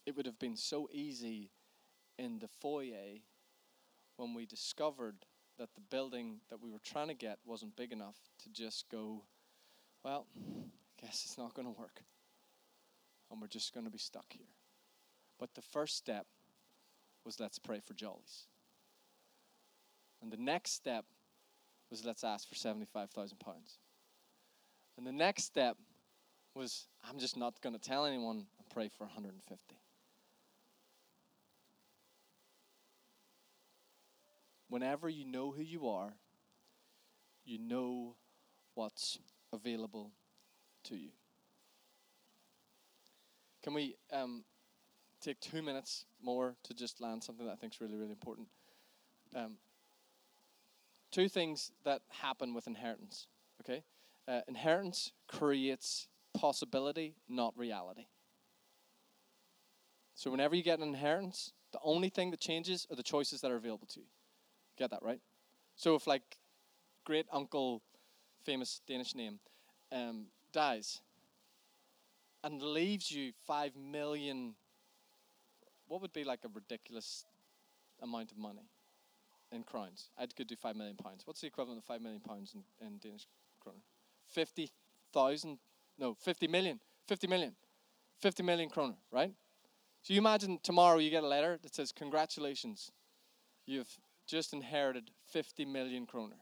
It 0.06 0.16
would 0.16 0.26
have 0.26 0.38
been 0.38 0.56
so 0.56 0.88
easy 0.92 1.50
in 2.18 2.38
the 2.38 2.48
foyer 2.48 3.18
when 4.16 4.34
we 4.34 4.46
discovered 4.46 5.24
that 5.58 5.74
the 5.74 5.80
building 5.90 6.40
that 6.48 6.60
we 6.60 6.70
were 6.70 6.80
trying 6.82 7.08
to 7.08 7.14
get 7.14 7.38
wasn't 7.44 7.76
big 7.76 7.92
enough 7.92 8.16
to 8.42 8.48
just 8.50 8.88
go, 8.90 9.24
well, 10.02 10.26
I 10.36 11.06
guess 11.06 11.24
it's 11.26 11.38
not 11.38 11.54
going 11.54 11.66
to 11.66 11.78
work. 11.78 12.02
And 13.30 13.40
we're 13.40 13.46
just 13.46 13.72
going 13.72 13.86
to 13.86 13.92
be 13.92 13.98
stuck 13.98 14.26
here. 14.30 14.48
But 15.38 15.54
the 15.54 15.62
first 15.62 15.96
step 15.96 16.26
was 17.24 17.40
let's 17.40 17.58
pray 17.58 17.80
for 17.80 17.94
Jollies. 17.94 18.46
And 20.22 20.30
the 20.30 20.36
next 20.36 20.72
step 20.72 21.04
was 21.90 22.04
let's 22.04 22.24
ask 22.24 22.48
for 22.48 22.54
75,000 22.54 23.38
pounds. 23.38 23.78
And 24.96 25.06
the 25.06 25.12
next 25.12 25.44
step 25.44 25.76
was 26.54 26.88
I'm 27.08 27.18
just 27.18 27.36
not 27.36 27.60
going 27.60 27.74
to 27.74 27.80
tell 27.80 28.04
anyone 28.04 28.46
and 28.58 28.68
pray 28.72 28.88
for 28.88 29.04
150. 29.04 29.76
Whenever 34.68 35.08
you 35.08 35.24
know 35.24 35.50
who 35.50 35.62
you 35.62 35.88
are, 35.88 36.12
you 37.44 37.58
know 37.58 38.14
what's 38.74 39.18
available 39.52 40.12
to 40.84 40.96
you. 40.96 41.10
Can 43.62 43.74
we 43.74 43.96
um, 44.12 44.44
take 45.20 45.40
two 45.40 45.62
minutes 45.62 46.06
more 46.22 46.56
to 46.64 46.74
just 46.74 47.00
land 47.00 47.22
something 47.22 47.46
that 47.46 47.52
I 47.52 47.56
think 47.56 47.74
is 47.74 47.80
really, 47.80 47.96
really 47.96 48.12
important. 48.12 48.48
Um, 49.34 49.56
two 51.10 51.28
things 51.28 51.72
that 51.84 52.02
happen 52.08 52.54
with 52.54 52.66
inheritance. 52.66 53.26
Okay, 53.60 53.84
uh, 54.26 54.40
inheritance 54.48 55.12
creates 55.28 56.08
possibility, 56.34 57.14
not 57.28 57.56
reality. 57.56 58.06
So 60.14 60.30
whenever 60.30 60.54
you 60.54 60.62
get 60.62 60.78
an 60.78 60.88
inheritance, 60.88 61.52
the 61.72 61.78
only 61.82 62.08
thing 62.08 62.30
that 62.30 62.40
changes 62.40 62.86
are 62.90 62.96
the 62.96 63.02
choices 63.02 63.40
that 63.40 63.50
are 63.50 63.56
available 63.56 63.86
to 63.88 64.00
you. 64.00 64.06
Get 64.76 64.90
that 64.90 65.02
right? 65.02 65.20
So 65.76 65.94
if 65.94 66.06
like 66.06 66.38
great 67.04 67.26
uncle, 67.32 67.82
famous 68.44 68.80
Danish 68.86 69.14
name, 69.14 69.38
um, 69.92 70.26
dies 70.52 71.00
and 72.42 72.62
leaves 72.62 73.10
you 73.10 73.32
five 73.46 73.76
million, 73.76 74.54
what 75.88 76.00
would 76.02 76.12
be 76.12 76.24
like 76.24 76.40
a 76.44 76.48
ridiculous 76.48 77.24
amount 78.02 78.32
of 78.32 78.38
money 78.38 78.68
in 79.52 79.62
crowns? 79.62 80.10
I 80.18 80.26
could 80.26 80.46
do 80.46 80.56
five 80.56 80.76
million 80.76 80.96
pounds. 80.96 81.22
What's 81.26 81.40
the 81.40 81.46
equivalent 81.46 81.78
of 81.78 81.84
five 81.84 82.00
million 82.00 82.20
pounds 82.20 82.54
in, 82.54 82.86
in 82.86 82.98
Danish 82.98 83.26
kroner? 83.60 83.80
Fifty 84.28 84.70
thousand? 85.12 85.58
No, 85.98 86.14
fifty 86.14 86.48
million. 86.48 86.80
Fifty 87.06 87.26
million. 87.26 87.54
Fifty 88.20 88.42
million 88.42 88.68
kroner, 88.68 88.96
right? 89.10 89.32
So 90.02 90.14
you 90.14 90.20
imagine 90.20 90.58
tomorrow 90.62 90.98
you 90.98 91.10
get 91.10 91.24
a 91.24 91.28
letter 91.28 91.58
that 91.62 91.74
says, 91.74 91.92
Congratulations, 91.92 92.90
you've 93.66 93.98
just 94.26 94.52
inherited 94.52 95.10
50 95.32 95.64
million 95.64 96.06
kroner. 96.06 96.36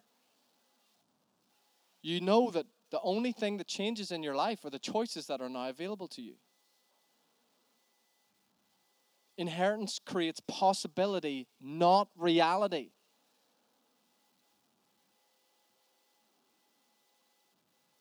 You 2.03 2.21
know 2.21 2.51
that 2.51 2.67
the 2.91 3.01
only 3.03 3.33
thing 3.33 3.59
that 3.59 3.67
changes 3.67 4.11
in 4.11 4.23
your 4.23 4.35
life 4.35 4.65
are 4.65 4.71
the 4.71 4.79
choices 4.79 5.27
that 5.27 5.41
are 5.41 5.49
now 5.49 5.69
available 5.69 6.09
to 6.09 6.23
you. 6.23 6.35
Inheritance 9.37 10.01
creates 10.05 10.41
possibility, 10.49 11.47
not 11.61 12.09
reality. 12.17 12.91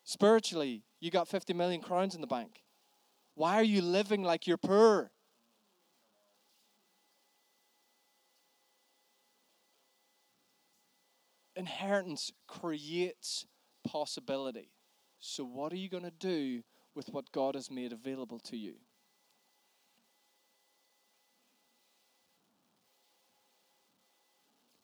Spiritually, 0.04 0.84
you 1.00 1.10
got 1.10 1.28
50 1.28 1.52
million 1.52 1.80
crowns 1.80 2.14
in 2.14 2.20
the 2.20 2.26
bank. 2.26 2.62
Why 3.34 3.54
are 3.54 3.62
you 3.62 3.82
living 3.82 4.22
like 4.22 4.46
you're 4.46 4.56
poor? 4.56 5.12
inheritance 11.58 12.32
creates 12.46 13.44
possibility. 13.84 14.70
So, 15.20 15.44
what 15.44 15.72
are 15.72 15.76
you 15.76 15.88
going 15.88 16.04
to 16.04 16.10
do 16.10 16.62
with 16.94 17.08
what 17.10 17.32
God 17.32 17.54
has 17.54 17.70
made 17.70 17.92
available 17.92 18.38
to 18.40 18.56
you? 18.56 18.74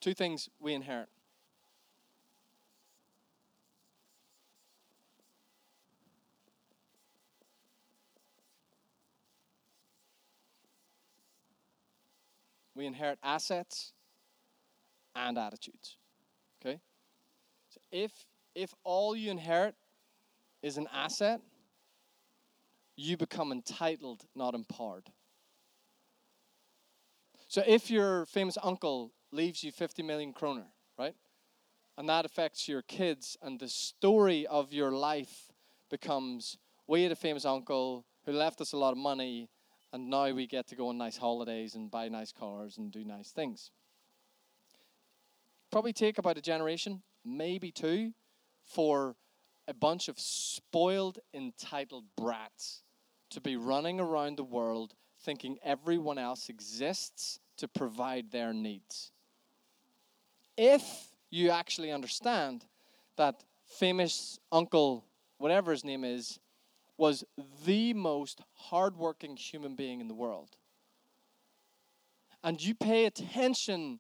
Two 0.01 0.13
things 0.13 0.51
we 0.61 0.75
inherit. 0.75 1.09
We 12.75 12.87
inherit 12.87 13.19
assets 13.23 13.93
and 15.15 15.39
attitudes. 15.39 15.97
Okay? 16.61 16.81
So 17.69 17.81
if 17.91 18.27
if 18.55 18.75
all 18.85 19.17
you 19.17 19.31
inherit 19.31 19.75
is 20.65 20.77
an 20.79 20.89
asset, 20.93 21.41
you 22.97 23.17
become 23.17 23.53
entitled, 23.53 24.23
not 24.35 24.55
empowered. 24.55 25.11
So 27.49 27.63
if 27.67 27.91
your 27.91 28.27
famous 28.27 28.57
uncle 28.63 29.13
leaves 29.31 29.63
you 29.63 29.71
50 29.71 30.03
million 30.03 30.33
kroner, 30.33 30.67
right? 30.99 31.15
And 31.99 32.09
that 32.09 32.25
affects 32.25 32.67
your 32.69 32.83
kids, 32.83 33.37
and 33.43 33.61
the 33.61 33.69
story 33.69 34.47
of 34.47 34.73
your 34.73 34.91
life 34.91 35.53
becomes 35.91 36.57
we 36.87 37.03
had 37.03 37.13
a 37.13 37.17
famous 37.17 37.45
uncle 37.45 38.05
who 38.25 38.33
left 38.33 38.61
us 38.61 38.73
a 38.73 38.77
lot 38.77 38.93
of 38.93 38.99
money, 38.99 39.51
and 39.93 40.09
now 40.09 40.31
we 40.33 40.47
get 40.47 40.67
to 40.69 40.77
go 40.77 40.89
on 40.89 40.99
nice 40.99 41.17
holidays 41.17 41.75
and 41.75 41.91
buy 41.91 42.09
nice 42.09 42.33
cars 42.33 42.79
and 42.79 42.91
do 42.91 43.05
nice 43.05 43.31
things 43.31 43.71
probably 45.75 45.93
take 45.93 46.19
about 46.19 46.39
a 46.39 46.41
generation, 46.41 47.03
maybe 47.25 47.73
two, 47.73 48.13
for 48.65 49.17
a 49.67 49.75
bunch 49.75 50.09
of 50.09 50.19
spoiled, 50.19 51.19
entitled 51.33 52.05
brats 52.17 52.83
to 53.31 53.41
be 53.41 53.57
running 53.57 54.01
around 54.01 54.37
the 54.37 54.45
world 54.45 54.95
thinking 55.23 55.59
everyone 55.65 56.19
else 56.19 56.49
exists 56.49 57.41
to 57.57 57.67
provide 57.67 58.31
their 58.31 58.53
needs. 58.53 59.11
If 60.57 60.83
you 61.31 61.51
actually 61.51 61.91
understand 61.91 62.65
that 63.17 63.45
famous 63.65 64.39
uncle, 64.53 65.05
whatever 65.39 65.73
his 65.73 65.85
name 65.85 66.05
is, 66.05 66.39
was 66.97 67.25
the 67.65 67.93
most 67.95 68.41
hardworking 68.53 69.37
human 69.37 69.75
being 69.75 70.01
in 70.01 70.09
the 70.09 70.15
world, 70.15 70.51
and 72.45 72.63
you 72.63 72.75
pay 72.75 73.07
attention 73.07 73.99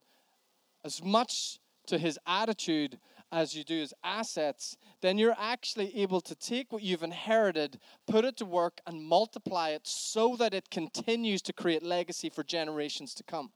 as 0.84 1.02
much 1.02 1.58
to 1.86 1.98
his 1.98 2.18
attitude 2.26 2.98
as 3.34 3.52
you 3.52 3.64
do 3.64 3.82
as 3.82 3.92
assets, 4.04 4.76
then 5.00 5.18
you're 5.18 5.34
actually 5.36 5.94
able 5.98 6.20
to 6.20 6.36
take 6.36 6.72
what 6.72 6.84
you've 6.84 7.02
inherited, 7.02 7.80
put 8.06 8.24
it 8.24 8.36
to 8.36 8.44
work, 8.44 8.80
and 8.86 9.02
multiply 9.02 9.70
it 9.70 9.88
so 9.88 10.36
that 10.36 10.54
it 10.54 10.70
continues 10.70 11.42
to 11.42 11.52
create 11.52 11.82
legacy 11.82 12.30
for 12.30 12.44
generations 12.44 13.12
to 13.12 13.24
come. 13.24 13.50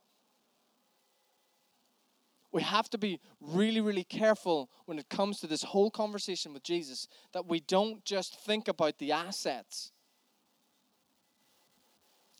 We 2.51 2.61
have 2.61 2.89
to 2.89 2.97
be 2.97 3.21
really, 3.39 3.79
really 3.79 4.03
careful 4.03 4.69
when 4.85 4.99
it 4.99 5.07
comes 5.07 5.39
to 5.39 5.47
this 5.47 5.63
whole 5.63 5.89
conversation 5.89 6.51
with 6.51 6.63
Jesus 6.63 7.07
that 7.31 7.45
we 7.45 7.61
don't 7.61 8.03
just 8.03 8.37
think 8.37 8.67
about 8.67 8.97
the 8.97 9.13
assets. 9.13 9.93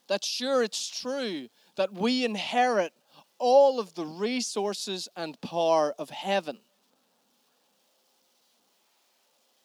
That 0.10 0.26
sure, 0.26 0.62
it's 0.62 0.90
true 0.90 1.48
that 1.78 1.94
we 1.94 2.26
inherit 2.26 2.92
all 3.38 3.80
of 3.80 3.94
the 3.94 4.06
resources 4.06 5.08
and 5.16 5.40
power 5.40 5.94
of 5.98 6.10
heaven. 6.10 6.60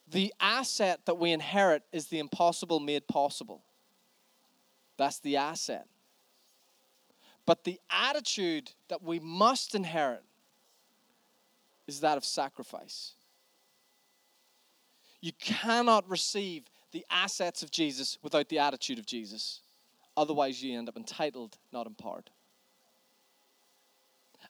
The 0.08 0.32
asset 0.40 1.00
that 1.06 1.18
we 1.18 1.32
inherit 1.32 1.82
is 1.92 2.06
the 2.06 2.18
impossible 2.18 2.80
made 2.80 3.08
possible. 3.08 3.62
That's 4.96 5.18
the 5.18 5.36
asset. 5.36 5.86
But 7.46 7.64
the 7.64 7.80
attitude 7.90 8.72
that 8.88 9.02
we 9.02 9.18
must 9.18 9.74
inherit 9.74 10.24
is 11.86 12.00
that 12.00 12.16
of 12.16 12.24
sacrifice. 12.24 13.12
You 15.20 15.32
cannot 15.40 16.08
receive 16.08 16.64
the 16.92 17.04
assets 17.10 17.62
of 17.62 17.70
Jesus 17.70 18.18
without 18.22 18.48
the 18.48 18.58
attitude 18.58 18.98
of 18.98 19.06
Jesus. 19.06 19.60
Otherwise, 20.16 20.62
you 20.62 20.78
end 20.78 20.88
up 20.88 20.96
entitled, 20.96 21.58
not 21.72 21.86
empowered. 21.86 22.30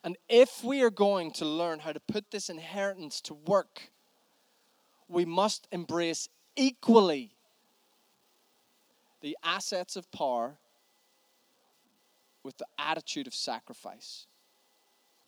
And 0.03 0.17
if 0.29 0.63
we 0.63 0.83
are 0.83 0.91
going 0.91 1.31
to 1.33 1.45
learn 1.47 1.79
how 1.79 1.93
to 1.93 2.01
put 2.01 2.31
this 2.31 2.51
inheritance 2.51 3.21
to 3.23 3.35
work, 3.35 3.91
we 5.09 5.25
must 5.25 5.69
embrace 5.71 6.29
equally 6.57 7.31
the 9.21 9.37
assets 9.43 9.97
of 9.97 10.11
power 10.11 10.57
with 12.43 12.57
the 12.59 12.67
attitude 12.79 13.27
of 13.27 13.35
sacrifice. 13.35 14.27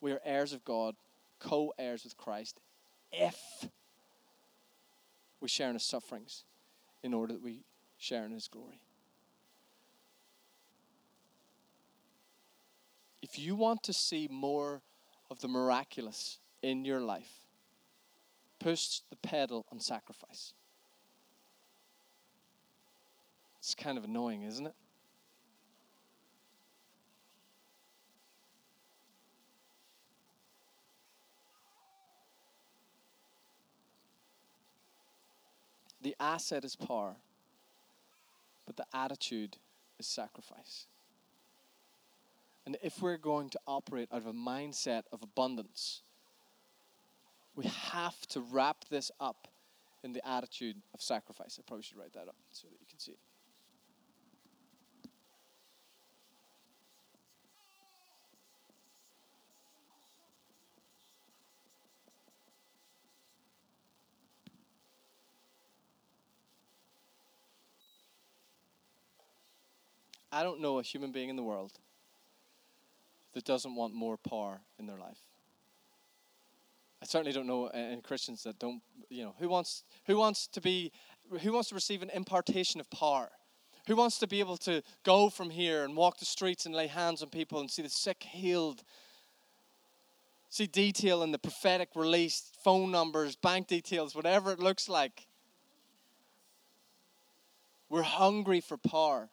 We 0.01 0.11
are 0.11 0.21
heirs 0.23 0.53
of 0.53 0.63
God, 0.63 0.95
co 1.39 1.73
heirs 1.77 2.03
with 2.03 2.17
Christ, 2.17 2.59
if 3.11 3.67
we 5.41 5.47
share 5.47 5.69
in 5.69 5.75
his 5.75 5.83
sufferings 5.83 6.43
in 7.03 7.13
order 7.13 7.33
that 7.33 7.43
we 7.43 7.63
share 7.97 8.25
in 8.25 8.31
his 8.31 8.47
glory. 8.47 8.81
if 13.29 13.37
you 13.37 13.55
want 13.55 13.83
to 13.83 13.93
see 13.93 14.27
more 14.31 14.81
of 15.29 15.41
the 15.41 15.47
miraculous 15.47 16.39
in 16.61 16.85
your 16.85 17.01
life, 17.01 17.46
push 18.59 19.01
the 19.09 19.15
pedal 19.15 19.65
on 19.71 19.79
sacrifice. 19.79 20.53
It's 23.59 23.75
kind 23.75 23.97
of 23.97 24.03
annoying, 24.03 24.43
isn't 24.43 24.67
it? 24.67 24.75
The 36.01 36.15
asset 36.19 36.63
is 36.63 36.75
power, 36.75 37.15
but 38.65 38.77
the 38.77 38.85
attitude 38.93 39.57
is 39.99 40.07
sacrifice. 40.07 40.85
And 42.65 42.77
if 42.81 43.01
we're 43.01 43.17
going 43.17 43.49
to 43.49 43.59
operate 43.67 44.07
out 44.11 44.19
of 44.19 44.27
a 44.27 44.33
mindset 44.33 45.03
of 45.11 45.23
abundance, 45.23 46.03
we 47.57 47.65
have 47.65 48.15
to 48.27 48.41
wrap 48.41 48.85
this 48.87 49.09
up 49.19 49.47
in 50.03 50.13
the 50.13 50.25
attitude 50.25 50.77
of 50.93 51.01
sacrifice. 51.01 51.57
I 51.59 51.63
probably 51.65 51.81
should 51.81 51.97
write 51.97 52.13
that 52.13 52.27
up 52.27 52.35
so 52.51 52.67
that 52.67 52.79
you 52.79 52.85
can 52.87 52.99
see 52.99 53.13
it. 53.13 53.17
I 70.31 70.43
don't 70.43 70.61
know 70.61 70.77
a 70.77 70.83
human 70.83 71.11
being 71.11 71.29
in 71.29 71.35
the 71.35 71.41
world 71.41 71.71
that 73.33 73.45
doesn't 73.45 73.73
want 73.73 73.95
more 73.95 74.17
power 74.17 74.59
in 74.77 74.85
their 74.85 74.99
life. 74.99 75.26
I 77.01 77.05
certainly 77.05 77.31
don't 77.31 77.47
know 77.47 77.65
uh, 77.65 77.71
any 77.73 78.01
Christians 78.01 78.43
that 78.43 78.59
don't, 78.59 78.81
you 79.09 79.23
know, 79.23 79.35
who 79.39 79.49
wants 79.49 79.83
who 80.05 80.17
wants 80.17 80.47
to 80.47 80.61
be 80.61 80.91
who 81.41 81.53
wants 81.53 81.69
to 81.69 81.75
receive 81.75 82.01
an 82.01 82.09
impartation 82.11 82.79
of 82.79 82.89
power? 82.89 83.29
Who 83.87 83.95
wants 83.95 84.19
to 84.19 84.27
be 84.27 84.39
able 84.39 84.57
to 84.57 84.83
go 85.03 85.29
from 85.29 85.49
here 85.49 85.85
and 85.85 85.95
walk 85.95 86.19
the 86.19 86.25
streets 86.25 86.65
and 86.65 86.75
lay 86.75 86.87
hands 86.87 87.23
on 87.23 87.29
people 87.29 87.59
and 87.59 87.71
see 87.71 87.81
the 87.81 87.89
sick 87.89 88.23
healed? 88.23 88.83
See 90.49 90.67
detail 90.67 91.23
in 91.23 91.31
the 91.31 91.39
prophetic 91.39 91.89
release, 91.95 92.51
phone 92.63 92.91
numbers, 92.91 93.35
bank 93.35 93.67
details, 93.67 94.15
whatever 94.15 94.51
it 94.51 94.59
looks 94.59 94.89
like. 94.89 95.27
We're 97.89 98.01
hungry 98.01 98.59
for 98.59 98.77
power 98.77 99.29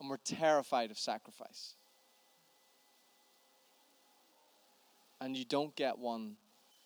and 0.00 0.10
we're 0.10 0.18
terrified 0.18 0.90
of 0.90 0.98
sacrifice. 0.98 1.74
And 5.22 5.36
you 5.36 5.44
don't 5.44 5.74
get 5.76 6.00
one 6.00 6.32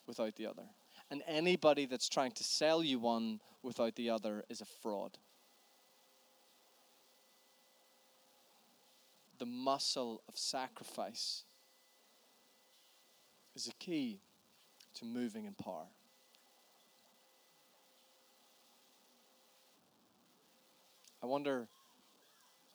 without 0.07 0.37
the 0.37 0.47
other. 0.47 0.65
And 1.11 1.23
anybody 1.27 1.87
that's 1.87 2.07
trying 2.07 2.33
to 2.33 2.45
sell 2.45 2.85
you 2.85 2.99
one 2.99 3.41
without 3.63 3.95
the 3.97 4.11
other 4.11 4.45
is 4.51 4.61
a 4.61 4.67
fraud. 4.67 5.17
The 9.39 9.47
muscle 9.47 10.21
of 10.29 10.37
sacrifice 10.37 11.45
is 13.55 13.69
a 13.69 13.73
key 13.83 14.21
to 14.97 15.07
moving 15.07 15.47
in 15.47 15.55
power. 15.55 15.87
I 21.23 21.27
wonder 21.27 21.69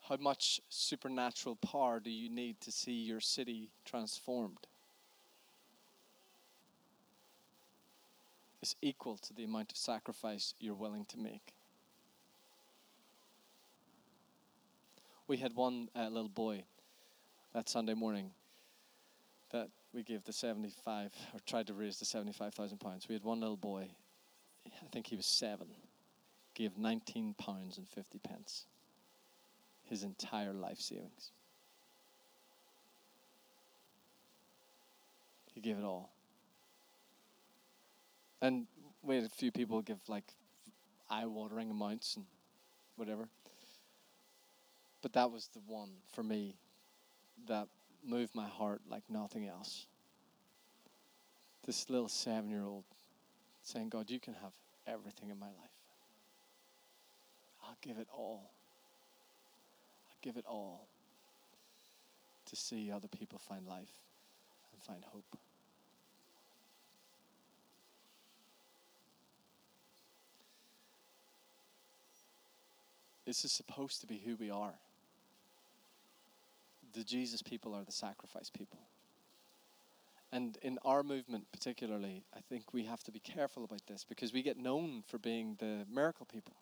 how 0.09 0.17
much 0.17 0.59
supernatural 0.69 1.55
power 1.57 1.99
do 1.99 2.09
you 2.09 2.29
need 2.29 2.59
to 2.61 2.71
see 2.71 2.93
your 2.93 3.19
city 3.19 3.69
transformed? 3.85 4.67
Is 8.61 8.75
equal 8.81 9.17
to 9.17 9.33
the 9.33 9.43
amount 9.43 9.71
of 9.71 9.77
sacrifice 9.77 10.53
you're 10.59 10.75
willing 10.75 11.05
to 11.05 11.17
make. 11.17 11.53
We 15.27 15.37
had 15.37 15.55
one 15.55 15.89
uh, 15.95 16.09
little 16.09 16.29
boy 16.29 16.63
that 17.53 17.69
Sunday 17.69 17.95
morning 17.95 18.31
that 19.51 19.69
we 19.93 20.03
gave 20.03 20.23
the 20.25 20.33
75 20.33 21.11
or 21.33 21.39
tried 21.45 21.67
to 21.67 21.73
raise 21.73 21.97
the 21.97 22.05
75,000 22.05 22.77
pounds. 22.77 23.07
We 23.07 23.15
had 23.15 23.23
one 23.23 23.39
little 23.39 23.57
boy, 23.57 23.87
I 24.67 24.87
think 24.91 25.07
he 25.07 25.15
was 25.15 25.25
seven, 25.25 25.67
gave 26.53 26.77
19 26.77 27.33
pounds 27.39 27.77
and 27.77 27.87
50 27.89 28.19
pence 28.19 28.65
his 29.85 30.03
entire 30.03 30.53
life 30.53 30.79
savings. 30.79 31.31
He 35.53 35.59
gave 35.59 35.77
it 35.77 35.83
all. 35.83 36.09
And 38.41 38.65
we 39.03 39.15
had 39.15 39.25
a 39.25 39.29
few 39.29 39.51
people 39.51 39.81
give 39.81 39.99
like 40.07 40.25
eye 41.09 41.25
watering 41.25 41.69
amounts 41.69 42.15
and 42.15 42.25
whatever. 42.95 43.27
But 45.01 45.13
that 45.13 45.31
was 45.31 45.49
the 45.53 45.61
one 45.67 45.89
for 46.13 46.23
me 46.23 46.55
that 47.47 47.67
moved 48.03 48.35
my 48.35 48.47
heart 48.47 48.81
like 48.89 49.03
nothing 49.09 49.47
else. 49.47 49.85
This 51.65 51.89
little 51.89 52.09
seven 52.09 52.49
year 52.49 52.63
old 52.63 52.83
saying, 53.63 53.89
God, 53.89 54.09
you 54.09 54.19
can 54.19 54.33
have 54.35 54.53
everything 54.87 55.29
in 55.29 55.39
my 55.39 55.47
life. 55.47 55.55
I'll 57.63 57.77
give 57.81 57.97
it 57.97 58.07
all 58.15 58.51
I'll 60.09 60.17
give 60.21 60.37
it 60.37 60.45
all 60.45 60.87
to 62.45 62.55
see 62.55 62.91
other 62.91 63.07
people 63.07 63.39
find 63.39 63.65
life 63.65 63.93
and 64.73 64.83
find 64.83 65.03
hope. 65.05 65.37
This 73.25 73.45
is 73.45 73.51
supposed 73.51 74.01
to 74.01 74.07
be 74.07 74.17
who 74.17 74.35
we 74.35 74.49
are. 74.49 74.73
The 76.93 77.03
Jesus 77.03 77.41
people 77.41 77.73
are 77.73 77.83
the 77.83 77.91
sacrifice 77.91 78.49
people. 78.49 78.79
And 80.33 80.57
in 80.61 80.79
our 80.85 81.03
movement, 81.03 81.45
particularly, 81.51 82.23
I 82.35 82.39
think 82.39 82.73
we 82.73 82.85
have 82.85 83.03
to 83.03 83.11
be 83.11 83.19
careful 83.19 83.63
about 83.63 83.85
this 83.87 84.05
because 84.07 84.31
we 84.33 84.41
get 84.41 84.57
known 84.57 85.03
for 85.07 85.17
being 85.17 85.55
the 85.59 85.85
miracle 85.91 86.25
people. 86.25 86.55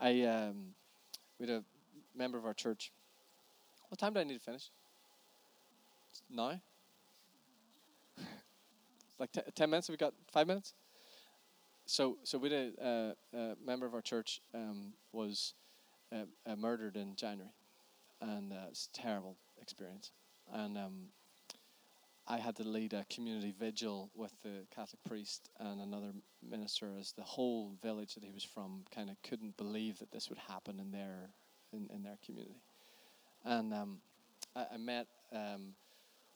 I 0.00 0.22
um, 0.22 0.74
we 1.38 1.46
had 1.46 1.56
a 1.56 1.64
member 2.16 2.38
of 2.38 2.46
our 2.46 2.54
church. 2.54 2.92
What 3.88 3.98
time 3.98 4.14
do 4.14 4.20
I 4.20 4.24
need 4.24 4.34
to 4.34 4.44
finish? 4.44 4.70
Now? 6.30 6.60
like 9.18 9.32
t- 9.32 9.40
10 9.54 9.70
minutes? 9.70 9.88
Have 9.88 9.94
we 9.94 9.98
got 9.98 10.14
five 10.32 10.46
minutes? 10.46 10.74
So, 11.86 12.16
so 12.22 12.38
we 12.38 12.52
a, 12.52 12.70
uh, 12.82 13.12
a 13.34 13.54
member 13.64 13.84
of 13.86 13.94
our 13.94 14.00
church 14.00 14.40
um, 14.54 14.94
was 15.12 15.52
uh, 16.12 16.24
uh, 16.46 16.56
murdered 16.56 16.96
in 16.96 17.14
January, 17.14 17.52
and 18.20 18.52
uh, 18.52 18.68
it's 18.70 18.88
a 18.94 19.02
terrible 19.02 19.36
experience. 19.60 20.12
And 20.52 20.78
um, 20.78 21.08
I 22.26 22.38
had 22.38 22.56
to 22.56 22.64
lead 22.64 22.94
a 22.94 23.04
community 23.10 23.54
vigil 23.58 24.10
with 24.14 24.32
the 24.42 24.66
Catholic 24.74 25.02
priest 25.04 25.50
and 25.60 25.80
another 25.80 26.12
minister, 26.42 26.92
as 26.98 27.12
the 27.12 27.22
whole 27.22 27.72
village 27.82 28.14
that 28.14 28.24
he 28.24 28.32
was 28.32 28.44
from 28.44 28.84
kind 28.94 29.10
of 29.10 29.20
couldn't 29.22 29.56
believe 29.58 29.98
that 29.98 30.10
this 30.10 30.30
would 30.30 30.38
happen 30.38 30.80
in 30.80 30.90
their 30.90 31.30
in, 31.72 31.90
in 31.94 32.02
their 32.02 32.18
community. 32.24 32.62
And 33.44 33.74
um, 33.74 33.98
I, 34.56 34.66
I, 34.74 34.76
met 34.78 35.06
um, 35.32 35.74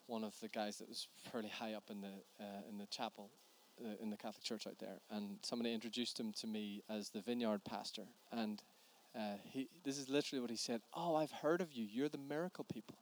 one 0.05 0.23
of 0.23 0.39
the 0.41 0.49
guys 0.49 0.77
that 0.77 0.89
was 0.89 1.07
fairly 1.31 1.49
high 1.49 1.73
up 1.73 1.85
in 1.89 2.01
the 2.01 2.13
uh, 2.39 2.61
in 2.69 2.77
the 2.77 2.85
chapel 2.87 3.31
uh, 3.83 4.01
in 4.01 4.09
the 4.09 4.17
Catholic 4.17 4.43
Church 4.43 4.67
out 4.67 4.79
there, 4.79 4.99
and 5.11 5.37
somebody 5.41 5.73
introduced 5.73 6.19
him 6.19 6.31
to 6.33 6.47
me 6.47 6.83
as 6.89 7.09
the 7.09 7.21
vineyard 7.21 7.63
pastor. 7.63 8.03
And 8.31 8.61
uh, 9.15 9.37
he, 9.43 9.67
this 9.83 9.97
is 9.97 10.09
literally 10.09 10.41
what 10.41 10.49
he 10.49 10.57
said. 10.57 10.81
Oh, 10.93 11.15
I've 11.15 11.31
heard 11.31 11.61
of 11.61 11.71
you. 11.73 11.85
You're 11.89 12.09
the 12.09 12.17
miracle 12.17 12.65
people. 12.71 12.95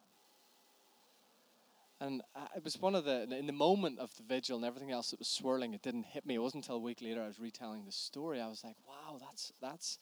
And 2.00 2.22
it 2.56 2.64
was 2.64 2.80
one 2.80 2.94
of 2.94 3.06
the, 3.06 3.24
in 3.24 3.48
the 3.48 3.54
moment 3.54 3.98
of 3.98 4.16
the 4.18 4.24
vigil 4.24 4.58
and 4.58 4.66
everything 4.66 4.92
else 4.92 5.10
that 5.10 5.20
was 5.20 5.28
swirling, 5.28 5.74
it 5.74 5.82
didn't 5.82 6.06
hit 6.06 6.28
me. 6.28 6.36
It 6.36 6.42
wasn't 6.42 6.64
until 6.64 6.76
a 6.76 6.80
week 6.80 7.02
later 7.02 7.24
I 7.24 7.28
was 7.28 7.40
retelling 7.40 7.86
the 7.86 7.92
story. 7.92 8.40
I 8.40 8.48
was 8.48 8.64
like, 8.64 8.76
wow, 8.88 9.18
that's, 9.20 9.52
that's, 9.60 9.98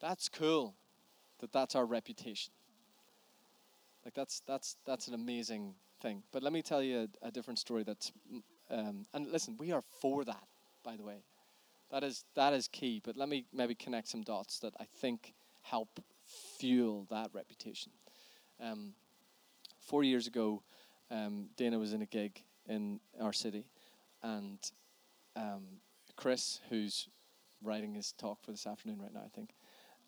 that's 0.00 0.30
cool 0.30 0.74
that 1.40 1.52
that's 1.52 1.74
our 1.74 1.84
reputation. 1.84 2.52
Like 4.04 4.14
that's 4.14 4.40
that's 4.46 4.76
that's 4.86 5.08
an 5.08 5.14
amazing 5.14 5.74
thing. 6.00 6.22
But 6.32 6.42
let 6.42 6.52
me 6.52 6.62
tell 6.62 6.82
you 6.82 7.08
a, 7.22 7.28
a 7.28 7.30
different 7.30 7.58
story. 7.58 7.82
That's 7.82 8.12
um, 8.70 9.06
and 9.14 9.30
listen, 9.30 9.56
we 9.58 9.72
are 9.72 9.82
for 10.00 10.24
that, 10.24 10.46
by 10.84 10.96
the 10.96 11.04
way. 11.04 11.24
That 11.90 12.02
is 12.02 12.24
that 12.34 12.52
is 12.52 12.68
key. 12.68 13.00
But 13.04 13.16
let 13.16 13.28
me 13.28 13.44
maybe 13.52 13.74
connect 13.74 14.08
some 14.08 14.22
dots 14.22 14.58
that 14.60 14.74
I 14.80 14.84
think 15.00 15.34
help 15.62 16.00
fuel 16.58 17.06
that 17.10 17.30
reputation. 17.32 17.92
Um, 18.60 18.94
four 19.80 20.02
years 20.02 20.26
ago, 20.26 20.62
um, 21.10 21.48
Dana 21.56 21.78
was 21.78 21.92
in 21.92 22.02
a 22.02 22.06
gig 22.06 22.42
in 22.68 23.00
our 23.20 23.32
city, 23.32 23.66
and 24.22 24.58
um, 25.36 25.62
Chris, 26.16 26.60
who's 26.68 27.08
writing 27.62 27.94
his 27.94 28.12
talk 28.12 28.42
for 28.42 28.50
this 28.50 28.66
afternoon 28.66 29.00
right 29.00 29.14
now, 29.14 29.22
I 29.24 29.28
think. 29.28 29.50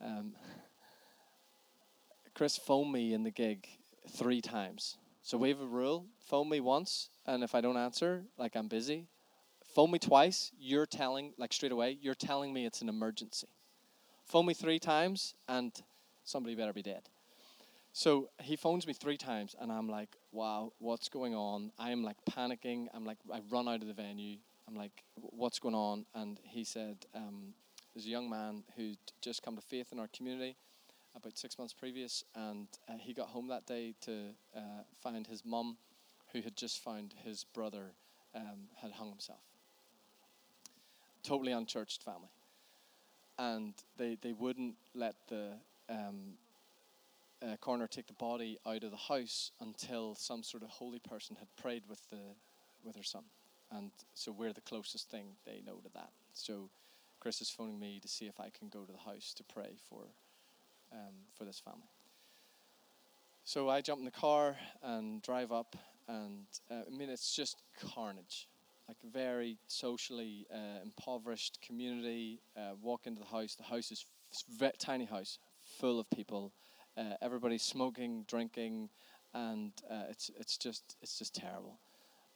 Um, 0.05 0.35
Chris 2.35 2.57
phoned 2.57 2.93
me 2.93 3.13
in 3.15 3.25
the 3.25 3.31
gig 3.31 3.67
three 4.09 4.41
times. 4.41 4.97
So 5.29 5.37
we 5.37 5.51
have 5.51 5.61
a 5.61 5.67
rule 5.67 6.07
phone 6.21 6.49
me 6.49 6.59
once, 6.59 7.11
and 7.27 7.45
if 7.45 7.55
I 7.55 7.61
don't 7.61 7.77
answer, 7.77 8.23
like 8.39 8.57
I'm 8.57 8.67
busy, 8.67 9.09
phone 9.75 9.91
me 9.91 9.99
twice, 9.99 10.53
you're 10.59 10.87
telling, 10.87 11.35
like 11.37 11.53
straight 11.53 11.71
away, 11.71 11.99
you're 12.01 12.15
telling 12.15 12.51
me 12.51 12.65
it's 12.65 12.81
an 12.81 12.89
emergency. 12.89 13.49
Phone 14.25 14.47
me 14.47 14.55
three 14.55 14.79
times, 14.79 15.35
and 15.47 15.71
somebody 16.25 16.55
better 16.55 16.73
be 16.73 16.81
dead. 16.81 17.11
So 17.93 18.31
he 18.41 18.57
phones 18.57 18.87
me 18.87 18.95
three 18.95 19.19
times, 19.19 19.55
and 19.61 19.71
I'm 19.71 19.87
like, 19.87 20.17
wow, 20.33 20.73
what's 20.79 21.11
going 21.11 21.35
on? 21.35 21.73
I'm 21.79 22.03
like 22.03 22.17
panicking. 22.31 22.87
I'm 22.95 23.05
like, 23.05 23.19
I 23.31 23.43
run 23.51 23.69
out 23.69 23.83
of 23.83 23.87
the 23.87 23.93
venue. 23.93 24.39
I'm 24.67 24.77
like, 24.77 25.05
what's 25.17 25.59
going 25.59 25.75
on? 25.75 26.07
And 26.15 26.41
he 26.43 26.65
said, 26.65 27.05
um, 27.15 27.53
there's 27.93 28.07
a 28.07 28.09
young 28.09 28.31
man 28.31 28.65
who'd 28.79 28.97
just 29.21 29.43
come 29.43 29.57
to 29.57 29.63
faith 29.63 29.89
in 29.93 29.99
our 29.99 30.09
community 30.09 30.57
about 31.19 31.37
six 31.37 31.59
months 31.59 31.75
previous, 31.75 32.25
and 32.35 32.69
uh, 32.89 32.95
he 32.99 33.13
got 33.13 33.29
home 33.29 33.49
that 33.49 33.67
day 33.67 33.95
to 34.03 34.31
uh, 34.57 34.83
find 35.03 35.27
his 35.27 35.45
mum, 35.45 35.77
who 36.33 36.41
had 36.41 36.57
just 36.57 36.83
found 36.83 37.15
his 37.25 37.45
brother 37.45 37.93
um, 38.35 38.69
had 38.81 38.93
hung 38.93 39.11
himself. 39.11 39.41
Totally 41.23 41.53
unchurched 41.53 42.03
family, 42.03 42.31
and 43.39 43.75
they 43.97 44.17
they 44.21 44.33
wouldn't 44.33 44.77
let 44.95 45.17
the 45.29 45.53
um, 45.91 46.35
uh, 47.43 47.57
coroner 47.61 47.87
take 47.87 48.07
the 48.07 48.13
body 48.15 48.59
out 48.67 48.85
of 48.85 48.91
the 48.91 48.97
house 48.97 49.51
until 49.61 50.15
some 50.15 50.43
sort 50.43 50.63
of 50.63 50.71
holy 50.71 51.01
person 51.01 51.37
had 51.39 51.49
prayed 51.61 51.83
with 51.89 52.01
the 52.11 52.35
with 52.85 52.97
her 52.97 53.03
son, 53.03 53.25
and 53.73 53.91
so 54.15 54.33
we're 54.33 54.53
the 54.53 54.61
closest 54.61 55.11
thing 55.11 55.27
they 55.45 55.63
know 55.67 55.77
to 55.77 55.91
that. 55.95 56.11
So. 56.33 56.71
Chris 57.21 57.41
is 57.41 57.51
phoning 57.51 57.81
me 57.81 57.99
to 58.01 58.07
see 58.07 58.27
if 58.27 58.39
I 58.39 58.49
can 58.49 58.69
go 58.69 58.85
to 58.85 58.93
the 58.93 59.11
house 59.11 59.35
to 59.35 59.43
pray 59.43 59.71
for 59.91 60.05
um, 60.93 61.15
for 61.37 61.45
this 61.45 61.59
family. 61.59 61.89
So 63.45 63.71
I 63.71 63.81
jump 63.81 64.01
in 64.01 64.05
the 64.05 64.11
car 64.11 64.57
and 64.83 65.23
drive 65.23 65.53
up, 65.53 65.75
and 66.07 66.45
uh, 66.71 66.83
I 66.87 66.95
mean, 66.95 67.09
it's 67.09 67.35
just 67.35 67.63
carnage. 67.95 68.47
Like 68.87 68.99
a 69.05 69.11
very 69.11 69.59
socially 69.69 70.47
uh, 70.53 70.83
impoverished 70.83 71.59
community. 71.67 72.41
Uh, 72.57 72.73
walk 72.83 73.07
into 73.07 73.21
the 73.21 73.27
house. 73.27 73.55
The 73.55 73.65
house 73.65 73.91
is 73.91 74.05
f- 74.61 74.73
tiny 74.79 75.07
house, 75.07 75.39
full 75.63 75.99
of 75.99 76.11
people. 76.11 76.53
Uh, 76.97 77.15
everybody's 77.23 77.63
smoking, 77.63 78.25
drinking, 78.29 78.91
and 79.33 79.73
uh, 79.91 80.05
it's 80.11 80.31
it's 80.39 80.59
just 80.59 80.97
it's 81.01 81.19
just 81.19 81.35
terrible. 81.35 81.79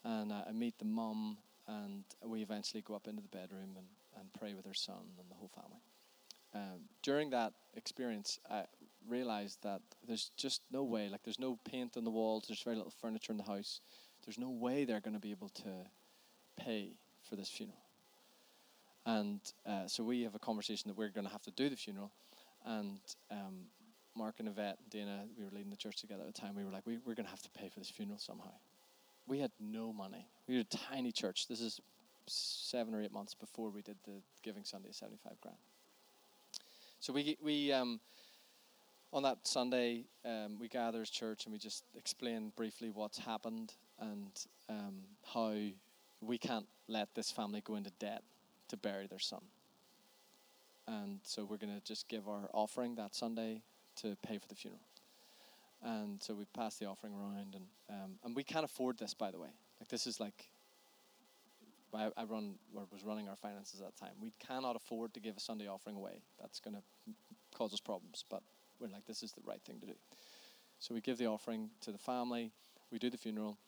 And 0.04 0.32
I 0.32 0.50
meet 0.52 0.78
the 0.78 0.86
mum, 0.86 1.36
and 1.68 2.04
we 2.24 2.42
eventually 2.42 2.82
go 2.82 2.94
up 2.94 3.06
into 3.06 3.22
the 3.22 3.28
bedroom 3.28 3.76
and, 3.76 3.86
and 4.18 4.32
pray 4.38 4.54
with 4.54 4.64
her 4.64 4.74
son 4.74 5.12
and 5.18 5.30
the 5.30 5.34
whole 5.34 5.50
family. 5.54 5.80
Um, 6.54 6.88
during 7.02 7.30
that 7.30 7.52
experience, 7.74 8.38
I 8.50 8.64
realized 9.08 9.58
that 9.62 9.80
there's 10.06 10.30
just 10.36 10.62
no 10.70 10.84
way. 10.84 11.08
Like, 11.08 11.22
there's 11.24 11.38
no 11.38 11.58
paint 11.68 11.96
on 11.96 12.04
the 12.04 12.10
walls. 12.10 12.44
There's 12.48 12.62
very 12.62 12.76
little 12.76 12.92
furniture 13.00 13.32
in 13.32 13.38
the 13.38 13.44
house. 13.44 13.80
There's 14.24 14.38
no 14.38 14.50
way 14.50 14.84
they're 14.84 15.00
going 15.00 15.14
to 15.14 15.20
be 15.20 15.30
able 15.30 15.48
to 15.48 15.86
pay 16.56 16.92
for 17.28 17.36
this 17.36 17.48
funeral. 17.48 17.78
And 19.04 19.40
uh, 19.66 19.86
so 19.86 20.04
we 20.04 20.22
have 20.22 20.34
a 20.34 20.38
conversation 20.38 20.88
that 20.88 20.96
we're 20.96 21.08
going 21.08 21.26
to 21.26 21.32
have 21.32 21.42
to 21.42 21.50
do 21.50 21.68
the 21.68 21.76
funeral. 21.76 22.12
And 22.64 23.00
um, 23.30 23.66
Mark 24.16 24.36
and 24.38 24.48
Yvette 24.48 24.78
and 24.78 24.90
Dana, 24.90 25.24
we 25.36 25.44
were 25.44 25.50
leading 25.50 25.70
the 25.70 25.76
church 25.76 25.96
together 26.00 26.22
at 26.26 26.32
the 26.32 26.40
time. 26.40 26.54
We 26.54 26.64
were 26.64 26.70
like, 26.70 26.86
we, 26.86 26.98
we're 26.98 27.14
going 27.14 27.26
to 27.26 27.30
have 27.30 27.42
to 27.42 27.50
pay 27.50 27.68
for 27.68 27.80
this 27.80 27.90
funeral 27.90 28.18
somehow. 28.18 28.52
We 29.26 29.40
had 29.40 29.50
no 29.58 29.92
money. 29.92 30.28
We 30.48 30.56
were 30.56 30.60
a 30.60 30.76
tiny 30.92 31.12
church. 31.12 31.48
This 31.48 31.60
is 31.60 31.80
seven 32.26 32.94
or 32.94 33.02
eight 33.02 33.12
months 33.12 33.34
before 33.34 33.70
we 33.70 33.82
did 33.82 33.96
the 34.04 34.22
Giving 34.42 34.64
Sunday, 34.64 34.90
75 34.92 35.40
grand. 35.40 35.56
So 37.02 37.12
we, 37.12 37.36
we 37.42 37.72
um, 37.72 37.98
on 39.12 39.24
that 39.24 39.38
Sunday, 39.42 40.04
um, 40.24 40.56
we 40.60 40.68
gather 40.68 41.00
as 41.00 41.10
church 41.10 41.46
and 41.46 41.52
we 41.52 41.58
just 41.58 41.82
explain 41.96 42.52
briefly 42.54 42.90
what's 42.90 43.18
happened 43.18 43.72
and 43.98 44.30
um, 44.68 44.98
how 45.34 45.52
we 46.20 46.38
can't 46.38 46.68
let 46.86 47.12
this 47.16 47.32
family 47.32 47.60
go 47.60 47.74
into 47.74 47.90
debt 47.98 48.22
to 48.68 48.76
bury 48.76 49.08
their 49.08 49.18
son. 49.18 49.40
And 50.86 51.18
so 51.24 51.44
we're 51.44 51.56
going 51.56 51.74
to 51.74 51.84
just 51.84 52.06
give 52.06 52.28
our 52.28 52.48
offering 52.54 52.94
that 52.94 53.16
Sunday 53.16 53.62
to 53.96 54.16
pay 54.24 54.38
for 54.38 54.46
the 54.46 54.54
funeral. 54.54 54.86
And 55.82 56.22
so 56.22 56.34
we 56.34 56.44
passed 56.54 56.78
the 56.78 56.86
offering 56.86 57.14
around, 57.14 57.56
and 57.56 57.64
um, 57.90 58.12
and 58.22 58.36
we 58.36 58.44
can't 58.44 58.64
afford 58.64 58.98
this, 58.98 59.12
by 59.12 59.32
the 59.32 59.40
way. 59.40 59.48
Like 59.80 59.88
this 59.88 60.06
is 60.06 60.20
like 60.20 60.51
I, 61.94 62.24
run 62.24 62.54
or 62.74 62.84
was 62.90 63.04
running 63.04 63.28
our 63.28 63.36
finances 63.36 63.80
at 63.80 63.86
that 63.86 63.96
time. 63.96 64.14
We 64.20 64.32
cannot 64.38 64.76
afford 64.76 65.14
to 65.14 65.20
give 65.20 65.36
a 65.36 65.40
Sunday 65.40 65.66
offering 65.66 65.96
away. 65.96 66.22
That's 66.40 66.58
going 66.60 66.76
to 66.76 66.82
cause 67.54 67.72
us 67.72 67.80
problems. 67.80 68.24
But 68.30 68.42
we're 68.80 68.88
like, 68.88 69.06
this 69.06 69.22
is 69.22 69.32
the 69.32 69.42
right 69.46 69.60
thing 69.62 69.78
to 69.80 69.86
do. 69.86 69.94
So 70.78 70.94
we 70.94 71.00
give 71.00 71.18
the 71.18 71.26
offering 71.26 71.70
to 71.82 71.92
the 71.92 71.98
family. 71.98 72.50
We 72.90 72.98
do 72.98 73.10
the 73.10 73.18
funeral 73.18 73.58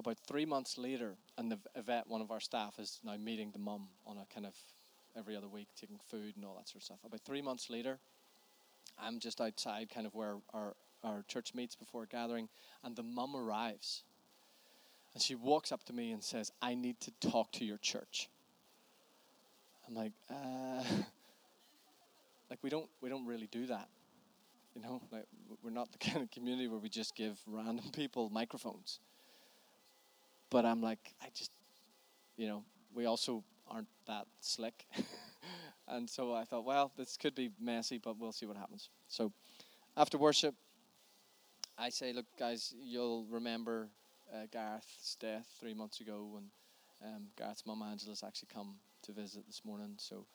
about 0.00 0.18
three 0.18 0.46
months 0.46 0.78
later, 0.78 1.14
and 1.36 1.50
the 1.50 1.58
Yvette, 1.74 2.06
one 2.06 2.20
of 2.20 2.30
our 2.30 2.40
staff, 2.40 2.78
is 2.78 3.00
now 3.04 3.16
meeting 3.16 3.50
the 3.52 3.58
mum 3.58 3.88
on 4.06 4.16
a 4.16 4.26
kind 4.32 4.46
of 4.46 4.54
every 5.16 5.36
other 5.36 5.48
week, 5.48 5.68
taking 5.78 5.98
food 6.08 6.34
and 6.36 6.44
all 6.44 6.54
that 6.56 6.68
sort 6.68 6.82
of 6.82 6.84
stuff. 6.84 6.98
About 7.04 7.20
three 7.22 7.42
months 7.42 7.68
later, 7.68 7.98
I'm 9.00 9.18
just 9.18 9.40
outside, 9.40 9.88
kind 9.92 10.06
of 10.06 10.14
where 10.14 10.36
our, 10.54 10.74
our 11.02 11.24
church 11.26 11.54
meets 11.54 11.74
before 11.74 12.04
a 12.04 12.06
gathering, 12.06 12.48
and 12.84 12.94
the 12.94 13.02
mum 13.02 13.34
arrives. 13.34 14.04
And 15.14 15.22
she 15.22 15.34
walks 15.34 15.72
up 15.72 15.84
to 15.84 15.92
me 15.92 16.12
and 16.12 16.22
says, 16.22 16.52
I 16.62 16.74
need 16.74 17.00
to 17.00 17.10
talk 17.30 17.52
to 17.52 17.64
your 17.64 17.78
church. 17.78 18.28
I'm 19.86 19.94
like, 19.94 20.12
uh, 20.30 20.82
like 22.50 22.58
we 22.62 22.70
don't 22.70 22.88
we 23.00 23.08
don't 23.08 23.26
really 23.26 23.48
do 23.50 23.66
that. 23.66 23.88
You 24.74 24.82
know, 24.82 25.02
like 25.10 25.26
we're 25.62 25.70
not 25.70 25.90
the 25.92 25.98
kind 26.10 26.22
of 26.22 26.30
community 26.30 26.68
where 26.68 26.78
we 26.78 26.88
just 26.88 27.16
give 27.16 27.38
random 27.46 27.86
people 27.92 28.30
microphones 28.30 29.00
but 30.50 30.64
I'm 30.64 30.80
like, 30.80 31.14
I 31.22 31.26
just, 31.34 31.50
you 32.36 32.46
know, 32.46 32.64
we 32.94 33.06
also 33.06 33.44
aren't 33.70 33.88
that 34.06 34.26
slick. 34.40 34.86
and 35.88 36.08
so 36.08 36.34
I 36.34 36.44
thought, 36.44 36.64
well, 36.64 36.92
this 36.96 37.16
could 37.16 37.34
be 37.34 37.50
messy, 37.60 37.98
but 37.98 38.18
we'll 38.18 38.32
see 38.32 38.46
what 38.46 38.56
happens. 38.56 38.88
So 39.08 39.32
after 39.96 40.18
worship, 40.18 40.54
I 41.76 41.90
say, 41.90 42.12
look, 42.12 42.26
guys, 42.38 42.74
you'll 42.82 43.26
remember 43.30 43.88
uh, 44.32 44.46
Gareth's 44.52 45.16
death 45.20 45.46
three 45.60 45.74
months 45.74 46.00
ago, 46.00 46.38
and 46.38 46.46
um, 47.04 47.22
Gareth's 47.38 47.66
mum 47.66 47.82
Angela's 47.82 48.22
actually 48.26 48.48
come 48.52 48.74
to 49.02 49.12
visit 49.12 49.46
this 49.46 49.62
morning. 49.64 49.94
So 49.96 50.26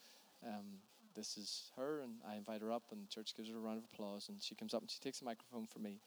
um, 0.45 0.79
this 1.15 1.37
is 1.37 1.71
her, 1.77 2.01
and 2.01 2.13
I 2.27 2.35
invite 2.35 2.61
her 2.61 2.71
up, 2.71 2.83
and 2.91 3.03
the 3.03 3.07
church 3.07 3.35
gives 3.35 3.49
her 3.49 3.57
a 3.57 3.59
round 3.59 3.77
of 3.77 3.85
applause, 3.93 4.29
and 4.29 4.41
she 4.41 4.55
comes 4.55 4.73
up 4.73 4.81
and 4.81 4.89
she 4.89 4.99
takes 4.99 5.19
the 5.19 5.25
microphone 5.25 5.67
from 5.67 5.83
me, 5.83 5.99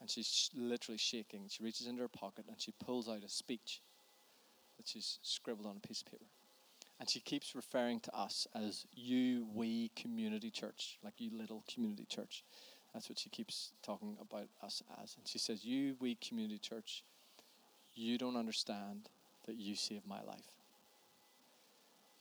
and 0.00 0.10
she's 0.10 0.26
sh- 0.26 0.48
literally 0.56 0.98
shaking. 0.98 1.42
She 1.48 1.62
reaches 1.62 1.86
into 1.86 2.02
her 2.02 2.08
pocket 2.08 2.46
and 2.48 2.60
she 2.60 2.72
pulls 2.84 3.08
out 3.08 3.22
a 3.24 3.28
speech 3.28 3.80
that 4.76 4.88
she's 4.88 5.18
scribbled 5.22 5.66
on 5.66 5.76
a 5.76 5.86
piece 5.86 6.00
of 6.00 6.10
paper. 6.10 6.24
And 6.98 7.08
she 7.08 7.20
keeps 7.20 7.54
referring 7.54 8.00
to 8.00 8.16
us 8.16 8.46
as 8.54 8.86
you, 8.94 9.46
wee, 9.54 9.90
community 9.96 10.50
church, 10.50 10.98
like 11.02 11.14
you 11.18 11.30
little 11.36 11.64
community 11.72 12.06
church. 12.08 12.44
That's 12.92 13.08
what 13.08 13.18
she 13.18 13.30
keeps 13.30 13.72
talking 13.82 14.16
about 14.20 14.48
us 14.62 14.82
as. 15.02 15.16
And 15.16 15.26
she 15.26 15.38
says, 15.38 15.64
You, 15.64 15.96
wee, 16.00 16.18
community 16.20 16.58
church, 16.58 17.04
you 18.00 18.16
don't 18.16 18.36
understand 18.36 19.08
that 19.46 19.56
you 19.56 19.74
saved 19.76 20.06
my 20.06 20.22
life. 20.22 20.54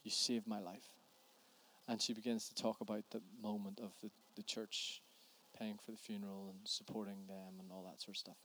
You 0.04 0.12
saved 0.12 0.48
my 0.48 0.60
life. 0.60 0.90
And 1.88 2.02
she 2.02 2.14
begins 2.14 2.50
to 2.50 2.62
talk 2.62 2.82
about 2.82 3.04
the 3.12 3.22
moment 3.42 3.80
of 3.80 3.92
the, 4.02 4.10
the 4.36 4.44
church 4.44 5.02
paying 5.58 5.80
for 5.84 5.92
the 5.92 5.98
funeral 5.98 6.50
and 6.50 6.60
supporting 6.66 7.28
them 7.28 7.60
and 7.60 7.72
all 7.72 7.84
that 7.84 8.02
sort 8.02 8.16
of 8.16 8.20
stuff. 8.20 8.38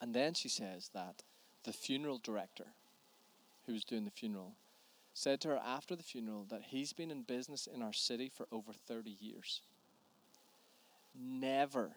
And 0.00 0.14
then 0.14 0.34
she 0.34 0.48
says 0.48 0.90
that 0.92 1.22
the 1.64 1.72
funeral 1.72 2.20
director 2.22 2.66
who 3.66 3.72
was 3.72 3.84
doing 3.84 4.04
the 4.04 4.10
funeral 4.10 4.52
said 5.14 5.40
to 5.40 5.48
her 5.48 5.60
after 5.64 5.94
the 5.94 6.02
funeral 6.02 6.44
that 6.50 6.62
he's 6.66 6.92
been 6.92 7.10
in 7.10 7.22
business 7.22 7.68
in 7.72 7.80
our 7.80 7.92
city 7.92 8.28
for 8.28 8.46
over 8.50 8.72
30 8.72 9.16
years. 9.20 9.62
Never 11.18 11.92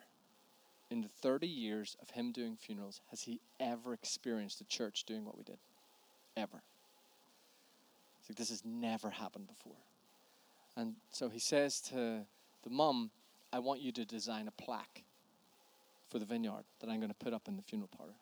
in 0.90 1.00
the 1.02 1.08
30 1.08 1.46
years 1.46 1.96
of 2.00 2.10
him 2.10 2.32
doing 2.32 2.56
funerals 2.56 3.00
has 3.10 3.22
he 3.22 3.40
ever 3.60 3.92
experienced 3.92 4.58
the 4.58 4.64
church 4.64 5.04
doing 5.04 5.24
what 5.24 5.36
we 5.36 5.44
did. 5.44 5.58
Ever. 6.36 6.62
It's 8.20 8.30
like 8.30 8.38
this 8.38 8.50
has 8.50 8.64
never 8.64 9.10
happened 9.10 9.48
before. 9.48 9.76
And 10.76 10.94
so 11.10 11.28
he 11.28 11.38
says 11.38 11.80
to 11.82 12.26
the 12.62 12.70
mum, 12.70 13.10
I 13.52 13.58
want 13.58 13.80
you 13.80 13.92
to 13.92 14.04
design 14.04 14.48
a 14.48 14.62
plaque 14.62 15.02
for 16.08 16.18
the 16.18 16.24
vineyard 16.24 16.64
that 16.80 16.88
I'm 16.88 16.98
going 16.98 17.10
to 17.10 17.24
put 17.24 17.32
up 17.32 17.48
in 17.48 17.56
the 17.56 17.62
funeral 17.62 17.90
parlor. 17.96 18.14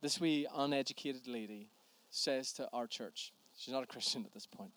This 0.00 0.20
wee 0.20 0.46
uneducated 0.54 1.26
lady 1.26 1.68
says 2.10 2.52
to 2.54 2.68
our 2.72 2.86
church, 2.86 3.32
she's 3.56 3.74
not 3.74 3.82
a 3.82 3.86
Christian 3.86 4.24
at 4.24 4.32
this 4.32 4.46
point. 4.46 4.70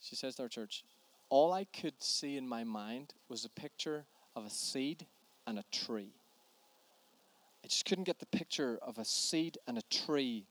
She 0.00 0.16
says 0.16 0.36
to 0.36 0.42
our 0.42 0.48
church, 0.48 0.84
All 1.28 1.52
I 1.52 1.64
could 1.64 2.02
see 2.02 2.36
in 2.36 2.48
my 2.48 2.64
mind 2.64 3.14
was 3.28 3.44
a 3.44 3.50
picture 3.50 4.06
of 4.36 4.46
a 4.46 4.50
seed 4.50 5.06
and 5.46 5.58
a 5.58 5.64
tree. 5.72 6.14
Just 7.70 7.84
couldn't 7.84 8.04
get 8.04 8.18
the 8.18 8.26
picture 8.26 8.80
of 8.82 8.98
a 8.98 9.04
seed 9.04 9.56
and 9.68 9.78
a 9.78 9.82
tree 9.82 10.44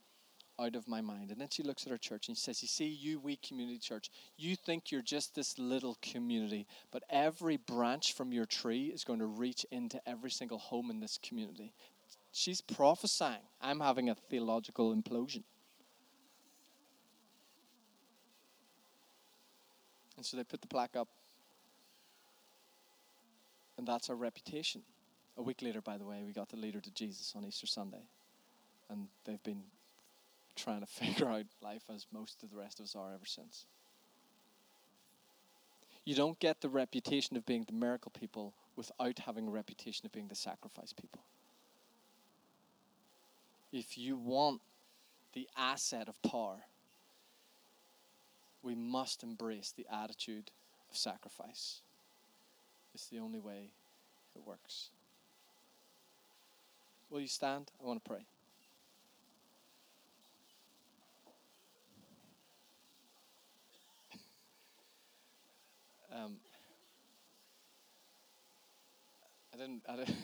out 0.57 0.75
of 0.77 0.87
my 0.87 1.01
mind. 1.01 1.31
And 1.31 1.41
then 1.41 1.49
she 1.51 1.63
looks 1.63 1.85
at 1.85 1.91
her 1.91 1.97
church 1.97 2.29
and 2.29 2.37
she 2.37 2.43
says, 2.43 2.61
You 2.61 2.69
see, 2.69 2.87
you, 2.87 3.19
wee 3.19 3.37
community 3.45 3.77
church, 3.77 4.09
you 4.37 4.55
think 4.55 4.89
you're 4.89 5.01
just 5.01 5.35
this 5.35 5.59
little 5.59 5.97
community, 6.01 6.65
but 6.91 7.03
every 7.09 7.57
branch 7.57 8.13
from 8.13 8.31
your 8.31 8.45
tree 8.45 8.85
is 8.85 9.03
going 9.03 9.19
to 9.19 9.25
reach 9.25 9.65
into 9.69 9.99
every 10.07 10.31
single 10.31 10.59
home 10.59 10.89
in 10.89 11.01
this 11.01 11.19
community. 11.21 11.73
She's 12.31 12.61
prophesying. 12.61 13.43
I'm 13.59 13.81
having 13.81 14.09
a 14.09 14.15
theological 14.15 14.95
implosion. 14.95 15.43
And 20.15 20.25
so 20.25 20.37
they 20.37 20.45
put 20.45 20.61
the 20.61 20.67
plaque 20.67 20.95
up. 20.95 21.09
And 23.77 23.85
that's 23.85 24.09
our 24.09 24.15
reputation. 24.15 24.83
A 25.39 25.41
week 25.41 25.61
later, 25.61 25.79
by 25.79 25.97
the 25.97 26.03
way, 26.03 26.21
we 26.25 26.33
got 26.33 26.49
the 26.49 26.57
leader 26.57 26.81
to 26.81 26.91
Jesus 26.91 27.33
on 27.33 27.45
Easter 27.45 27.65
Sunday. 27.65 28.03
And 28.89 29.07
they've 29.23 29.41
been 29.41 29.63
trying 30.57 30.81
to 30.81 30.85
figure 30.85 31.29
out 31.29 31.45
life 31.63 31.83
as 31.93 32.05
most 32.11 32.43
of 32.43 32.51
the 32.51 32.57
rest 32.57 32.79
of 32.79 32.83
us 32.83 32.95
are 32.95 33.13
ever 33.13 33.25
since. 33.25 33.65
You 36.03 36.13
don't 36.13 36.37
get 36.39 36.59
the 36.59 36.67
reputation 36.67 37.37
of 37.37 37.45
being 37.45 37.63
the 37.63 37.73
miracle 37.73 38.11
people 38.11 38.53
without 38.75 39.19
having 39.19 39.47
a 39.47 39.51
reputation 39.51 40.05
of 40.05 40.11
being 40.11 40.27
the 40.27 40.35
sacrifice 40.35 40.91
people. 40.91 41.21
If 43.71 43.97
you 43.97 44.17
want 44.17 44.59
the 45.33 45.47
asset 45.55 46.09
of 46.09 46.21
power, 46.21 46.65
we 48.61 48.75
must 48.75 49.23
embrace 49.23 49.73
the 49.75 49.85
attitude 49.89 50.51
of 50.89 50.97
sacrifice. 50.97 51.79
It's 52.93 53.05
the 53.07 53.19
only 53.19 53.39
way 53.39 53.71
it 54.35 54.45
works. 54.45 54.89
Will 57.09 57.21
you 57.21 57.27
stand? 57.27 57.71
I 57.81 57.85
want 57.87 58.03
to 58.03 58.09
pray. 58.09 58.25
Um, 66.11 66.37
didn't. 69.59 69.83
I 69.89 69.95
didn't 69.97 70.15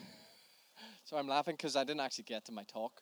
so 1.04 1.18
I'm 1.18 1.28
laughing 1.28 1.56
because 1.56 1.76
I 1.76 1.84
didn't 1.84 2.00
actually 2.00 2.24
get 2.24 2.46
to 2.46 2.52
my 2.52 2.64
talk. 2.64 3.02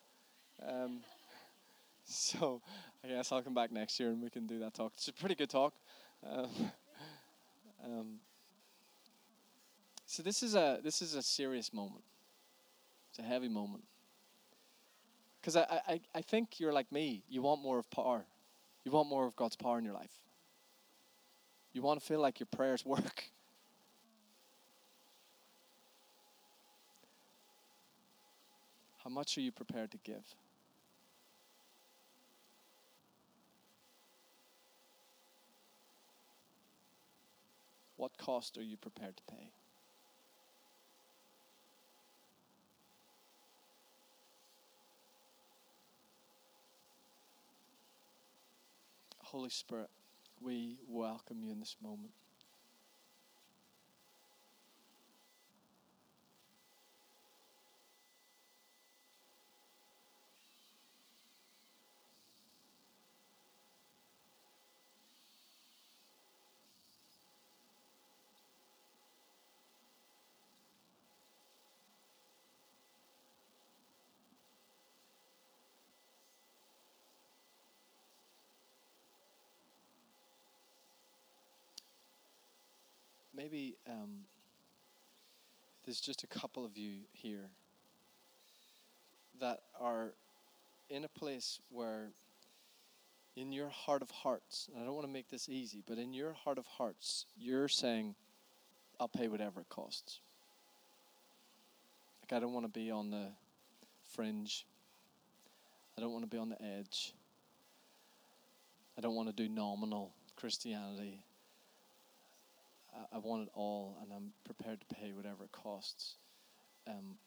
Um, 0.68 1.02
so 2.06 2.62
I 3.04 3.08
guess 3.10 3.32
I'll 3.32 3.42
come 3.42 3.54
back 3.54 3.72
next 3.72 4.00
year 4.00 4.10
and 4.10 4.22
we 4.22 4.30
can 4.30 4.48
do 4.48 4.60
that 4.60 4.74
talk. 4.74 4.94
It's 4.96 5.08
a 5.08 5.14
pretty 5.14 5.36
good 5.36 5.50
talk. 5.50 5.74
Um, 6.28 6.50
um, 7.86 8.08
so 10.06 10.24
this 10.24 10.42
is 10.42 10.56
a 10.56 10.80
this 10.84 11.02
is 11.02 11.14
a 11.14 11.22
serious 11.22 11.72
moment. 11.72 12.04
It's 13.14 13.20
a 13.20 13.22
heavy 13.22 13.48
moment. 13.48 13.84
Because 15.40 15.56
I, 15.56 15.82
I, 15.88 16.02
I 16.16 16.22
think 16.22 16.60
you're 16.60 16.74
like 16.74 16.92
me. 16.92 17.22
You 17.30 17.44
want 17.44 17.62
more 17.62 17.78
of 17.78 17.88
power. 17.92 18.26
You 18.84 18.92
want 18.92 19.08
more 19.08 19.28
of 19.28 19.36
God's 19.36 19.56
power 19.56 19.78
in 19.78 19.86
your 19.86 19.94
life. 19.94 20.24
You 21.74 21.84
want 21.84 22.00
to 22.00 22.06
feel 22.06 22.20
like 22.20 22.40
your 22.40 22.48
prayers 22.48 22.84
work. 22.86 23.26
How 29.04 29.12
much 29.12 29.38
are 29.38 29.42
you 29.42 29.52
prepared 29.52 29.92
to 29.92 30.00
give? 30.00 30.24
What 37.96 38.18
cost 38.18 38.58
are 38.58 38.64
you 38.64 38.76
prepared 38.76 39.18
to 39.18 39.24
pay? 39.30 39.52
Holy 49.34 49.50
Spirit, 49.50 49.90
we 50.40 50.78
welcome 50.88 51.42
you 51.42 51.52
in 51.52 51.60
this 51.60 51.76
moment. 51.82 52.12
Maybe 83.36 83.76
um, 83.90 84.26
there's 85.86 86.00
just 86.00 86.24
a 86.24 86.28
couple 86.28 86.66
of 86.66 86.78
you 86.78 87.00
here 87.12 87.50
that 89.40 89.62
are 89.80 90.14
in 90.90 91.04
a 91.04 91.08
place 91.08 91.60
where 91.70 92.10
in 93.36 93.52
your 93.52 93.70
heart 93.70 94.02
of 94.02 94.12
hearts, 94.12 94.70
and 94.72 94.82
I 94.82 94.86
don't 94.86 94.96
want 94.96 95.08
to 95.08 95.12
make 95.12 95.30
this 95.30 95.50
easy, 95.50 95.84
but 95.88 95.98
in 95.98 96.14
your 96.14 96.34
heart 96.34 96.58
of 96.58 96.66
hearts, 96.68 97.26
you're 97.38 97.68
saying, 97.68 98.16
I'll 99.00 99.08
pay 99.08 99.28
whatever 99.28 99.62
it 99.62 99.70
costs. 99.70 100.20
Like, 102.22 102.38
I 102.38 102.40
don't 102.40 102.54
want 102.54 102.66
to 102.66 102.72
be 102.72 102.92
on 102.92 103.10
the 103.10 103.28
fringe. 104.16 104.66
I 105.98 106.02
don't 106.02 106.12
want 106.12 106.24
to 106.24 106.30
be 106.30 106.38
on 106.38 106.50
the 106.50 106.62
edge. 106.62 107.14
I 108.98 109.02
don't 109.02 109.16
want 109.16 109.30
to 109.30 109.34
do 109.36 109.50
nominal 109.50 110.12
Christianity. 110.36 111.24
I, 113.12 113.18
want 113.18 113.44
it 113.44 113.50
all, 113.54 113.98
and 114.02 114.12
I'm 114.14 114.32
prepared 114.44 114.80
to 114.82 114.96
pay 114.96 115.12
whatever 115.12 115.44
it 115.46 115.52
costs. 115.52 116.16
Um, 116.88 117.18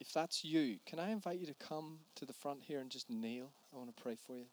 if 0.00 0.12
that's 0.12 0.44
you, 0.44 0.78
can 0.86 0.98
I 0.98 1.10
invite 1.10 1.38
you 1.38 1.46
to 1.46 1.54
come 1.54 1.98
to 2.16 2.24
the 2.24 2.32
front 2.32 2.60
here 2.62 2.80
and 2.80 2.90
just 2.90 3.10
kneel? 3.10 3.50
I 3.72 3.78
want 3.78 3.94
to 3.94 4.02
pray 4.02 4.16
for 4.26 4.36
you. 4.36 4.46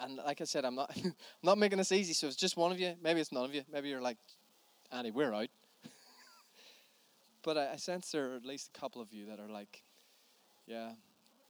And 0.00 0.16
like 0.16 0.40
I 0.40 0.44
said, 0.44 0.64
I'm 0.64 0.74
not 0.74 0.92
I'm 1.04 1.14
not 1.42 1.58
making 1.58 1.78
this 1.78 1.92
easy. 1.92 2.12
So 2.12 2.26
it's 2.26 2.36
just 2.36 2.56
one 2.56 2.72
of 2.72 2.80
you. 2.80 2.94
Maybe 3.02 3.20
it's 3.20 3.32
none 3.32 3.44
of 3.44 3.54
you. 3.54 3.62
Maybe 3.72 3.88
you're 3.88 4.02
like, 4.02 4.18
Andy, 4.90 5.10
we're 5.10 5.32
out. 5.32 5.48
but 7.42 7.56
I, 7.56 7.72
I 7.72 7.76
sense 7.76 8.10
there 8.10 8.32
are 8.32 8.36
at 8.36 8.44
least 8.44 8.70
a 8.74 8.78
couple 8.78 9.00
of 9.00 9.12
you 9.12 9.26
that 9.26 9.40
are 9.40 9.48
like, 9.48 9.82
yeah, 10.66 10.92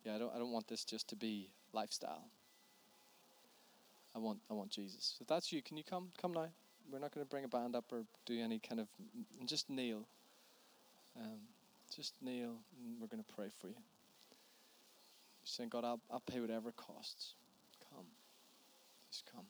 yeah. 0.05 0.15
I 0.15 0.19
don't 0.19 0.35
I 0.35 0.39
don't 0.39 0.53
want 0.53 0.69
this 0.69 0.85
just 0.85 1.09
to 1.09 1.17
be 1.17 1.51
lifestyle. 1.73 2.25
I 4.15 4.19
want 4.19 4.41
I 4.51 4.55
want 4.55 4.71
Jesus. 4.71 5.17
If 5.21 5.27
that's 5.27 5.53
you, 5.53 5.63
can 5.63 5.77
you 5.77 5.85
come 5.85 6.09
come 6.21 6.33
now? 6.33 6.49
We're 6.91 6.99
not 6.99 7.15
going 7.15 7.25
to 7.25 7.31
bring 7.31 7.45
a 7.45 7.49
band 7.49 7.75
up 7.77 7.85
or 7.93 8.03
do 8.27 8.41
any 8.41 8.59
kind 8.59 8.81
of, 8.81 8.87
just 9.47 9.69
kneel. 9.71 10.07
Um, 11.19 11.41
just 11.95 12.15
kneel 12.23 12.57
and 12.79 13.01
we're 13.01 13.07
going 13.07 13.23
to 13.23 13.35
pray 13.35 13.49
for 13.61 13.69
you. 13.69 13.75
Saying, 15.45 15.69
God, 15.69 15.85
I'll, 15.85 16.01
I'll 16.11 16.21
pay 16.21 16.41
whatever 16.41 16.71
it 16.71 16.77
costs. 16.77 17.35
Come. 17.91 18.07
Just 19.11 19.25
come. 19.31 19.45